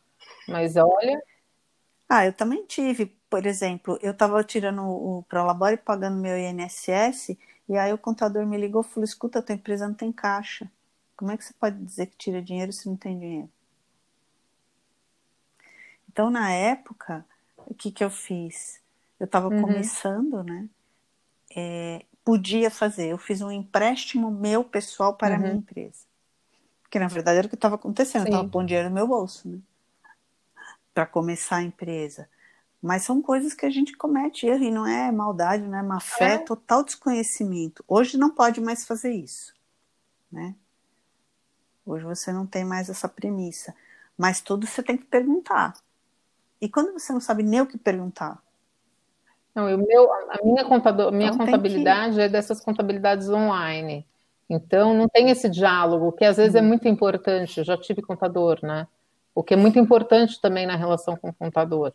Mas 0.48 0.76
olha. 0.76 1.22
Ah, 2.10 2.26
eu 2.26 2.34
também 2.34 2.66
tive, 2.66 3.16
por 3.30 3.46
exemplo, 3.46 4.00
eu 4.02 4.14
estava 4.14 4.44
tirando 4.44 4.82
o 4.82 5.24
Prolabore 5.30 5.78
pagando 5.78 6.18
meu 6.18 6.36
INSS, 6.40 7.38
e 7.70 7.78
aí 7.78 7.94
o 7.94 8.00
contador 8.00 8.48
me 8.48 8.58
ligou 8.58 8.82
e 8.82 8.84
falou: 8.84 9.04
escuta, 9.04 9.38
a 9.38 9.42
tua 9.44 9.54
empresa 9.54 9.88
não 9.88 9.94
tem 9.94 10.12
caixa. 10.12 10.68
Como 11.24 11.32
é 11.32 11.38
que 11.38 11.46
você 11.46 11.54
pode 11.54 11.78
dizer 11.78 12.08
que 12.08 12.18
tira 12.18 12.42
dinheiro 12.42 12.74
se 12.74 12.86
não 12.86 12.98
tem 12.98 13.18
dinheiro? 13.18 13.50
Então, 16.12 16.30
na 16.30 16.52
época, 16.52 17.26
o 17.66 17.74
que, 17.74 17.94
que 17.94 18.04
eu 18.04 18.10
fiz? 18.10 18.82
Eu 19.18 19.24
estava 19.24 19.48
uhum. 19.48 19.62
começando, 19.62 20.44
né? 20.44 20.68
É, 21.56 22.04
podia 22.26 22.70
fazer. 22.70 23.08
Eu 23.08 23.18
fiz 23.18 23.40
um 23.40 23.50
empréstimo 23.50 24.30
meu 24.30 24.66
pessoal 24.66 25.16
para 25.16 25.30
uhum. 25.30 25.36
a 25.36 25.38
minha 25.40 25.52
uhum. 25.54 25.60
empresa. 25.60 26.02
Porque, 26.82 27.00
na 27.00 27.08
verdade, 27.08 27.38
era 27.38 27.48
o 27.48 27.50
que 27.50 27.56
estava 27.56 27.76
acontecendo. 27.76 28.24
Sim. 28.24 28.28
Eu 28.28 28.34
estava 28.34 28.50
pondo 28.50 28.68
dinheiro 28.68 28.90
no 28.90 28.96
meu 28.96 29.08
bolso, 29.08 29.48
né? 29.48 29.60
Para 30.94 31.06
começar 31.06 31.56
a 31.56 31.64
empresa. 31.64 32.28
Mas 32.82 33.04
são 33.04 33.22
coisas 33.22 33.54
que 33.54 33.66
a 33.66 33.70
gente 33.70 33.96
comete 33.96 34.46
erro 34.46 34.66
e 34.66 34.72
não 34.72 34.86
é 34.86 35.10
maldade, 35.10 35.64
não 35.64 35.78
é 35.78 35.84
má 35.84 36.02
fé, 36.02 36.34
é. 36.34 36.38
total 36.40 36.84
desconhecimento. 36.84 37.82
Hoje 37.88 38.18
não 38.18 38.30
pode 38.30 38.60
mais 38.60 38.86
fazer 38.86 39.14
isso, 39.14 39.56
né? 40.30 40.54
Hoje 41.86 42.06
você 42.06 42.32
não 42.32 42.46
tem 42.46 42.64
mais 42.64 42.90
essa 42.90 43.08
premissa. 43.08 43.74
Mas 44.18 44.42
tudo 44.42 44.66
você 44.66 44.82
tem 44.82 44.98
que 44.98 45.06
perguntar. 45.06 45.74
E 46.62 46.70
quando 46.70 46.94
você 46.94 47.12
não 47.12 47.20
sabe 47.20 47.44
nem 47.44 47.62
o 47.62 47.68
que 47.68 47.78
perguntar? 47.78 48.42
Não, 49.54 49.66
o 49.74 49.78
meu, 49.78 50.12
a 50.12 50.40
minha, 50.44 50.66
contador, 50.66 51.12
minha 51.12 51.30
então 51.30 51.46
contabilidade 51.46 52.16
que... 52.16 52.22
é 52.22 52.30
dessas 52.30 52.60
contabilidades 52.60 53.30
online. 53.30 54.06
Então, 54.50 54.94
não 54.94 55.08
tem 55.08 55.30
esse 55.30 55.50
diálogo, 55.50 56.12
que 56.12 56.26
às 56.26 56.38
vezes 56.38 56.56
é 56.56 56.62
muito 56.62 56.88
importante. 56.88 57.60
Eu 57.60 57.64
já 57.64 57.78
tive 57.78 58.02
contador, 58.02 58.60
né? 58.64 58.88
O 59.34 59.44
que 59.44 59.54
é 59.54 59.58
muito 59.58 59.80
importante 59.80 60.40
também 60.40 60.66
na 60.66 60.76
relação 60.76 61.16
com 61.16 61.30
o 61.30 61.34
contador. 61.34 61.94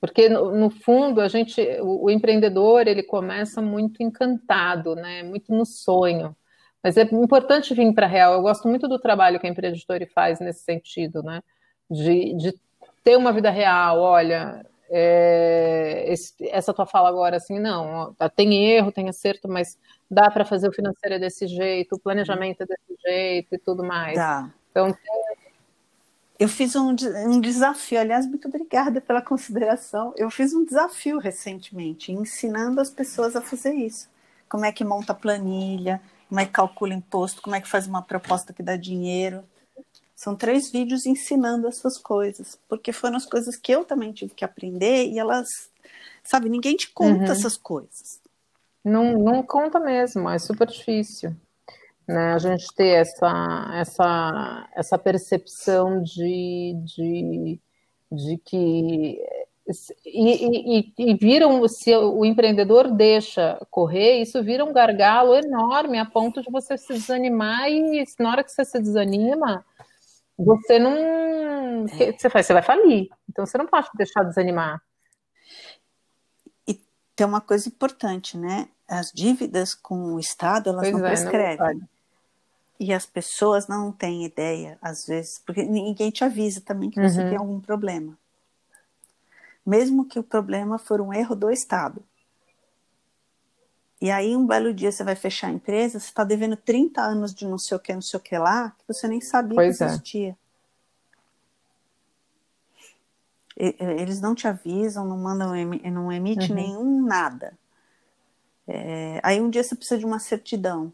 Porque, 0.00 0.28
no, 0.28 0.54
no 0.54 0.70
fundo, 0.70 1.20
a 1.20 1.28
gente, 1.28 1.60
o, 1.80 2.04
o, 2.04 2.10
empreendedor, 2.10 2.86
ele 2.86 3.02
começa 3.02 3.62
muito 3.62 4.02
encantado, 4.02 4.94
né? 4.94 5.22
Muito 5.22 5.52
no 5.52 5.64
sonho. 5.64 6.36
Mas 6.82 6.96
é 6.96 7.02
importante 7.02 7.74
vir 7.74 7.92
para 7.92 8.06
a 8.06 8.08
real. 8.08 8.34
Eu 8.34 8.42
gosto 8.42 8.68
muito 8.68 8.86
do 8.88 8.98
trabalho 8.98 9.40
que 9.40 9.46
a 9.46 9.50
empreendedora 9.50 10.06
faz 10.14 10.40
nesse 10.40 10.64
sentido, 10.64 11.22
né? 11.22 11.42
De, 11.90 12.34
de 12.36 12.54
ter 13.02 13.16
uma 13.16 13.32
vida 13.32 13.50
real. 13.50 14.00
Olha, 14.00 14.64
é, 14.88 16.04
esse, 16.08 16.34
essa 16.48 16.72
tua 16.72 16.86
fala 16.86 17.08
agora, 17.08 17.36
assim, 17.36 17.58
não, 17.58 18.14
tá, 18.14 18.28
tem 18.28 18.70
erro, 18.70 18.92
tem 18.92 19.08
acerto, 19.08 19.48
mas 19.48 19.78
dá 20.10 20.30
para 20.30 20.44
fazer 20.44 20.68
o 20.68 20.72
financeiro 20.72 21.18
desse 21.18 21.46
jeito, 21.46 21.96
o 21.96 21.98
planejamento 21.98 22.62
é 22.62 22.66
desse 22.66 23.00
jeito 23.04 23.54
e 23.54 23.58
tudo 23.58 23.84
mais. 23.84 24.16
Dá. 24.16 24.50
Então, 24.70 24.96
eu 26.38 26.48
fiz 26.48 26.76
um, 26.76 26.94
um 27.26 27.40
desafio, 27.40 27.98
aliás, 27.98 28.26
muito 28.26 28.46
obrigada 28.46 29.00
pela 29.00 29.22
consideração. 29.22 30.12
Eu 30.16 30.30
fiz 30.30 30.52
um 30.52 30.64
desafio 30.64 31.18
recentemente, 31.18 32.12
ensinando 32.12 32.80
as 32.80 32.90
pessoas 32.90 33.34
a 33.34 33.40
fazer 33.40 33.72
isso. 33.72 34.08
Como 34.48 34.64
é 34.64 34.70
que 34.70 34.84
monta 34.84 35.14
planilha, 35.14 36.00
como 36.28 36.40
é 36.40 36.44
que 36.46 36.52
calcula 36.52 36.94
imposto, 36.94 37.42
como 37.42 37.56
é 37.56 37.60
que 37.60 37.68
faz 37.68 37.86
uma 37.86 38.02
proposta 38.02 38.52
que 38.52 38.62
dá 38.62 38.76
dinheiro. 38.76 39.44
São 40.14 40.34
três 40.34 40.70
vídeos 40.70 41.06
ensinando 41.06 41.68
essas 41.68 41.98
coisas, 41.98 42.58
porque 42.68 42.92
foram 42.92 43.16
as 43.16 43.26
coisas 43.26 43.56
que 43.56 43.72
eu 43.72 43.84
também 43.84 44.12
tive 44.12 44.34
que 44.34 44.44
aprender 44.44 45.06
e 45.06 45.18
elas, 45.18 45.46
sabe, 46.24 46.48
ninguém 46.48 46.74
te 46.74 46.90
conta 46.90 47.26
uhum. 47.26 47.32
essas 47.32 47.56
coisas. 47.56 48.20
Não, 48.82 49.12
não 49.18 49.42
conta 49.42 49.78
mesmo, 49.78 50.28
é 50.28 50.38
super 50.38 50.68
difícil. 50.68 51.34
Né, 52.08 52.34
a 52.34 52.38
gente 52.38 52.66
ter 52.76 53.00
essa, 53.00 53.70
essa, 53.74 54.68
essa 54.76 54.96
percepção 54.96 56.00
de, 56.00 56.72
de, 56.84 57.60
de 58.12 58.38
que 58.38 59.20
e, 60.04 60.78
e, 60.78 60.92
e, 60.96 61.14
viram, 61.14 61.66
se 61.66 61.94
o 61.96 62.24
empreendedor 62.24 62.90
deixa 62.90 63.58
correr, 63.70 64.20
isso 64.20 64.42
vira 64.42 64.64
um 64.64 64.72
gargalo 64.72 65.34
enorme 65.34 65.98
a 65.98 66.04
ponto 66.04 66.40
de 66.40 66.50
você 66.50 66.78
se 66.78 66.92
desanimar 66.92 67.68
e 67.68 68.04
na 68.18 68.30
hora 68.30 68.44
que 68.44 68.52
você 68.52 68.64
se 68.64 68.78
desanima, 68.78 69.64
você 70.38 70.78
não. 70.78 71.86
Que 71.86 72.12
você 72.12 72.30
faz? 72.30 72.46
Você 72.46 72.52
vai 72.52 72.62
falir. 72.62 73.08
Então 73.28 73.44
você 73.44 73.58
não 73.58 73.66
pode 73.66 73.88
deixar 73.94 74.22
de 74.22 74.28
desanimar. 74.28 74.80
E 76.68 76.80
tem 77.16 77.26
uma 77.26 77.40
coisa 77.40 77.68
importante, 77.68 78.36
né? 78.38 78.68
As 78.88 79.10
dívidas 79.12 79.74
com 79.74 80.14
o 80.14 80.20
Estado, 80.20 80.70
elas 80.70 80.82
pois 80.82 80.92
não 80.92 81.04
é, 81.04 81.08
prescrevem. 81.08 81.78
Não 81.78 81.88
e 82.78 82.92
as 82.92 83.06
pessoas 83.06 83.66
não 83.66 83.90
têm 83.90 84.24
ideia, 84.24 84.78
às 84.82 85.06
vezes, 85.06 85.40
porque 85.44 85.62
ninguém 85.62 86.10
te 86.10 86.24
avisa 86.24 86.60
também 86.60 86.90
que 86.90 87.00
você 87.00 87.20
uhum. 87.20 87.28
tem 87.28 87.38
algum 87.38 87.60
problema. 87.60 88.16
Mesmo 89.66 90.04
que 90.04 90.18
o 90.18 90.22
problema 90.22 90.78
for 90.78 91.00
um 91.00 91.12
erro 91.12 91.34
do 91.34 91.50
Estado. 91.50 92.02
E 94.00 94.10
aí, 94.10 94.36
um 94.36 94.46
belo 94.46 94.72
dia, 94.72 94.92
você 94.92 95.02
vai 95.02 95.16
fechar 95.16 95.48
a 95.48 95.52
empresa, 95.52 95.98
você 95.98 96.06
está 96.06 96.22
devendo 96.22 96.56
30 96.56 97.00
anos 97.00 97.34
de 97.34 97.46
não 97.46 97.58
sei 97.58 97.76
o 97.76 97.80
que, 97.80 97.92
não 97.92 98.02
sei 98.02 98.18
o 98.18 98.22
que 98.22 98.38
lá, 98.38 98.70
que 98.70 98.84
você 98.86 99.08
nem 99.08 99.20
sabia 99.20 99.56
pois 99.56 99.78
que 99.78 99.84
é. 99.84 99.86
existia. 99.86 100.38
É. 103.58 104.00
Eles 104.00 104.20
não 104.20 104.34
te 104.34 104.46
avisam, 104.46 105.06
não 105.06 105.16
mandam, 105.16 105.52
não 105.90 106.12
emite 106.12 106.50
uhum. 106.50 106.54
nenhum 106.54 107.06
nada. 107.06 107.58
É, 108.68 109.20
aí 109.22 109.40
um 109.40 109.48
dia 109.48 109.64
você 109.64 109.74
precisa 109.74 109.98
de 109.98 110.04
uma 110.04 110.18
certidão. 110.18 110.92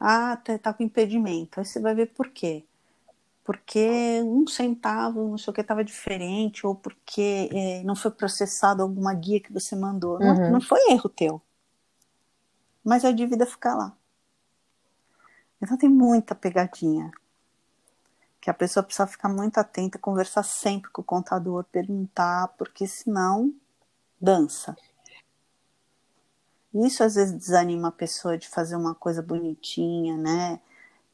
Ah, 0.00 0.36
tá, 0.36 0.58
tá 0.58 0.72
com 0.72 0.82
impedimento. 0.82 1.60
Aí 1.60 1.66
você 1.66 1.78
vai 1.78 1.94
ver 1.94 2.06
por 2.06 2.30
quê. 2.30 2.64
Porque 3.44 4.22
um 4.24 4.46
centavo, 4.46 5.28
não 5.28 5.38
sei 5.38 5.50
o 5.50 5.54
que, 5.54 5.60
estava 5.60 5.82
diferente, 5.82 6.66
ou 6.66 6.74
porque 6.74 7.50
é, 7.52 7.82
não 7.82 7.96
foi 7.96 8.10
processado 8.10 8.82
alguma 8.82 9.12
guia 9.14 9.40
que 9.40 9.52
você 9.52 9.74
mandou. 9.74 10.18
Uhum. 10.20 10.34
Não, 10.34 10.50
não 10.52 10.60
foi 10.60 10.78
erro 10.90 11.08
teu 11.08 11.42
mas 12.84 13.04
a 13.04 13.12
dívida 13.12 13.46
fica 13.46 13.74
lá. 13.74 13.96
Então 15.60 15.76
tem 15.76 15.88
muita 15.88 16.34
pegadinha. 16.34 17.12
Que 18.40 18.50
a 18.50 18.54
pessoa 18.54 18.82
precisa 18.82 19.06
ficar 19.06 19.28
muito 19.28 19.58
atenta, 19.58 19.98
conversar 19.98 20.42
sempre 20.42 20.90
com 20.90 21.00
o 21.00 21.04
contador, 21.04 21.64
perguntar, 21.64 22.48
porque 22.58 22.88
senão 22.88 23.54
dança. 24.20 24.76
Isso 26.74 27.04
às 27.04 27.14
vezes 27.14 27.32
desanima 27.34 27.88
a 27.88 27.92
pessoa 27.92 28.36
de 28.36 28.48
fazer 28.48 28.74
uma 28.74 28.94
coisa 28.94 29.22
bonitinha, 29.22 30.16
né? 30.16 30.60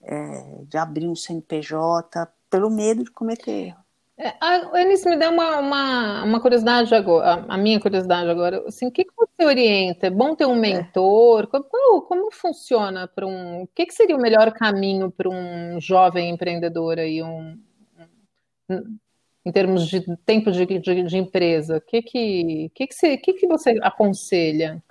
É, 0.01 0.65
de 0.65 0.79
abrir 0.79 1.09
um 1.09 1.15
CNPJ, 1.15 2.29
pelo 2.49 2.71
medo 2.71 3.05
de 3.05 3.11
cometer 3.11 3.51
erro. 3.51 3.89
É, 4.21 4.35
me 4.85 5.17
dá 5.17 5.31
uma, 5.31 5.59
uma, 5.59 6.25
uma, 6.25 6.41
curiosidade 6.41 6.93
agora, 6.93 7.45
a 7.49 7.57
minha 7.57 7.79
curiosidade 7.79 8.29
agora, 8.29 8.65
assim, 8.67 8.89
o 8.89 8.91
que, 8.91 9.05
que 9.05 9.13
você 9.17 9.45
orienta? 9.45 10.09
É 10.09 10.11
bom 10.11 10.35
ter 10.35 10.45
um 10.45 10.57
é. 10.57 10.59
mentor? 10.59 11.47
Como, 11.47 12.03
como 12.03 12.33
funciona 12.33 13.07
para 13.07 13.25
um... 13.25 13.63
O 13.63 13.69
que, 13.69 13.87
que 13.87 13.95
seria 13.95 14.17
o 14.17 14.21
melhor 14.21 14.51
caminho 14.53 15.09
para 15.09 15.29
um 15.29 15.81
jovem 15.81 16.31
empreendedor 16.31 16.99
aí, 16.99 17.23
um, 17.23 17.57
um, 18.69 18.99
em 19.47 19.53
termos 19.53 19.87
de 19.87 20.01
tempo 20.27 20.51
de, 20.51 20.67
de, 20.67 21.03
de 21.05 21.17
empresa? 21.17 21.77
O 21.77 21.81
que, 21.81 22.03
que, 22.03 22.73
que, 22.75 22.87
que, 22.89 23.17
que, 23.19 23.33
que 23.35 23.47
você 23.47 23.79
aconselha? 23.81 24.83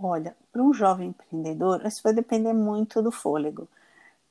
Olha, 0.00 0.36
para 0.52 0.62
um 0.62 0.72
jovem 0.72 1.08
empreendedor, 1.08 1.84
isso 1.84 2.02
vai 2.04 2.12
depender 2.12 2.52
muito 2.52 3.02
do 3.02 3.10
fôlego. 3.10 3.68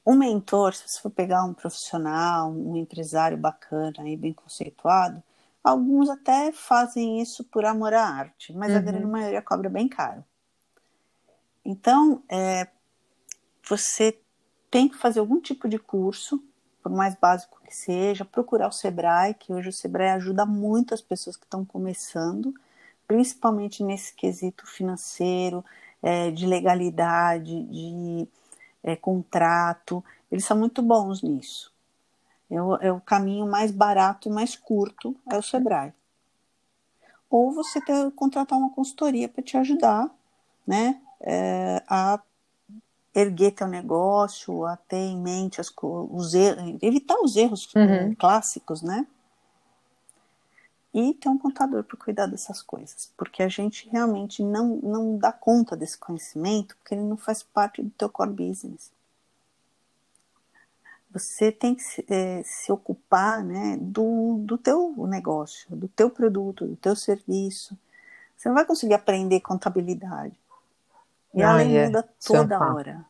Um 0.05 0.15
mentor, 0.15 0.73
se 0.73 0.87
você 0.87 1.01
for 1.01 1.11
pegar 1.11 1.43
um 1.43 1.53
profissional, 1.53 2.49
um 2.49 2.77
empresário 2.77 3.37
bacana 3.37 4.07
e 4.07 4.15
bem 4.15 4.31
conceituado, 4.31 5.21
alguns 5.61 6.09
até 6.09 6.53
fazem 6.53 7.21
isso 7.21 7.43
por 7.43 7.65
amor 7.65 7.93
à 7.93 8.05
arte, 8.05 8.53
mas 8.53 8.71
uhum. 8.71 8.77
a 8.77 8.81
grande 8.81 9.05
maioria 9.05 9.41
cobra 9.41 9.69
bem 9.69 9.89
caro. 9.89 10.23
Então, 11.65 12.23
é, 12.29 12.67
você 13.67 14.17
tem 14.71 14.87
que 14.87 14.95
fazer 14.95 15.19
algum 15.19 15.41
tipo 15.41 15.67
de 15.67 15.77
curso, 15.77 16.41
por 16.81 16.91
mais 16.93 17.15
básico 17.15 17.59
que 17.65 17.75
seja, 17.75 18.23
procurar 18.23 18.69
o 18.69 18.71
Sebrae, 18.71 19.33
que 19.33 19.51
hoje 19.51 19.67
o 19.67 19.73
Sebrae 19.73 20.11
ajuda 20.11 20.45
muito 20.45 20.93
as 20.93 21.01
pessoas 21.01 21.35
que 21.35 21.43
estão 21.43 21.65
começando, 21.65 22.53
principalmente 23.07 23.83
nesse 23.83 24.13
quesito 24.13 24.67
financeiro, 24.67 25.63
é, 26.01 26.29
de 26.29 26.45
legalidade, 26.45 27.63
de 27.63 28.27
é, 28.83 28.95
contrato, 28.95 30.03
eles 30.31 30.45
são 30.45 30.57
muito 30.57 30.81
bons 30.81 31.21
nisso. 31.21 31.73
É 32.49 32.61
o, 32.61 32.75
é 32.75 32.91
o, 32.91 33.01
caminho 33.01 33.45
mais 33.45 33.71
barato 33.71 34.29
e 34.29 34.31
mais 34.31 34.55
curto 34.55 35.15
é 35.29 35.37
o 35.37 35.41
Sebrae. 35.41 35.93
Ou 37.29 37.51
você 37.51 37.81
ter, 37.81 38.11
contratar 38.11 38.57
uma 38.57 38.71
consultoria 38.71 39.27
para 39.27 39.43
te 39.43 39.57
ajudar, 39.57 40.09
né, 40.65 41.01
é, 41.19 41.83
a 41.87 42.21
erguer 43.13 43.51
teu 43.51 43.67
negócio, 43.67 44.65
a 44.65 44.77
ter 44.77 44.97
em 44.97 45.17
mente 45.17 45.59
as, 45.59 45.73
os 45.81 46.33
erros, 46.33 46.77
evitar 46.81 47.17
os 47.19 47.35
erros 47.35 47.67
uhum. 47.75 48.13
clássicos, 48.15 48.81
né? 48.81 49.07
E 50.99 51.13
ter 51.13 51.29
um 51.29 51.37
contador 51.37 51.83
para 51.83 51.95
cuidar 51.95 52.25
dessas 52.25 52.59
coisas, 52.63 53.11
porque 53.15 53.43
a 53.43 53.47
gente 53.47 53.87
realmente 53.87 54.41
não, 54.41 54.77
não 54.77 55.15
dá 55.15 55.31
conta 55.31 55.77
desse 55.77 55.95
conhecimento, 55.95 56.75
porque 56.75 56.95
ele 56.95 57.03
não 57.03 57.15
faz 57.15 57.43
parte 57.43 57.83
do 57.83 57.91
teu 57.91 58.09
core 58.09 58.31
business. 58.31 58.91
Você 61.11 61.51
tem 61.51 61.75
que 61.75 61.83
se, 61.83 62.03
é, 62.09 62.41
se 62.43 62.71
ocupar 62.71 63.43
né, 63.43 63.77
do, 63.79 64.39
do 64.39 64.57
teu 64.57 64.95
negócio, 65.07 65.67
do 65.75 65.87
teu 65.87 66.09
produto, 66.09 66.65
do 66.65 66.75
teu 66.75 66.95
serviço. 66.95 67.77
Você 68.35 68.49
não 68.49 68.55
vai 68.55 68.65
conseguir 68.65 68.95
aprender 68.95 69.39
contabilidade. 69.41 70.35
E 71.31 71.43
a 71.43 71.53
lei 71.53 71.85
muda 71.85 71.99
é 71.99 72.25
toda 72.25 72.59
hora. 72.59 73.05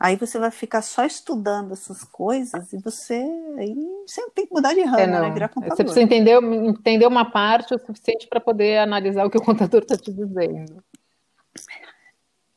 Aí 0.00 0.16
você 0.16 0.38
vai 0.38 0.50
ficar 0.50 0.80
só 0.80 1.04
estudando 1.04 1.72
essas 1.72 2.02
coisas 2.02 2.72
e 2.72 2.78
você 2.78 3.22
aí 3.58 3.76
sempre 4.06 4.32
tem 4.32 4.46
que 4.46 4.54
mudar 4.54 4.72
de 4.72 4.80
ramo, 4.80 4.98
é, 4.98 5.06
né? 5.06 5.30
Virar 5.30 5.50
contador. 5.50 5.76
Você 5.76 5.84
precisa 5.84 6.02
entender, 6.02 6.42
entender 6.42 7.06
uma 7.06 7.30
parte 7.30 7.74
o 7.74 7.78
suficiente 7.78 8.26
para 8.26 8.40
poder 8.40 8.78
analisar 8.78 9.26
o 9.26 9.30
que 9.30 9.36
o 9.36 9.44
contador 9.44 9.82
está 9.82 9.98
te 9.98 10.10
dizendo. 10.10 10.82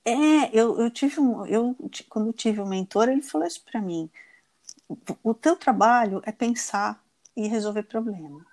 É, 0.06 0.58
eu, 0.58 0.80
eu 0.80 0.89
tive 0.89 1.20
um, 1.20 1.46
eu 1.46 1.76
quando 2.08 2.32
tive 2.32 2.62
um 2.62 2.66
mentor, 2.66 3.10
ele 3.10 3.22
falou 3.22 3.46
isso 3.46 3.62
para 3.70 3.82
mim. 3.82 4.10
O 5.22 5.34
teu 5.34 5.58
trabalho 5.58 6.22
é 6.26 6.32
pensar 6.32 7.04
e 7.36 7.48
resolver 7.48 7.84
problema 7.84 8.53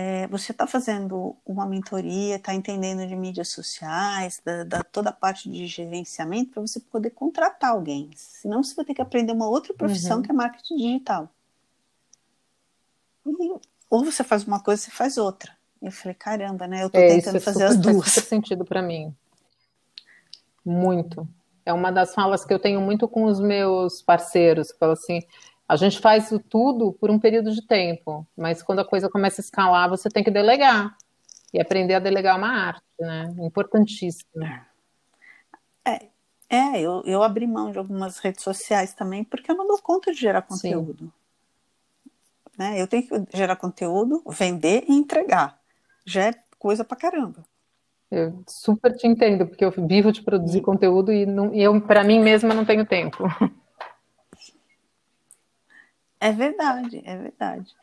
é, 0.00 0.28
você 0.28 0.52
está 0.52 0.64
fazendo 0.64 1.34
uma 1.44 1.66
mentoria, 1.66 2.36
está 2.36 2.54
entendendo 2.54 3.04
de 3.04 3.16
mídias 3.16 3.48
sociais, 3.48 4.40
da, 4.44 4.62
da, 4.62 4.84
toda 4.84 5.10
a 5.10 5.12
parte 5.12 5.50
de 5.50 5.66
gerenciamento, 5.66 6.52
para 6.52 6.62
você 6.62 6.78
poder 6.78 7.10
contratar 7.10 7.70
alguém. 7.70 8.08
Senão 8.14 8.62
você 8.62 8.76
vai 8.76 8.84
ter 8.84 8.94
que 8.94 9.02
aprender 9.02 9.32
uma 9.32 9.48
outra 9.48 9.74
profissão 9.74 10.18
uhum. 10.18 10.22
que 10.22 10.30
é 10.30 10.34
marketing 10.34 10.76
digital. 10.76 11.28
E, 13.26 13.54
ou 13.90 14.04
você 14.04 14.22
faz 14.22 14.44
uma 14.44 14.60
coisa, 14.60 14.82
você 14.82 14.92
faz 14.92 15.18
outra. 15.18 15.50
Eu 15.82 15.90
falei, 15.90 16.14
caramba, 16.14 16.68
né? 16.68 16.84
Eu 16.84 16.86
estou 16.86 17.02
é, 17.02 17.08
tentando 17.16 17.40
fazer 17.40 17.68
super, 17.68 17.74
as 17.74 17.76
duas. 17.92 18.14
Faz 18.14 18.28
sentido 18.28 18.64
para 18.64 18.80
mim. 18.80 19.12
muito. 20.64 21.26
É 21.66 21.72
uma 21.72 21.90
das 21.90 22.14
falas 22.14 22.44
que 22.44 22.54
eu 22.54 22.60
tenho 22.60 22.80
muito 22.80 23.08
com 23.08 23.24
os 23.24 23.40
meus 23.40 24.00
parceiros, 24.00 24.70
que 24.70 24.78
falam 24.78 24.92
assim, 24.92 25.22
a 25.68 25.76
gente 25.76 26.00
faz 26.00 26.30
tudo 26.48 26.94
por 26.94 27.10
um 27.10 27.18
período 27.18 27.52
de 27.52 27.60
tempo, 27.60 28.26
mas 28.34 28.62
quando 28.62 28.78
a 28.78 28.84
coisa 28.84 29.10
começa 29.10 29.42
a 29.42 29.44
escalar, 29.44 29.90
você 29.90 30.08
tem 30.08 30.24
que 30.24 30.30
delegar. 30.30 30.96
E 31.52 31.60
aprender 31.60 31.94
a 31.94 31.98
delegar 31.98 32.34
é 32.34 32.38
uma 32.38 32.48
arte, 32.48 32.84
né? 32.98 33.34
Importantíssimo. 33.40 34.30
É, 35.84 36.06
é 36.48 36.80
eu, 36.80 37.02
eu 37.04 37.22
abri 37.22 37.46
mão 37.46 37.70
de 37.70 37.78
algumas 37.78 38.18
redes 38.18 38.42
sociais 38.42 38.94
também, 38.94 39.24
porque 39.24 39.50
eu 39.50 39.56
não 39.56 39.66
dou 39.66 39.78
conta 39.82 40.10
de 40.10 40.18
gerar 40.18 40.42
conteúdo. 40.42 41.12
Né? 42.56 42.80
Eu 42.80 42.86
tenho 42.86 43.06
que 43.06 43.36
gerar 43.36 43.56
conteúdo, 43.56 44.22
vender 44.26 44.84
e 44.88 44.92
entregar. 44.92 45.60
Já 46.04 46.28
é 46.28 46.34
coisa 46.58 46.82
pra 46.82 46.96
caramba. 46.96 47.44
Eu 48.10 48.42
super 48.46 48.96
te 48.96 49.06
entendo, 49.06 49.46
porque 49.46 49.64
eu 49.64 49.70
vivo 49.70 50.10
de 50.10 50.22
produzir 50.22 50.58
e... 50.58 50.62
conteúdo 50.62 51.12
e, 51.12 51.26
não, 51.26 51.54
e 51.54 51.62
eu, 51.62 51.78
para 51.80 52.02
mim 52.02 52.20
mesma, 52.20 52.54
não 52.54 52.64
tenho 52.64 52.86
tempo. 52.86 53.24
É 56.20 56.32
verdade, 56.32 57.02
é 57.04 57.16
verdade. 57.16 57.74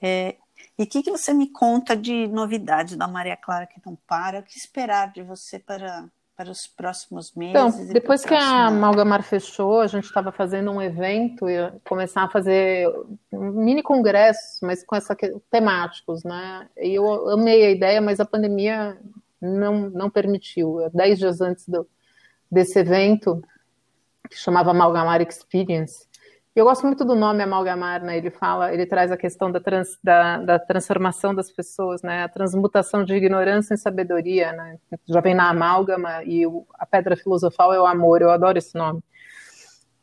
É, 0.00 0.36
e 0.78 0.82
o 0.82 0.86
que, 0.86 1.02
que 1.02 1.10
você 1.10 1.32
me 1.32 1.50
conta 1.50 1.96
de 1.96 2.26
novidades 2.28 2.96
da 2.96 3.08
Maria 3.08 3.36
Clara 3.36 3.66
que 3.66 3.80
não 3.84 3.96
para? 4.06 4.40
O 4.40 4.42
que 4.42 4.58
esperar 4.58 5.10
de 5.12 5.22
você 5.22 5.58
para, 5.58 6.04
para 6.36 6.50
os 6.50 6.66
próximos 6.66 7.34
meses? 7.34 7.54
Então, 7.54 7.92
depois 7.92 8.24
que 8.24 8.34
a 8.34 8.66
Amalgamar 8.66 9.22
fechou, 9.22 9.80
a 9.80 9.86
gente 9.86 10.04
estava 10.04 10.30
fazendo 10.30 10.70
um 10.70 10.82
evento 10.82 11.48
e 11.48 11.56
começar 11.84 12.24
a 12.24 12.30
fazer 12.30 12.86
mini 13.32 13.82
congressos, 13.82 14.60
mas 14.60 14.84
com 14.84 14.94
essa 14.94 15.16
temáticos, 15.50 16.22
né? 16.24 16.68
E 16.76 16.94
eu 16.94 17.30
amei 17.30 17.64
a 17.64 17.70
ideia, 17.70 18.00
mas 18.00 18.20
a 18.20 18.26
pandemia 18.26 18.98
não, 19.40 19.88
não 19.90 20.10
permitiu. 20.10 20.90
Dez 20.92 21.18
dias 21.18 21.40
antes 21.40 21.66
do, 21.66 21.88
desse 22.50 22.78
evento, 22.78 23.42
que 24.28 24.36
chamava 24.36 24.72
Amalgamar 24.72 25.22
Experience, 25.22 26.06
eu 26.56 26.64
gosto 26.64 26.86
muito 26.86 27.04
do 27.04 27.14
nome 27.14 27.42
amalgamar, 27.42 28.02
né? 28.02 28.16
Ele 28.16 28.30
fala, 28.30 28.72
ele 28.72 28.86
traz 28.86 29.12
a 29.12 29.16
questão 29.16 29.52
da, 29.52 29.60
trans, 29.60 29.98
da, 30.02 30.38
da, 30.38 30.58
transformação 30.58 31.34
das 31.34 31.52
pessoas, 31.52 32.00
né? 32.02 32.24
A 32.24 32.28
transmutação 32.28 33.04
de 33.04 33.14
ignorância 33.14 33.74
em 33.74 33.76
sabedoria, 33.76 34.52
né? 34.52 34.78
Já 35.06 35.20
vem 35.20 35.34
na 35.34 35.50
amálgama 35.50 36.24
e 36.24 36.46
o, 36.46 36.66
a 36.74 36.86
pedra 36.86 37.14
filosofal 37.14 37.74
é 37.74 37.80
o 37.80 37.86
amor. 37.86 38.22
Eu 38.22 38.30
adoro 38.30 38.56
esse 38.56 38.74
nome. 38.74 39.00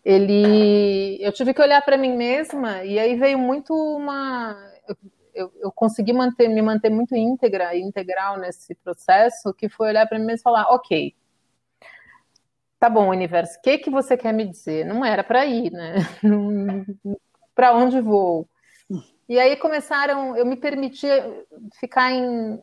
Ele, 0.05 1.17
eu 1.21 1.31
tive 1.31 1.55
que 1.55 1.61
olhar 1.61 1.81
para 1.81 1.97
mim 1.97 2.15
mesma 2.15 2.83
e 2.83 2.99
aí 2.99 3.15
veio 3.15 3.39
muito 3.39 3.73
uma, 3.73 4.55
eu, 5.33 5.51
eu, 5.59 5.71
consegui 5.71 6.13
manter, 6.13 6.47
me 6.47 6.61
manter 6.61 6.89
muito 6.89 7.15
íntegra 7.15 7.73
e 7.75 7.81
integral 7.81 8.37
nesse 8.37 8.75
processo, 8.75 9.53
que 9.53 9.67
foi 9.67 9.89
olhar 9.89 10.07
para 10.07 10.19
mim 10.19 10.25
mesma 10.25 10.39
e 10.39 10.43
falar, 10.43 10.63
ok, 10.69 11.15
tá 12.83 12.89
bom, 12.89 13.07
universo, 13.07 13.57
o 13.57 13.61
que 13.61 13.77
que 13.77 13.89
você 13.89 14.17
quer 14.17 14.33
me 14.33 14.45
dizer? 14.45 14.85
Não 14.85 15.05
era 15.05 15.23
para 15.23 15.45
ir, 15.45 15.71
né? 15.71 15.95
para 17.55 17.71
onde 17.73 18.01
vou? 18.01 18.45
E 19.29 19.39
aí 19.39 19.55
começaram, 19.55 20.35
eu 20.35 20.45
me 20.45 20.57
permiti 20.57 21.07
ficar 21.79 22.11
em, 22.11 22.59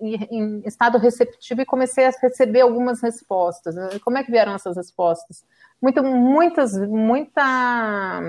em, 0.00 0.28
em, 0.32 0.62
estado 0.66 0.98
receptivo 0.98 1.60
e 1.60 1.64
comecei 1.64 2.06
a 2.06 2.10
receber 2.10 2.62
algumas 2.62 3.00
respostas. 3.00 3.76
Como 4.00 4.18
é 4.18 4.24
que 4.24 4.32
vieram 4.32 4.52
essas 4.52 4.76
respostas? 4.76 5.44
Muita, 5.80 6.02
muitas, 6.02 6.76
muita 6.88 8.20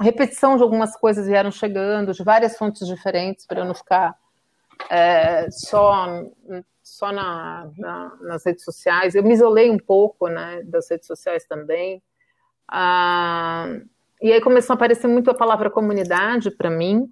repetição 0.00 0.56
de 0.56 0.64
algumas 0.64 0.96
coisas 0.96 1.28
vieram 1.28 1.52
chegando, 1.52 2.12
de 2.12 2.24
várias 2.24 2.58
fontes 2.58 2.84
diferentes, 2.84 3.46
para 3.46 3.60
eu 3.60 3.64
não 3.64 3.74
ficar 3.74 4.16
é, 4.90 5.48
só 5.52 6.24
só 6.90 7.12
na, 7.12 7.70
na, 7.76 8.16
nas 8.20 8.44
redes 8.44 8.64
sociais. 8.64 9.14
Eu 9.14 9.22
me 9.22 9.32
isolei 9.32 9.70
um 9.70 9.78
pouco 9.78 10.28
né, 10.28 10.62
das 10.64 10.90
redes 10.90 11.06
sociais 11.06 11.44
também. 11.44 12.02
Ah, 12.68 13.66
e 14.20 14.32
aí 14.32 14.40
começou 14.40 14.74
a 14.74 14.76
aparecer 14.76 15.08
muito 15.08 15.30
a 15.30 15.34
palavra 15.34 15.70
comunidade 15.70 16.50
para 16.50 16.70
mim. 16.70 17.08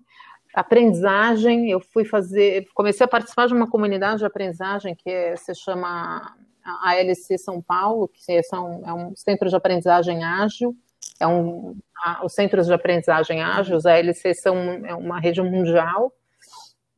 Aprendizagem, 0.54 1.70
eu 1.70 1.80
fui 1.80 2.04
fazer, 2.04 2.66
comecei 2.74 3.04
a 3.04 3.08
participar 3.08 3.46
de 3.46 3.54
uma 3.54 3.68
comunidade 3.68 4.18
de 4.18 4.26
aprendizagem 4.26 4.94
que 4.94 5.08
é, 5.08 5.36
se 5.36 5.54
chama 5.54 6.34
a 6.64 6.90
ALC 6.90 7.38
São 7.38 7.62
Paulo, 7.62 8.08
que 8.08 8.32
é, 8.32 8.42
são, 8.42 8.82
é 8.84 8.92
um 8.92 9.14
centro 9.14 9.48
de 9.48 9.56
aprendizagem 9.56 10.24
ágil. 10.24 10.76
É 11.20 11.26
um, 11.26 11.76
a, 12.04 12.24
os 12.24 12.32
centros 12.32 12.66
de 12.66 12.72
aprendizagem 12.72 13.42
ágil, 13.42 13.76
os 13.76 13.86
ALC 13.86 14.34
são 14.34 14.56
é 14.86 14.94
uma 14.94 15.20
rede 15.20 15.40
mundial 15.42 16.12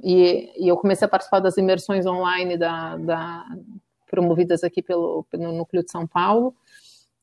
e, 0.02 0.52
e, 0.56 0.68
eu 0.68 0.76
comecei 0.76 1.06
a 1.06 1.08
participar 1.08 1.40
das 1.40 1.56
imersões 1.56 2.06
online 2.06 2.56
da, 2.56 2.96
da, 2.96 3.44
promovidas 4.10 4.64
aqui 4.64 4.82
pelo, 4.82 5.24
pelo 5.30 5.52
Núcleo 5.52 5.84
de 5.84 5.90
São 5.90 6.06
Paulo. 6.06 6.54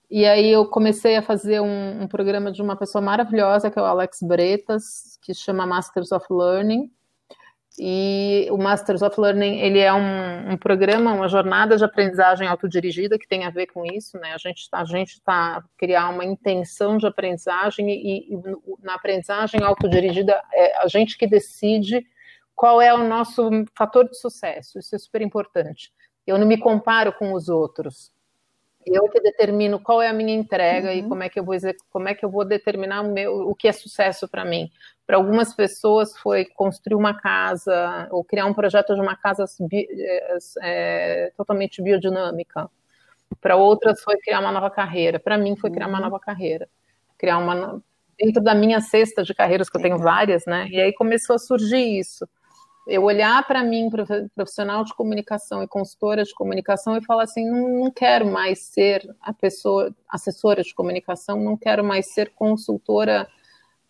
E 0.09 0.25
aí 0.25 0.49
eu 0.49 0.65
comecei 0.65 1.17
a 1.17 1.21
fazer 1.21 1.59
um, 1.59 2.03
um, 2.03 2.07
programa 2.07 2.51
de 2.51 2.61
uma 2.61 2.77
pessoa 2.77 3.01
maravilhosa, 3.01 3.69
que 3.69 3.77
é 3.77 3.81
o 3.81 3.85
Alex 3.85 4.19
Bretas, 4.21 5.19
que 5.21 5.33
chama 5.33 5.65
Masters 5.65 6.11
of 6.13 6.25
Learning. 6.31 6.89
E 7.79 8.47
o 8.49 8.57
Masters 8.57 9.03
of 9.03 9.19
Learning, 9.19 9.59
ele 9.59 9.79
é 9.79 9.93
um, 9.93 10.53
um 10.53 10.57
programa, 10.57 11.13
uma 11.13 11.27
jornada 11.27 11.77
de 11.77 11.83
aprendizagem 11.83 12.47
autodirigida 12.47 13.19
que 13.19 13.27
tem 13.27 13.45
a 13.45 13.51
ver 13.51 13.67
com 13.67 13.85
isso, 13.85 14.17
né? 14.17 14.33
A 14.33 14.37
gente 14.37 14.67
tá, 14.69 14.81
está 14.81 15.63
criar 15.77 16.09
uma 16.09 16.25
intenção 16.25 16.97
de 16.97 17.05
aprendizagem 17.05 17.87
e, 17.89 18.33
e 18.33 18.41
na 18.81 18.95
aprendizagem 18.95 19.61
autodirigida 19.61 20.41
é 20.53 20.77
a 20.77 20.87
gente 20.87 21.17
que 21.17 21.27
decide 21.27 22.03
qual 22.57 22.81
é 22.81 22.91
o 22.91 23.07
nosso 23.07 23.51
fator 23.77 24.09
de 24.09 24.17
sucesso. 24.17 24.79
Isso 24.79 24.95
é 24.95 24.97
super 24.97 25.21
importante. 25.21 25.93
Eu 26.25 26.39
não 26.39 26.47
me 26.47 26.57
comparo 26.57 27.13
com 27.13 27.31
os 27.33 27.49
outros. 27.49 28.11
Eu 28.83 29.07
que 29.09 29.21
determino 29.21 29.79
qual 29.79 30.01
é 30.01 30.07
a 30.07 30.13
minha 30.13 30.33
entrega 30.33 30.89
uhum. 30.89 30.95
e 30.95 31.03
como 31.07 31.21
é 31.21 31.29
que 31.29 31.39
eu 31.39 31.43
vou 31.43 31.55
como 31.91 32.09
é 32.09 32.15
que 32.15 32.25
eu 32.25 32.31
vou 32.31 32.43
determinar 32.43 33.01
o, 33.01 33.13
meu, 33.13 33.47
o 33.47 33.53
que 33.53 33.67
é 33.67 33.71
sucesso 33.71 34.27
para 34.27 34.43
mim. 34.43 34.71
Para 35.05 35.17
algumas 35.17 35.53
pessoas 35.53 36.17
foi 36.17 36.45
construir 36.45 36.95
uma 36.95 37.13
casa 37.13 38.07
ou 38.09 38.23
criar 38.23 38.47
um 38.47 38.53
projeto 38.53 38.95
de 38.95 39.01
uma 39.01 39.15
casa 39.15 39.45
é, 40.63 41.31
totalmente 41.37 41.81
biodinâmica. 41.81 42.67
Para 43.39 43.55
outras 43.55 44.01
foi 44.01 44.17
criar 44.17 44.39
uma 44.39 44.51
nova 44.51 44.71
carreira. 44.71 45.19
Para 45.19 45.37
mim 45.37 45.55
foi 45.55 45.69
criar 45.69 45.87
uma 45.87 45.99
uhum. 45.99 46.05
nova 46.05 46.19
carreira. 46.19 46.67
Criar 47.19 47.37
uma 47.37 47.83
dentro 48.17 48.41
da 48.41 48.55
minha 48.55 48.81
cesta 48.81 49.21
de 49.21 49.35
carreiras 49.35 49.69
que 49.69 49.77
eu 49.77 49.81
tenho 49.81 49.99
várias, 49.99 50.43
né? 50.47 50.67
E 50.71 50.81
aí 50.81 50.91
começou 50.91 51.35
a 51.35 51.39
surgir 51.39 51.99
isso 51.99 52.27
eu 52.87 53.03
olhar 53.03 53.45
para 53.45 53.63
mim, 53.63 53.89
profissional 54.33 54.83
de 54.83 54.93
comunicação 54.95 55.61
e 55.61 55.67
consultora 55.67 56.23
de 56.23 56.33
comunicação, 56.33 56.95
e 56.97 57.05
falar 57.05 57.23
assim: 57.23 57.45
não, 57.45 57.67
não, 57.83 57.91
quero 57.91 58.25
mais 58.25 58.65
ser 58.67 59.07
a 59.21 59.33
pessoa, 59.33 59.93
assessora 60.09 60.63
de 60.63 60.73
comunicação, 60.73 61.37
não 61.37 61.57
quero 61.57 61.83
mais 61.83 62.13
ser 62.13 62.31
consultora, 62.33 63.27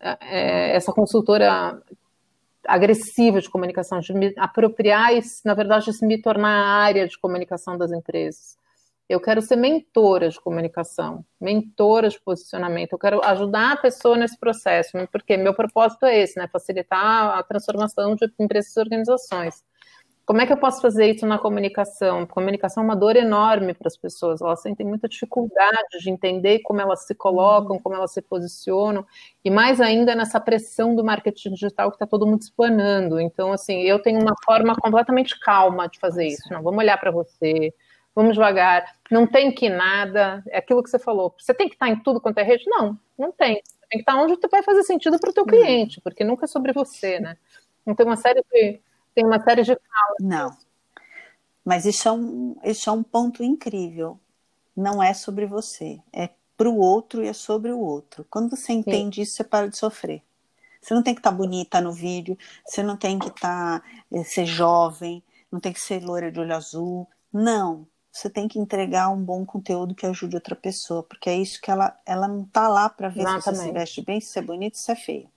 é, 0.00 0.74
essa 0.76 0.92
consultora 0.92 1.80
agressiva 2.66 3.40
de 3.40 3.48
comunicação, 3.48 4.00
de 4.00 4.12
me 4.12 4.34
apropriar 4.36 5.14
e, 5.14 5.22
na 5.44 5.54
verdade, 5.54 5.92
se 5.92 6.04
me 6.04 6.20
tornar 6.20 6.50
a 6.50 6.82
área 6.82 7.06
de 7.06 7.18
comunicação 7.18 7.78
das 7.78 7.92
empresas. 7.92 8.57
Eu 9.08 9.20
quero 9.20 9.40
ser 9.40 9.56
mentora 9.56 10.28
de 10.28 10.38
comunicação, 10.38 11.24
mentora 11.40 12.08
de 12.10 12.20
posicionamento. 12.20 12.92
Eu 12.92 12.98
quero 12.98 13.24
ajudar 13.24 13.72
a 13.72 13.76
pessoa 13.76 14.18
nesse 14.18 14.38
processo, 14.38 14.92
porque 15.10 15.36
meu 15.36 15.54
propósito 15.54 16.04
é 16.04 16.18
esse, 16.18 16.38
né? 16.38 16.46
Facilitar 16.46 17.38
a 17.38 17.42
transformação 17.42 18.14
de 18.14 18.30
empresas 18.38 18.76
e 18.76 18.80
organizações. 18.80 19.64
Como 20.28 20.42
é 20.42 20.46
que 20.46 20.52
eu 20.52 20.58
posso 20.58 20.82
fazer 20.82 21.10
isso 21.10 21.24
na 21.24 21.38
comunicação? 21.38 22.26
Comunicação 22.26 22.82
é 22.82 22.86
uma 22.86 22.94
dor 22.94 23.16
enorme 23.16 23.72
para 23.72 23.88
as 23.88 23.96
pessoas. 23.96 24.42
Elas 24.42 24.60
sentem 24.60 24.86
muita 24.86 25.08
dificuldade 25.08 25.98
de 26.02 26.10
entender 26.10 26.58
como 26.58 26.82
elas 26.82 27.06
se 27.06 27.14
colocam, 27.14 27.78
como 27.78 27.96
elas 27.96 28.12
se 28.12 28.20
posicionam, 28.20 29.06
e 29.42 29.48
mais 29.48 29.80
ainda 29.80 30.14
nessa 30.14 30.38
pressão 30.38 30.94
do 30.94 31.02
marketing 31.02 31.54
digital 31.54 31.88
que 31.88 31.94
está 31.94 32.06
todo 32.06 32.26
mundo 32.26 32.42
explanando. 32.42 33.18
Então, 33.18 33.54
assim, 33.54 33.80
eu 33.80 34.02
tenho 34.02 34.20
uma 34.20 34.34
forma 34.44 34.76
completamente 34.76 35.40
calma 35.40 35.88
de 35.88 35.98
fazer 35.98 36.26
isso. 36.26 36.52
Não, 36.52 36.62
vamos 36.62 36.80
olhar 36.80 37.00
para 37.00 37.10
você, 37.10 37.72
vamos 38.18 38.34
devagar, 38.34 38.96
não 39.08 39.28
tem 39.28 39.52
que 39.52 39.68
nada, 39.68 40.42
é 40.48 40.58
aquilo 40.58 40.82
que 40.82 40.90
você 40.90 40.98
falou, 40.98 41.32
você 41.38 41.54
tem 41.54 41.68
que 41.68 41.76
estar 41.76 41.88
em 41.88 42.02
tudo 42.02 42.20
quanto 42.20 42.38
é 42.38 42.42
rede? 42.42 42.64
Não, 42.66 42.98
não 43.16 43.30
tem. 43.30 43.62
Tem 43.88 43.90
que 43.90 43.98
estar 43.98 44.20
onde 44.20 44.36
vai 44.50 44.60
fazer 44.64 44.82
sentido 44.82 45.20
para 45.20 45.30
o 45.30 45.32
teu 45.32 45.44
uhum. 45.44 45.48
cliente, 45.48 46.00
porque 46.00 46.24
nunca 46.24 46.44
é 46.44 46.48
sobre 46.48 46.72
você, 46.72 47.20
né? 47.20 47.36
Então 47.82 47.94
tem 47.94 48.06
uma 48.06 48.16
série 48.16 48.42
de, 48.52 48.80
tem 49.14 49.24
uma 49.24 49.38
série 49.38 49.62
de 49.62 49.76
falas. 49.76 50.16
Não, 50.20 50.56
mas 51.64 51.84
isso 51.84 52.08
é, 52.08 52.12
um, 52.12 52.56
isso 52.64 52.90
é 52.90 52.92
um 52.92 53.04
ponto 53.04 53.44
incrível. 53.44 54.18
Não 54.76 55.00
é 55.00 55.14
sobre 55.14 55.46
você, 55.46 56.00
é 56.12 56.30
para 56.56 56.68
o 56.68 56.76
outro 56.76 57.22
e 57.22 57.28
é 57.28 57.32
sobre 57.32 57.70
o 57.70 57.78
outro. 57.78 58.26
Quando 58.28 58.50
você 58.50 58.72
entende 58.72 59.16
Sim. 59.16 59.22
isso, 59.22 59.36
você 59.36 59.44
para 59.44 59.68
de 59.68 59.76
sofrer. 59.76 60.22
Você 60.80 60.92
não 60.92 61.04
tem 61.04 61.14
que 61.14 61.20
estar 61.20 61.30
bonita 61.30 61.80
no 61.80 61.92
vídeo, 61.92 62.36
você 62.64 62.82
não 62.82 62.96
tem 62.96 63.16
que 63.16 63.28
estar, 63.28 63.80
eh, 64.12 64.24
ser 64.24 64.44
jovem, 64.44 65.22
não 65.52 65.60
tem 65.60 65.72
que 65.72 65.80
ser 65.80 66.02
loira 66.02 66.32
de 66.32 66.40
olho 66.40 66.56
azul. 66.56 67.08
Não, 67.32 67.86
você 68.10 68.28
tem 68.30 68.48
que 68.48 68.58
entregar 68.58 69.10
um 69.10 69.22
bom 69.22 69.44
conteúdo 69.44 69.94
que 69.94 70.06
ajude 70.06 70.36
outra 70.36 70.56
pessoa, 70.56 71.02
porque 71.02 71.28
é 71.30 71.36
isso 71.36 71.60
que 71.60 71.70
ela, 71.70 71.98
ela 72.04 72.26
não 72.26 72.44
tá 72.44 72.68
lá 72.68 72.88
para 72.88 73.08
ver 73.08 73.20
Exatamente. 73.20 73.42
se 73.44 73.50
você 73.50 73.66
se 73.66 73.72
veste 73.72 74.02
bem, 74.02 74.20
se 74.20 74.28
você 74.28 74.38
é 74.38 74.42
bonito, 74.42 74.76
se 74.76 74.90
é 74.90 74.96
feio. 74.96 75.30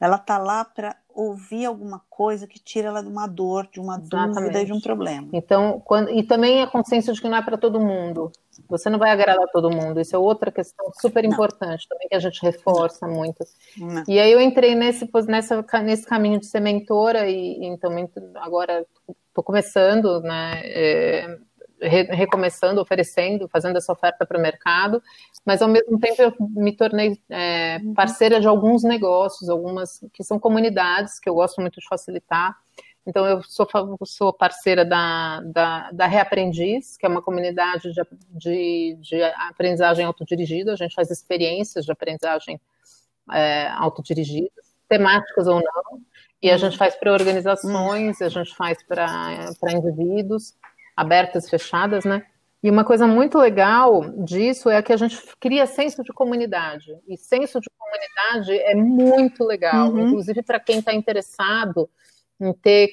Ela 0.00 0.16
está 0.16 0.38
lá 0.38 0.64
para 0.64 0.96
ouvir 1.14 1.66
alguma 1.66 2.00
coisa 2.08 2.46
que 2.46 2.58
tira 2.58 2.88
ela 2.88 3.02
de 3.02 3.08
uma 3.08 3.26
dor, 3.26 3.68
de 3.70 3.78
uma 3.78 3.98
Exatamente. 3.98 4.34
dúvida, 4.34 4.64
de 4.64 4.72
um 4.72 4.80
problema. 4.80 5.28
Então, 5.32 5.80
quando, 5.84 6.10
e 6.10 6.22
também 6.22 6.62
a 6.62 6.66
consciência 6.66 7.12
de 7.12 7.20
que 7.20 7.28
não 7.28 7.36
é 7.36 7.42
para 7.42 7.58
todo 7.58 7.78
mundo. 7.78 8.32
Você 8.68 8.88
não 8.90 8.98
vai 8.98 9.10
agradar 9.10 9.46
todo 9.52 9.70
mundo. 9.70 10.00
Isso 10.00 10.14
é 10.14 10.18
outra 10.18 10.50
questão 10.50 10.90
super 11.00 11.24
importante 11.24 11.86
também 11.88 12.08
que 12.08 12.14
a 12.14 12.20
gente 12.20 12.42
reforça 12.42 13.06
não. 13.06 13.14
muito. 13.14 13.44
Não. 13.76 14.04
E 14.06 14.18
aí 14.18 14.30
eu 14.32 14.40
entrei 14.40 14.74
nesse, 14.74 15.08
nessa, 15.26 15.64
nesse 15.82 16.06
caminho 16.06 16.38
de 16.38 16.46
ser 16.46 16.60
mentora 16.60 17.28
e, 17.28 17.58
e 17.60 17.66
então 17.66 17.90
agora 18.36 18.86
estou 19.28 19.44
começando, 19.44 20.20
né? 20.20 20.60
É, 20.64 21.38
recomeçando, 21.80 22.80
oferecendo, 22.80 23.48
fazendo 23.48 23.76
essa 23.76 23.92
oferta 23.92 24.26
para 24.26 24.38
o 24.38 24.40
mercado, 24.40 25.02
mas 25.44 25.62
ao 25.62 25.68
mesmo 25.68 25.98
tempo 25.98 26.20
eu 26.20 26.34
me 26.38 26.76
tornei 26.76 27.18
é, 27.28 27.78
uhum. 27.82 27.94
parceira 27.94 28.40
de 28.40 28.46
alguns 28.46 28.82
negócios, 28.82 29.48
algumas 29.48 30.04
que 30.12 30.22
são 30.22 30.38
comunidades 30.38 31.18
que 31.18 31.28
eu 31.28 31.34
gosto 31.34 31.60
muito 31.60 31.80
de 31.80 31.86
facilitar. 31.88 32.56
Então, 33.06 33.26
eu 33.26 33.42
sou, 33.42 33.66
sou 34.04 34.32
parceira 34.32 34.84
da, 34.84 35.40
da, 35.40 35.90
da, 35.90 36.06
Reaprendiz, 36.06 36.98
que 36.98 37.06
é 37.06 37.08
uma 37.08 37.22
comunidade 37.22 37.90
de, 37.92 38.02
de, 38.28 38.98
de 39.00 39.22
aprendizagem 39.22 40.04
autodirigida. 40.04 40.74
A 40.74 40.76
gente 40.76 40.94
faz 40.94 41.10
experiências 41.10 41.86
de 41.86 41.92
aprendizagem 41.92 42.60
é, 43.32 43.68
autodirigida, 43.68 44.50
temáticas 44.86 45.46
ou 45.46 45.56
não. 45.56 46.00
E 46.42 46.50
a 46.50 46.56
gente 46.56 46.76
faz 46.76 46.94
para 46.94 47.12
organizações, 47.12 48.20
a 48.20 48.28
gente 48.28 48.54
faz 48.54 48.82
para 48.82 49.50
indivíduos 49.72 50.54
abertas, 51.00 51.48
fechadas, 51.48 52.04
né? 52.04 52.24
E 52.62 52.70
uma 52.70 52.84
coisa 52.84 53.06
muito 53.06 53.38
legal 53.38 54.02
disso 54.22 54.68
é 54.68 54.82
que 54.82 54.92
a 54.92 54.96
gente 54.96 55.18
cria 55.40 55.66
senso 55.66 56.02
de 56.02 56.12
comunidade. 56.12 56.94
E 57.08 57.16
senso 57.16 57.58
de 57.58 57.70
comunidade 57.78 58.52
é 58.52 58.74
muito 58.74 59.44
legal, 59.44 59.90
uhum. 59.90 60.08
inclusive 60.08 60.42
para 60.42 60.60
quem 60.60 60.80
está 60.80 60.92
interessado 60.92 61.88
em 62.38 62.52
ter 62.52 62.92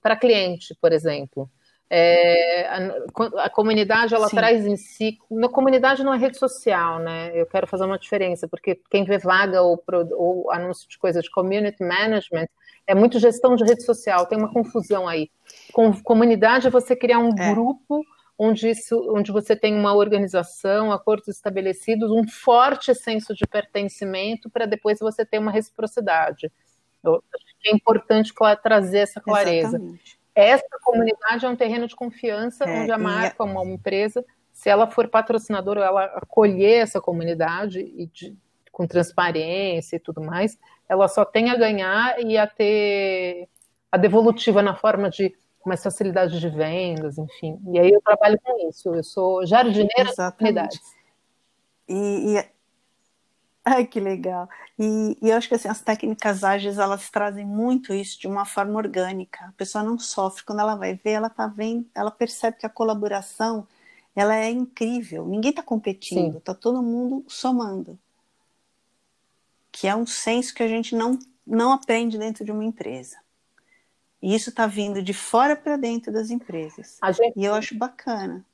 para 0.00 0.16
cliente, 0.16 0.76
por 0.80 0.92
exemplo. 0.92 1.50
É, 1.92 2.68
a, 2.68 3.46
a, 3.46 3.50
comunidade 3.50 4.14
ela 4.14 4.28
Sim. 4.28 4.36
traz 4.36 4.64
em 4.64 4.76
si. 4.76 5.18
Na 5.28 5.48
comunidade 5.48 6.04
não 6.04 6.14
é 6.14 6.16
rede 6.16 6.38
social, 6.38 7.00
né? 7.00 7.32
Eu 7.34 7.46
quero 7.46 7.66
fazer 7.66 7.84
uma 7.84 7.98
diferença, 7.98 8.46
porque 8.46 8.80
quem 8.88 9.04
vê 9.04 9.18
vaga 9.18 9.60
ou, 9.60 9.82
ou 10.16 10.52
anúncio 10.52 10.88
de 10.88 10.96
coisa 10.96 11.20
de 11.20 11.28
community 11.28 11.82
management 11.82 12.46
é 12.86 12.94
muito 12.94 13.18
gestão 13.18 13.56
de 13.56 13.64
rede 13.64 13.82
social, 13.82 14.26
tem 14.26 14.38
uma 14.38 14.52
confusão 14.52 15.08
aí. 15.08 15.30
Com 15.72 15.92
comunidade 16.00 16.68
é 16.68 16.70
você 16.70 16.94
criar 16.94 17.18
um 17.18 17.34
é. 17.36 17.52
grupo 17.52 18.04
onde, 18.38 18.70
isso, 18.70 18.96
onde 19.12 19.32
você 19.32 19.56
tem 19.56 19.74
uma 19.74 19.92
organização, 19.92 20.92
acordos 20.92 21.28
estabelecidos, 21.28 22.10
um 22.10 22.26
forte 22.26 22.94
senso 22.94 23.34
de 23.34 23.46
pertencimento 23.46 24.48
para 24.48 24.64
depois 24.64 25.00
você 25.00 25.26
ter 25.26 25.38
uma 25.38 25.50
reciprocidade. 25.50 26.50
é 27.66 27.74
importante 27.74 28.32
trazer 28.62 28.98
essa 28.98 29.20
clareza. 29.20 29.76
Exatamente. 29.76 30.19
Essa 30.34 30.78
comunidade 30.82 31.44
é 31.44 31.48
um 31.48 31.56
terreno 31.56 31.86
de 31.86 31.96
confiança 31.96 32.64
é, 32.64 32.82
onde 32.82 32.92
a 32.92 32.98
marca, 32.98 33.44
uma 33.44 33.64
empresa, 33.64 34.24
se 34.52 34.68
ela 34.68 34.90
for 34.90 35.08
patrocinadora, 35.08 35.84
ela 35.84 36.04
acolher 36.04 36.82
essa 36.82 37.00
comunidade 37.00 37.80
e 37.80 38.06
de, 38.06 38.36
com 38.70 38.86
transparência 38.86 39.96
e 39.96 40.00
tudo 40.00 40.20
mais, 40.20 40.58
ela 40.88 41.08
só 41.08 41.24
tem 41.24 41.50
a 41.50 41.56
ganhar 41.56 42.20
e 42.20 42.36
a 42.36 42.46
ter 42.46 43.48
a 43.90 43.96
devolutiva 43.96 44.62
na 44.62 44.74
forma 44.74 45.10
de 45.10 45.34
mais 45.64 45.82
facilidade 45.82 46.40
de 46.40 46.48
vendas, 46.48 47.18
enfim. 47.18 47.60
E 47.72 47.78
aí 47.78 47.90
eu 47.90 48.00
trabalho 48.00 48.38
com 48.42 48.68
isso. 48.68 48.94
Eu 48.94 49.04
sou 49.04 49.44
jardineira 49.44 50.10
de 50.10 50.36
comunidades. 50.36 50.80
E, 51.88 52.36
e, 52.36 52.44
ai, 53.64 53.86
que 53.86 54.00
legal. 54.00 54.48
E, 54.78 55.16
e, 55.22 55.30
eu 55.30 55.36
acho 55.36 55.48
que 55.48 55.54
assim, 55.54 55.68
as 55.68 55.80
técnicas 55.80 56.44
ágeis, 56.44 56.78
elas 56.78 57.10
trazem 57.10 57.44
muito 57.44 57.92
isso 57.94 58.20
de 58.20 58.26
uma 58.26 58.44
forma 58.44 58.76
orgânica. 58.76 59.46
A 59.46 59.52
pessoa 59.52 59.84
não 59.84 59.98
sofre. 59.98 60.44
Quando 60.44 60.60
ela 60.60 60.74
vai 60.74 60.94
ver, 60.94 61.12
ela 61.12 61.30
tá 61.30 61.46
vendo, 61.46 61.86
ela 61.94 62.10
percebe 62.10 62.58
que 62.58 62.66
a 62.66 62.70
colaboração 62.70 63.66
ela 64.14 64.36
é 64.36 64.50
incrível. 64.50 65.26
Ninguém 65.26 65.50
está 65.50 65.62
competindo, 65.62 66.38
está 66.38 66.54
todo 66.54 66.82
mundo 66.82 67.24
somando 67.28 67.98
que 69.70 69.86
é 69.86 69.94
um 69.94 70.06
senso 70.06 70.54
que 70.54 70.62
a 70.62 70.68
gente 70.68 70.94
não, 70.94 71.18
não 71.46 71.72
aprende 71.72 72.18
dentro 72.18 72.44
de 72.44 72.52
uma 72.52 72.64
empresa. 72.64 73.16
E 74.22 74.34
isso 74.34 74.50
está 74.50 74.66
vindo 74.66 75.02
de 75.02 75.14
fora 75.14 75.56
para 75.56 75.76
dentro 75.76 76.12
das 76.12 76.30
empresas. 76.30 76.98
Gente... 77.12 77.32
E 77.36 77.44
eu 77.44 77.54
acho 77.54 77.74
bacana. 77.74 78.44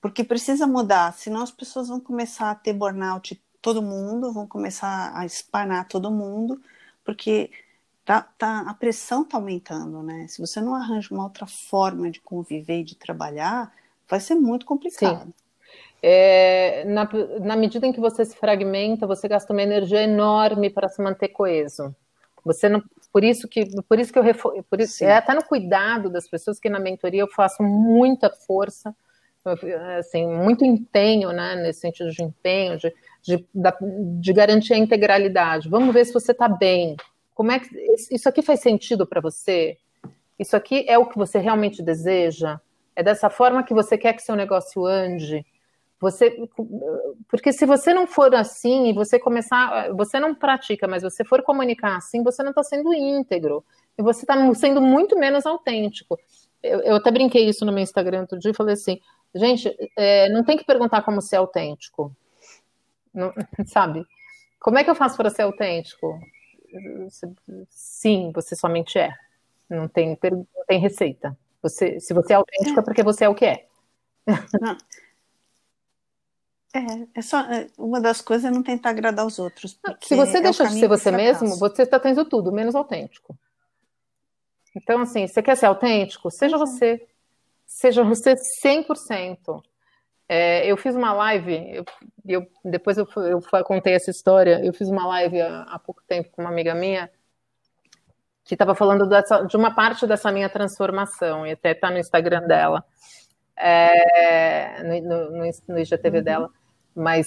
Porque 0.00 0.22
precisa 0.22 0.66
mudar, 0.66 1.12
senão 1.14 1.42
as 1.42 1.50
pessoas 1.50 1.88
vão 1.88 1.98
começar 1.98 2.50
a 2.50 2.54
ter 2.54 2.72
burnout 2.74 3.40
todo 3.64 3.82
mundo, 3.82 4.32
vão 4.32 4.46
começar 4.46 5.12
a 5.16 5.24
espanar 5.24 5.88
todo 5.88 6.10
mundo, 6.10 6.60
porque 7.02 7.50
tá, 8.04 8.20
tá, 8.36 8.60
a 8.60 8.74
pressão 8.74 9.22
está 9.22 9.38
aumentando, 9.38 10.02
né? 10.02 10.26
Se 10.28 10.38
você 10.40 10.60
não 10.60 10.74
arranja 10.74 11.08
uma 11.14 11.24
outra 11.24 11.46
forma 11.46 12.10
de 12.10 12.20
conviver 12.20 12.80
e 12.80 12.84
de 12.84 12.94
trabalhar, 12.94 13.74
vai 14.06 14.20
ser 14.20 14.34
muito 14.34 14.66
complicado. 14.66 15.24
Sim 15.24 15.44
é, 16.06 16.84
na, 16.84 17.08
na, 17.40 17.56
medida 17.56 17.86
em 17.86 17.92
que 17.92 17.98
você 17.98 18.26
se 18.26 18.36
fragmenta, 18.36 19.06
você 19.06 19.26
gasta 19.26 19.54
uma 19.54 19.62
energia 19.62 20.02
enorme 20.02 20.68
para 20.68 20.86
se 20.86 21.00
manter 21.02 21.28
coeso. 21.28 21.96
Você 22.44 22.68
não, 22.68 22.82
por 23.10 23.24
isso 23.24 23.48
que, 23.48 23.64
por 23.88 23.98
isso 23.98 24.12
que 24.12 24.18
eu 24.18 24.24
por 24.68 24.82
isso, 24.82 25.02
é 25.02 25.16
até 25.16 25.32
no 25.32 25.42
cuidado 25.42 26.10
das 26.10 26.28
pessoas 26.28 26.60
que 26.60 26.68
na 26.68 26.78
mentoria 26.78 27.22
eu 27.22 27.28
faço 27.28 27.62
muita 27.62 28.28
força, 28.28 28.94
assim, 29.98 30.26
muito 30.26 30.64
empenho, 30.64 31.30
né, 31.32 31.54
nesse 31.56 31.80
sentido 31.80 32.10
de 32.10 32.22
empenho, 32.22 32.78
de, 32.78 32.94
de, 33.22 33.46
de 34.20 34.32
garantir 34.32 34.74
a 34.74 34.78
integralidade. 34.78 35.68
Vamos 35.68 35.92
ver 35.92 36.04
se 36.06 36.12
você 36.12 36.32
está 36.32 36.48
bem. 36.48 36.96
Como 37.34 37.52
é 37.52 37.58
que 37.58 37.68
isso 38.10 38.28
aqui 38.28 38.42
faz 38.42 38.60
sentido 38.60 39.06
para 39.06 39.20
você? 39.20 39.76
Isso 40.38 40.56
aqui 40.56 40.84
é 40.88 40.98
o 40.98 41.06
que 41.06 41.16
você 41.16 41.38
realmente 41.38 41.82
deseja? 41.82 42.60
É 42.96 43.02
dessa 43.02 43.28
forma 43.28 43.62
que 43.62 43.74
você 43.74 43.98
quer 43.98 44.14
que 44.14 44.22
seu 44.22 44.36
negócio 44.36 44.84
ande? 44.86 45.44
Você, 46.00 46.36
porque 47.28 47.52
se 47.52 47.64
você 47.64 47.94
não 47.94 48.06
for 48.06 48.34
assim 48.34 48.88
e 48.88 48.92
você 48.92 49.18
começar, 49.18 49.90
você 49.94 50.20
não 50.20 50.34
pratica, 50.34 50.86
mas 50.86 51.02
você 51.02 51.24
for 51.24 51.42
comunicar 51.42 51.96
assim, 51.96 52.22
você 52.22 52.42
não 52.42 52.50
está 52.50 52.62
sendo 52.62 52.92
íntegro 52.92 53.64
e 53.96 54.02
você 54.02 54.22
está 54.22 54.54
sendo 54.54 54.82
muito 54.82 55.18
menos 55.18 55.46
autêntico. 55.46 56.18
Eu, 56.64 56.80
eu, 56.80 56.96
até 56.96 57.10
brinquei 57.10 57.46
isso 57.46 57.64
no 57.64 57.72
meu 57.72 57.82
Instagram 57.82 58.22
outro 58.22 58.38
dia 58.38 58.50
e 58.50 58.56
falei 58.56 58.72
assim, 58.72 58.98
gente, 59.34 59.76
é, 59.96 60.30
não 60.30 60.42
tem 60.42 60.56
que 60.56 60.64
perguntar 60.64 61.02
como 61.02 61.20
ser 61.20 61.36
autêntico, 61.36 62.10
não, 63.12 63.32
sabe? 63.66 64.06
Como 64.58 64.78
é 64.78 64.84
que 64.84 64.88
eu 64.88 64.94
faço 64.94 65.14
para 65.16 65.28
ser 65.28 65.42
autêntico? 65.42 66.18
Sim, 67.68 68.32
você 68.34 68.56
somente 68.56 68.98
é. 68.98 69.12
Não 69.68 69.86
tem, 69.86 70.18
não 70.22 70.46
tem 70.66 70.80
receita. 70.80 71.36
Você, 71.62 72.00
se 72.00 72.14
você 72.14 72.32
é 72.32 72.36
autêntico 72.36 72.80
é 72.80 72.82
porque 72.82 73.02
você 73.02 73.24
é 73.24 73.28
o 73.28 73.34
que 73.34 73.44
é. 73.44 73.66
Não. 74.60 74.76
É, 76.74 77.18
é 77.18 77.22
só 77.22 77.40
é, 77.40 77.68
uma 77.78 78.00
das 78.00 78.20
coisas 78.20 78.44
é 78.46 78.50
não 78.50 78.62
tentar 78.62 78.90
agradar 78.90 79.24
os 79.24 79.38
outros. 79.38 79.78
Se 80.00 80.16
você 80.16 80.38
é 80.38 80.40
deixa 80.40 80.66
de 80.66 80.80
ser 80.80 80.88
você 80.88 81.10
mesmo, 81.10 81.56
você 81.56 81.82
está 81.82 82.00
tendo 82.00 82.24
tudo, 82.24 82.50
menos 82.50 82.74
autêntico. 82.74 83.38
Então, 84.74 85.00
assim, 85.00 85.26
você 85.26 85.42
quer 85.42 85.56
ser 85.56 85.66
autêntico? 85.66 86.30
Seja 86.30 86.56
uhum. 86.56 86.66
você. 86.66 87.06
Seja 87.66 88.02
você 88.02 88.34
100%. 88.64 89.62
É, 90.28 90.66
eu 90.66 90.76
fiz 90.76 90.94
uma 90.94 91.12
live, 91.12 91.52
eu, 91.74 91.84
eu 92.26 92.46
depois 92.64 92.96
eu, 92.96 93.06
eu, 93.16 93.42
contei 93.62 93.92
essa 93.92 94.10
história, 94.10 94.58
eu 94.64 94.72
fiz 94.72 94.88
uma 94.88 95.06
live 95.06 95.38
há, 95.38 95.62
há 95.64 95.78
pouco 95.78 96.02
tempo 96.06 96.30
com 96.30 96.40
uma 96.40 96.50
amiga 96.50 96.74
minha, 96.74 97.10
que 98.42 98.54
estava 98.54 98.74
falando 98.74 99.06
dessa, 99.06 99.42
de 99.42 99.54
uma 99.54 99.74
parte 99.74 100.06
dessa 100.06 100.32
minha 100.32 100.48
transformação, 100.48 101.46
e 101.46 101.52
até 101.52 101.72
está 101.72 101.90
no 101.90 101.98
Instagram 101.98 102.46
dela, 102.46 102.82
é, 103.54 104.82
no, 105.02 105.30
no, 105.30 105.50
no 105.68 105.78
IGTV 105.78 106.18
uhum. 106.18 106.24
dela. 106.24 106.50
Mas 106.94 107.26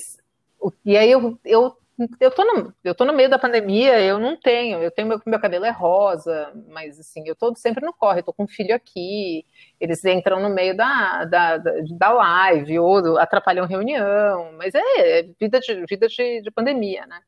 e 0.83 0.97
aí 0.97 1.11
eu, 1.11 1.39
eu 1.45 1.77
eu 2.19 2.29
tô, 2.31 2.45
no, 2.45 2.73
eu 2.83 2.93
tô 2.93 3.05
no 3.05 3.13
meio 3.13 3.29
da 3.29 3.39
pandemia, 3.39 3.99
eu 3.99 4.19
não 4.19 4.35
tenho, 4.35 4.81
eu 4.81 4.91
tenho 4.91 5.07
meu, 5.07 5.19
meu 5.25 5.39
cabelo 5.39 5.65
é 5.65 5.71
rosa, 5.71 6.51
mas 6.67 6.99
assim, 6.99 7.23
eu 7.25 7.35
tô 7.35 7.55
sempre 7.55 7.83
no 7.83 7.93
corre, 7.93 8.19
eu 8.19 8.23
tô 8.23 8.33
com 8.33 8.43
um 8.43 8.47
filho 8.47 8.75
aqui, 8.75 9.43
eles 9.79 10.05
entram 10.05 10.39
no 10.39 10.49
meio 10.49 10.77
da, 10.77 11.25
da, 11.25 11.57
da, 11.57 11.71
da 11.97 12.09
live, 12.13 12.79
ou 12.79 13.17
atrapalham 13.17 13.65
reunião, 13.65 14.51
mas 14.53 14.75
é, 14.75 15.19
é 15.19 15.23
vida 15.39 15.59
de, 15.59 15.85
vida 15.87 16.07
de, 16.07 16.41
de 16.41 16.51
pandemia, 16.51 17.05
né? 17.07 17.19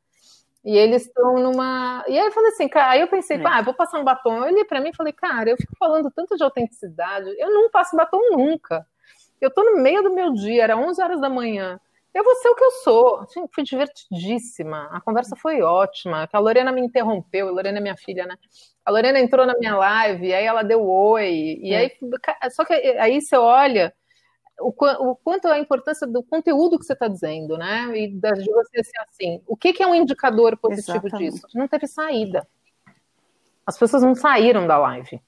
E 0.64 0.78
eles 0.78 1.04
estão 1.06 1.40
numa. 1.40 2.04
E 2.08 2.20
aí 2.20 2.26
eu 2.26 2.32
falei 2.32 2.50
assim, 2.50 2.68
cara, 2.68 2.92
aí 2.92 3.02
eu 3.02 3.08
pensei, 3.08 3.38
é. 3.38 3.44
ah, 3.46 3.62
vou 3.62 3.74
passar 3.74 3.98
um 4.00 4.04
batom. 4.04 4.36
Eu 4.38 4.52
olhei 4.52 4.66
pra 4.66 4.82
mim 4.82 4.90
e 4.90 4.96
falei, 4.96 5.14
cara, 5.14 5.50
eu 5.50 5.58
fico 5.58 5.74
falando 5.80 6.12
tanto 6.12 6.36
de 6.36 6.44
autenticidade, 6.44 7.34
eu 7.40 7.50
não 7.52 7.70
passo 7.70 7.96
batom 7.96 8.20
nunca. 8.32 8.86
Eu 9.40 9.50
tô 9.50 9.64
no 9.64 9.82
meio 9.82 10.04
do 10.04 10.14
meu 10.14 10.34
dia, 10.34 10.64
era 10.64 10.78
11 10.78 11.02
horas 11.02 11.22
da 11.22 11.30
manhã. 11.30 11.80
Eu 12.14 12.24
vou 12.24 12.36
ser 12.36 12.50
o 12.50 12.56
que 12.56 12.64
eu 12.64 12.72
sou. 12.72 13.20
Assim, 13.20 13.46
fui 13.54 13.64
divertidíssima. 13.64 14.90
A 14.92 15.02
conversa 15.02 15.36
foi 15.36 15.62
ótima. 15.62 16.28
A 16.32 16.40
Lorena 16.40 16.72
me 16.72 16.82
interrompeu, 16.82 17.48
a 17.48 17.52
Lorena 17.52 17.78
é 17.78 17.82
minha 17.82 17.98
filha, 17.98 18.26
né? 18.26 18.36
A 18.84 18.92
Lorena 18.92 19.20
entrou 19.20 19.46
na 19.46 19.58
minha 19.58 19.76
live, 19.76 20.34
aí 20.34 20.46
ela 20.46 20.64
deu 20.64 20.84
oi. 20.88 21.60
E 21.62 21.74
é. 21.74 21.78
aí, 21.78 21.92
só 22.52 22.66
que 22.66 22.74
aí 22.74 23.22
você 23.22 23.38
olha 23.38 23.94
o, 24.60 24.70
o, 24.70 25.16
quanto 25.16 25.48
é 25.48 25.54
a 25.54 25.60
importância 25.60 26.06
do 26.06 26.22
conteúdo 26.24 26.78
que 26.78 26.86
você 26.86 26.94
está 26.94 27.08
dizendo, 27.08 27.58
né? 27.58 27.86
E 27.96 28.08
de 28.08 28.52
você 28.52 28.84
ser 28.84 29.00
assim. 29.08 29.42
O 29.48 29.56
que, 29.56 29.74
que 29.74 29.84
é 29.84 29.88
um 29.88 29.96
indicador 29.96 30.58
positivo 30.58 31.08
Exatamente. 31.08 31.34
disso? 31.34 31.48
Não 31.56 31.68
teve 31.68 31.88
saída. 31.88 32.48
As 33.66 33.78
pessoas 33.78 34.04
não 34.04 34.16
saíram 34.16 34.68
da 34.68 34.78
live. 34.78 35.22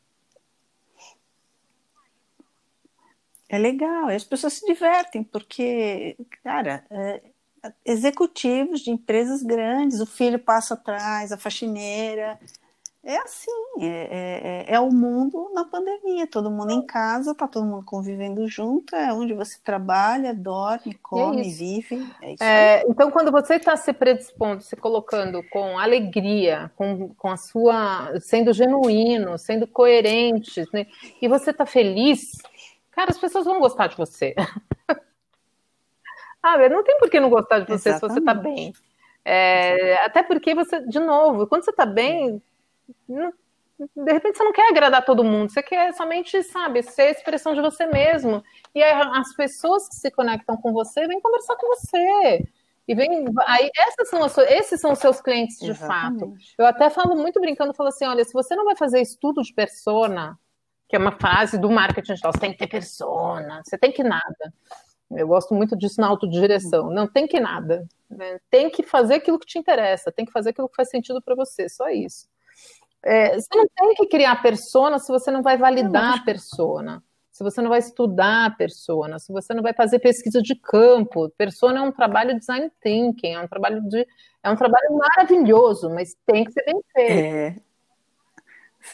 É 3.52 3.58
legal, 3.58 4.08
as 4.08 4.24
pessoas 4.24 4.54
se 4.54 4.66
divertem, 4.66 5.26
porque, 5.26 6.16
cara, 6.42 6.86
é, 6.90 7.22
executivos 7.84 8.80
de 8.80 8.92
empresas 8.92 9.44
grandes, 9.44 10.00
o 10.00 10.06
filho 10.06 10.40
passa 10.40 10.74
atrás, 10.74 11.34
a 11.34 11.38
faxineira, 11.38 12.40
é 13.04 13.18
assim, 13.18 13.52
é, 13.80 14.66
é, 14.68 14.76
é, 14.76 14.80
o 14.80 14.92
mundo 14.92 15.50
na 15.56 15.66
pandemia, 15.66 16.28
todo 16.28 16.52
mundo 16.52 16.72
em 16.72 16.86
casa, 16.86 17.34
tá 17.34 17.48
todo 17.48 17.66
mundo 17.66 17.84
convivendo 17.84 18.48
junto, 18.48 18.96
é 18.96 19.12
onde 19.12 19.34
você 19.34 19.58
trabalha, 19.64 20.36
dorme, 20.36 20.94
come, 21.02 21.42
é 21.42 21.52
vive. 21.52 22.08
É 22.40 22.84
então, 22.88 23.10
quando 23.10 23.32
você 23.32 23.56
está 23.56 23.76
se 23.76 23.92
predispondo, 23.92 24.62
se 24.62 24.76
colocando 24.76 25.42
com 25.50 25.80
alegria, 25.80 26.72
com, 26.76 27.10
com 27.16 27.30
a 27.30 27.38
sua, 27.38 28.20
sendo 28.20 28.54
genuíno, 28.54 29.36
sendo 29.36 29.66
coerente, 29.66 30.64
né, 30.72 30.86
e 31.20 31.28
você 31.28 31.50
está 31.50 31.66
feliz, 31.66 32.34
cara, 32.92 33.12
as 33.12 33.18
pessoas 33.18 33.46
vão 33.46 33.60
gostar 33.60 33.88
de 33.88 33.98
você. 33.98 34.34
ah, 36.42 36.70
não 36.70 36.84
tem 36.84 36.98
por 36.98 37.10
que 37.10 37.20
não 37.20 37.30
gostar 37.30 37.60
de 37.60 37.66
você 37.66 37.90
Exatamente. 37.90 38.00
se 38.00 38.14
você 38.14 38.20
está 38.20 38.34
bem. 38.34 38.74
É, 39.24 40.04
até 40.04 40.24
porque 40.24 40.56
você, 40.56 40.86
de 40.88 41.00
novo, 41.00 41.48
quando 41.48 41.64
você 41.64 41.72
está 41.72 41.86
bem, 41.86 42.42
de 43.08 44.12
repente 44.12 44.38
você 44.38 44.44
não 44.44 44.52
quer 44.52 44.70
agradar 44.70 45.06
todo 45.06 45.24
mundo, 45.24 45.52
você 45.52 45.62
quer 45.62 45.94
somente, 45.94 46.42
sabe, 46.44 46.84
ser 46.84 47.04
a 47.04 47.12
expressão 47.12 47.54
de 47.54 47.62
você 47.62 47.86
mesmo. 47.86 48.44
E 48.74 48.82
aí, 48.82 49.10
as 49.14 49.36
pessoas 49.36 49.88
que 49.88 49.96
se 49.96 50.10
conectam 50.12 50.58
com 50.58 50.74
você 50.74 51.08
vêm 51.08 51.22
conversar 51.22 51.56
com 51.56 51.68
você. 51.68 52.46
E 52.88 52.96
vem, 52.96 53.26
aí 53.46 53.70
essas 53.78 54.10
são 54.10 54.24
as, 54.24 54.38
esses 54.38 54.82
são 54.82 54.94
os 54.94 55.00
seus 55.00 55.22
clientes 55.22 55.58
de 55.60 55.70
Exatamente. 55.70 56.20
fato. 56.20 56.34
Eu 56.58 56.66
até 56.66 56.90
falo 56.90 57.16
muito 57.16 57.40
brincando, 57.40 57.74
falo 57.74 57.90
assim, 57.90 58.06
olha, 58.06 58.26
se 58.26 58.34
você 58.34 58.56
não 58.56 58.66
vai 58.66 58.76
fazer 58.76 59.02
estudo 59.02 59.42
de 59.42 59.54
persona, 59.54 60.38
que 60.92 60.96
é 60.98 61.00
uma 61.00 61.14
frase 61.14 61.58
do 61.58 61.72
marketing 61.72 62.12
digital, 62.12 62.34
você 62.34 62.40
tem 62.42 62.52
que 62.52 62.58
ter 62.58 62.68
persona, 62.68 63.62
você 63.64 63.78
tem 63.78 63.94
que 63.94 64.04
nada. 64.04 64.54
Eu 65.10 65.26
gosto 65.26 65.56
muito 65.56 65.74
disso 65.78 66.02
na 66.02 66.08
autodireção. 66.08 66.90
Não 66.90 67.08
tem 67.08 67.26
que 67.26 67.40
nada. 67.40 67.88
Né? 68.10 68.40
Tem 68.50 68.70
que 68.70 68.84
fazer 68.84 69.16
aquilo 69.16 69.40
que 69.40 69.46
te 69.46 69.58
interessa, 69.58 70.12
tem 70.12 70.26
que 70.26 70.34
fazer 70.34 70.50
aquilo 70.50 70.68
que 70.68 70.76
faz 70.76 70.90
sentido 70.90 71.22
para 71.22 71.34
você, 71.34 71.70
só 71.70 71.88
isso. 71.88 72.28
É, 73.02 73.40
você 73.40 73.48
não 73.56 73.66
tem 73.74 73.96
que 73.96 74.08
criar 74.08 74.42
persona 74.42 75.00
se 75.00 75.10
você 75.10 75.32
não 75.32 75.42
vai 75.42 75.58
validar 75.58 76.20
a 76.20 76.24
persona, 76.26 77.02
se 77.32 77.42
você 77.42 77.62
não 77.62 77.70
vai 77.70 77.80
estudar 77.80 78.48
a 78.48 78.52
persona, 78.52 79.18
se 79.18 79.32
você 79.32 79.54
não 79.54 79.64
vai 79.64 79.74
fazer 79.74 80.00
pesquisa 80.00 80.42
de 80.42 80.56
campo. 80.56 81.30
Persona 81.38 81.80
é 81.80 81.82
um 81.82 81.92
trabalho 81.94 82.34
de 82.34 82.40
design 82.40 82.70
thinking, 82.82 83.36
é 83.36 83.40
um 83.40 83.48
trabalho 83.48 83.82
de 83.88 84.06
é 84.44 84.50
um 84.50 84.58
trabalho 84.58 84.90
maravilhoso, 84.92 85.90
mas 85.90 86.18
tem 86.26 86.44
que 86.44 86.52
ser 86.52 86.66
bem 86.66 86.82
feito. 86.94 87.62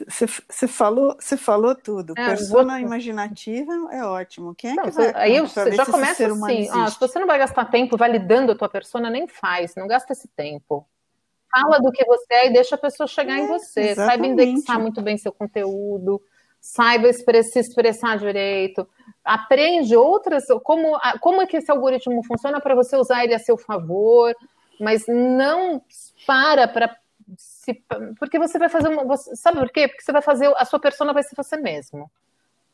Você 0.07 0.67
falou, 0.67 1.15
você 1.19 1.37
falou 1.37 1.73
tudo. 1.73 2.13
É, 2.17 2.27
Persona 2.27 2.73
vou... 2.73 2.81
imaginativa 2.81 3.71
é 3.91 4.03
ótimo. 4.03 4.53
Quem 4.55 4.71
é 4.71 4.75
não, 4.75 4.83
que 4.83 4.91
vai, 4.91 5.13
aí 5.15 5.39
você 5.39 5.71
já 5.71 5.85
começa 5.85 6.27
assim, 6.27 6.69
ó, 6.71 6.87
se 6.87 6.99
você 6.99 7.19
não 7.19 7.27
vai 7.27 7.39
gastar 7.39 7.65
tempo 7.65 7.97
validando 7.97 8.51
a 8.51 8.55
tua 8.55 8.69
persona, 8.69 9.09
nem 9.09 9.27
faz, 9.27 9.75
não 9.75 9.87
gasta 9.87 10.13
esse 10.13 10.27
tempo 10.27 10.85
fala 11.51 11.79
do 11.79 11.91
que 11.91 12.05
você 12.05 12.33
é 12.33 12.47
e 12.47 12.53
deixa 12.53 12.75
a 12.75 12.77
pessoa 12.77 13.07
chegar 13.07 13.37
é, 13.37 13.41
em 13.41 13.47
você. 13.47 13.81
Exatamente. 13.81 14.07
Saiba 14.07 14.27
indexar 14.27 14.79
muito 14.79 15.01
bem 15.01 15.17
seu 15.17 15.31
conteúdo, 15.31 16.21
saiba 16.59 17.11
se 17.11 17.59
expressar 17.59 18.17
direito, 18.17 18.87
aprende 19.23 19.95
outras, 19.95 20.45
como, 20.63 20.99
como 21.19 21.41
é 21.41 21.47
que 21.47 21.57
esse 21.57 21.71
algoritmo 21.71 22.23
funciona 22.23 22.59
para 22.59 22.75
você 22.75 22.95
usar 22.95 23.23
ele 23.23 23.33
a 23.33 23.39
seu 23.39 23.57
favor, 23.57 24.33
mas 24.79 25.05
não 25.07 25.81
para 26.25 26.67
para 26.67 26.95
se, 27.73 27.83
porque 28.17 28.39
você 28.39 28.57
vai 28.57 28.69
fazer 28.69 28.87
uma, 28.87 29.03
você, 29.03 29.35
sabe 29.35 29.59
por 29.59 29.69
quê? 29.69 29.87
Porque 29.87 30.01
você 30.01 30.11
vai 30.11 30.21
fazer 30.21 30.51
a 30.55 30.65
sua 30.65 30.79
persona 30.79 31.13
vai 31.13 31.23
ser 31.23 31.35
você 31.35 31.57
mesmo. 31.57 32.09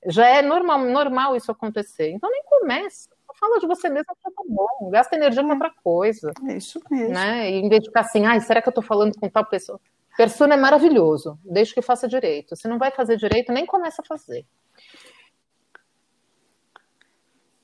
Já 0.06 0.28
é 0.28 0.42
normal, 0.42 0.80
normal 0.80 1.36
isso 1.36 1.52
acontecer. 1.52 2.10
Então 2.12 2.30
nem 2.30 2.44
comece 2.44 3.10
fala 3.40 3.60
de 3.60 3.68
você 3.68 3.90
mesmo 3.90 4.06
já 4.24 4.32
tá 4.32 4.44
bom. 4.48 4.90
Gasta 4.90 5.16
energia 5.16 5.44
com 5.44 5.50
outra 5.50 5.72
coisa. 5.84 6.32
É 6.48 6.58
isso 6.58 6.80
mesmo. 6.90 7.14
Né? 7.14 7.52
E 7.52 7.56
em 7.56 7.70
vez 7.70 7.82
de 7.82 7.88
ficar 7.88 8.02
assim, 8.02 8.26
ai, 8.26 8.40
será 8.40 8.62
que 8.62 8.68
eu 8.68 8.72
estou 8.72 8.84
falando 8.84 9.18
com 9.18 9.30
tal 9.30 9.46
pessoa? 9.46 9.80
Persona 10.16 10.54
é 10.54 10.58
maravilhoso, 10.58 11.40
desde 11.44 11.74
que 11.74 11.82
faça 11.82 12.08
direito. 12.08 12.56
Se 12.56 12.68
não 12.68 12.78
vai 12.78 12.92
fazer 12.92 13.18
direito, 13.18 13.52
nem 13.52 13.66
começa 13.66 14.02
a 14.02 14.06
fazer. 14.06 14.46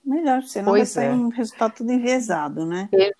Melhor, 0.03 0.41
senão 0.41 0.71
pois 0.71 0.79
vai 0.79 1.03
sair 1.03 1.13
é. 1.13 1.13
um 1.13 1.29
resultado 1.29 1.75
tudo 1.75 1.91
enviesado, 1.91 2.65
né? 2.65 2.89
É. 2.91 3.11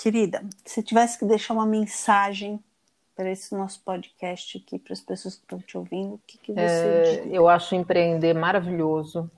Querida, 0.00 0.42
se 0.64 0.82
tivesse 0.82 1.18
que 1.18 1.26
deixar 1.26 1.52
uma 1.52 1.66
mensagem 1.66 2.58
para 3.14 3.30
esse 3.30 3.54
nosso 3.54 3.82
podcast 3.84 4.56
aqui, 4.56 4.78
para 4.78 4.94
as 4.94 5.00
pessoas 5.02 5.34
que 5.34 5.42
estão 5.42 5.58
te 5.58 5.76
ouvindo, 5.76 6.14
o 6.14 6.20
que, 6.26 6.38
que 6.38 6.54
você 6.54 6.58
é, 6.58 7.28
Eu 7.30 7.46
acho 7.46 7.74
empreender 7.74 8.32
maravilhoso. 8.32 9.30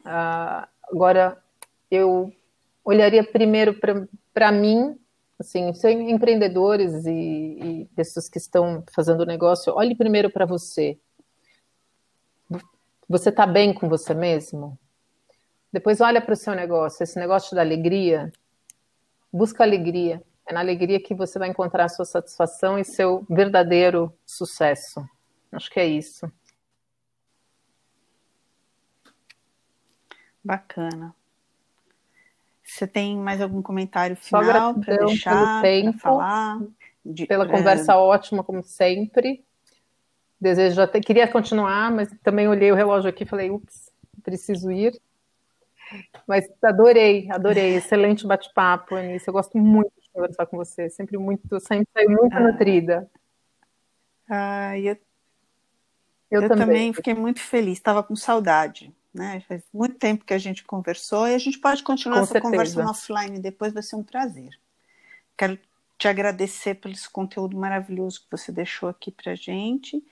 Uh, 0.00 0.66
agora, 0.82 1.40
eu 1.88 2.34
olharia 2.84 3.22
primeiro 3.22 3.78
para 4.34 4.50
mim, 4.50 4.98
assim, 5.38 5.72
sem 5.74 6.10
empreendedores 6.10 7.06
e, 7.06 7.12
e 7.12 7.88
pessoas 7.94 8.28
que 8.28 8.38
estão 8.38 8.82
fazendo 8.92 9.24
negócio, 9.24 9.72
olhe 9.76 9.94
primeiro 9.94 10.28
para 10.28 10.44
você. 10.44 10.98
Você 13.08 13.28
está 13.28 13.46
bem 13.46 13.72
com 13.72 13.88
você 13.88 14.12
mesmo? 14.12 14.76
Depois 15.72 16.00
olha 16.00 16.20
para 16.20 16.32
o 16.32 16.36
seu 16.36 16.56
negócio, 16.56 17.04
esse 17.04 17.16
negócio 17.16 17.54
da 17.54 17.62
alegria, 17.62 18.32
busca 19.38 19.62
alegria. 19.62 20.20
É 20.44 20.52
na 20.52 20.60
alegria 20.60 21.00
que 21.00 21.14
você 21.14 21.38
vai 21.38 21.48
encontrar 21.48 21.84
a 21.84 21.88
sua 21.88 22.04
satisfação 22.04 22.78
e 22.78 22.84
seu 22.84 23.24
verdadeiro 23.30 24.12
sucesso. 24.26 25.08
Acho 25.52 25.70
que 25.70 25.78
é 25.78 25.86
isso. 25.86 26.30
Bacana. 30.42 31.14
Você 32.64 32.86
tem 32.86 33.16
mais 33.16 33.40
algum 33.40 33.62
comentário 33.62 34.16
final 34.16 34.74
para 34.74 35.06
deixar, 35.06 35.62
para 35.62 35.92
falar? 35.94 36.60
De, 37.04 37.26
pela 37.26 37.44
é... 37.44 37.48
conversa 37.48 37.96
ótima, 37.96 38.42
como 38.42 38.62
sempre. 38.62 39.44
Desejo 40.40 40.80
até 40.80 41.00
queria 41.00 41.28
continuar, 41.28 41.90
mas 41.90 42.10
também 42.22 42.48
olhei 42.48 42.70
o 42.72 42.74
relógio 42.74 43.08
aqui 43.08 43.24
e 43.24 43.26
falei, 43.26 43.50
ups, 43.50 43.90
preciso 44.22 44.70
ir. 44.70 44.98
Mas 46.26 46.48
adorei, 46.62 47.30
adorei, 47.30 47.76
excelente 47.76 48.26
bate-papo, 48.26 48.94
Anícia. 48.94 49.30
Eu 49.30 49.34
gosto 49.34 49.56
muito 49.58 49.92
de 50.00 50.10
conversar 50.10 50.46
com 50.46 50.56
você, 50.56 50.90
sempre 50.90 51.16
muito, 51.16 51.60
sempre 51.60 51.88
saio 51.92 52.10
muito 52.10 52.36
ah. 52.36 52.40
nutrida. 52.40 53.10
Ah, 54.28 54.78
eu, 54.78 54.96
eu, 56.30 56.42
eu 56.42 56.48
também. 56.48 56.66
também 56.66 56.92
fiquei 56.92 57.14
muito 57.14 57.40
feliz, 57.40 57.78
estava 57.78 58.02
com 58.02 58.14
saudade. 58.14 58.94
Né? 59.12 59.40
Faz 59.48 59.62
muito 59.72 59.96
tempo 59.96 60.24
que 60.24 60.34
a 60.34 60.38
gente 60.38 60.62
conversou 60.64 61.26
e 61.26 61.34
a 61.34 61.38
gente 61.38 61.58
pode 61.58 61.82
continuar 61.82 62.18
Com 62.18 62.22
essa 62.22 62.32
certeza. 62.32 62.50
conversa 62.50 62.82
no 62.82 62.90
offline 62.90 63.40
depois, 63.40 63.72
vai 63.72 63.82
ser 63.82 63.96
um 63.96 64.02
prazer. 64.02 64.50
Quero 65.36 65.58
te 65.96 66.06
agradecer 66.06 66.74
pelo 66.74 66.94
esse 66.94 67.08
conteúdo 67.10 67.56
maravilhoso 67.56 68.20
que 68.20 68.30
você 68.30 68.52
deixou 68.52 68.88
aqui 68.88 69.10
para 69.10 69.34
gente 69.34 70.04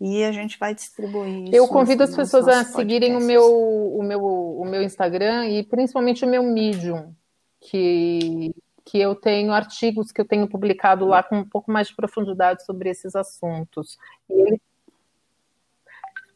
e 0.00 0.24
a 0.24 0.32
gente 0.32 0.58
vai 0.58 0.74
distribuir 0.74 1.44
isso. 1.44 1.54
Eu 1.54 1.68
convido 1.68 2.02
as 2.02 2.16
pessoas 2.16 2.48
a 2.48 2.64
seguirem 2.64 3.16
o 3.16 3.20
meu, 3.20 3.44
o, 3.44 4.02
meu, 4.02 4.24
o 4.24 4.64
meu 4.64 4.82
Instagram 4.82 5.46
e 5.46 5.62
principalmente 5.62 6.24
o 6.24 6.28
meu 6.28 6.42
Medium, 6.42 7.14
que, 7.60 8.54
que 8.84 8.98
eu 8.98 9.14
tenho 9.14 9.52
artigos 9.52 10.10
que 10.10 10.20
eu 10.20 10.24
tenho 10.24 10.48
publicado 10.48 11.04
lá 11.04 11.22
com 11.22 11.38
um 11.38 11.44
pouco 11.44 11.70
mais 11.70 11.88
de 11.88 11.94
profundidade 11.94 12.64
sobre 12.64 12.88
esses 12.88 13.14
assuntos. 13.14 13.98
E 14.28 14.32
ele 14.32 14.60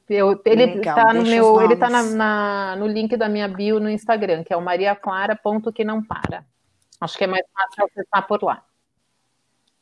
eu, 0.07 0.39
ele 0.45 0.65
está 0.65 1.15
no 1.15 1.23
meu, 1.23 1.62
ele 1.62 1.77
tá 1.77 1.89
na, 1.89 2.03
na, 2.03 2.77
no 2.77 2.87
link 2.87 3.17
da 3.17 3.27
minha 3.27 3.49
bio 3.49 3.81
no 3.81 3.89
Instagram, 3.89 4.45
que 4.45 4.53
é 4.53 4.57
o 4.57 4.61
mariaclara.que 4.61 5.83
não 5.83 6.03
para. 6.03 6.45
Acho 7.01 7.17
que 7.17 7.25
é 7.25 7.27
mais 7.27 7.45
fácil 7.51 7.87
acessar 7.87 8.27
por 8.27 8.43
lá. 8.43 8.62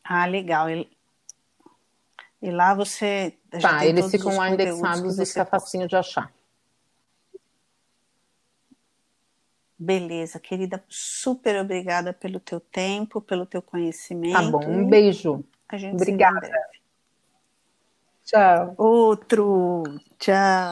Ah, 0.05 0.27
legal. 0.27 0.69
E, 2.43 2.51
lá 2.51 2.75
você. 2.75 3.39
tá, 3.61 3.87
eles 3.87 4.11
ficam 4.11 4.37
lá 4.37 4.51
indexados 4.51 5.19
e 5.19 5.25
fica 5.25 5.45
facinho 5.47 5.87
de 5.87 5.95
achar. 5.95 6.33
Beleza, 9.79 10.39
querida, 10.39 10.83
super 10.89 11.61
obrigada 11.61 12.13
pelo 12.13 12.39
teu 12.39 12.61
tempo, 12.61 13.21
pelo 13.21 13.47
teu 13.47 13.63
conhecimento. 13.63 14.33
Tá 14.33 14.43
bom, 14.43 14.65
um 14.69 14.89
beijo. 14.89 15.45
A 15.69 15.77
gente 15.77 15.95
Obrigada. 15.95 16.51
Tchau. 18.25 18.75
Outro. 18.77 19.83
Tchau. 20.19 20.71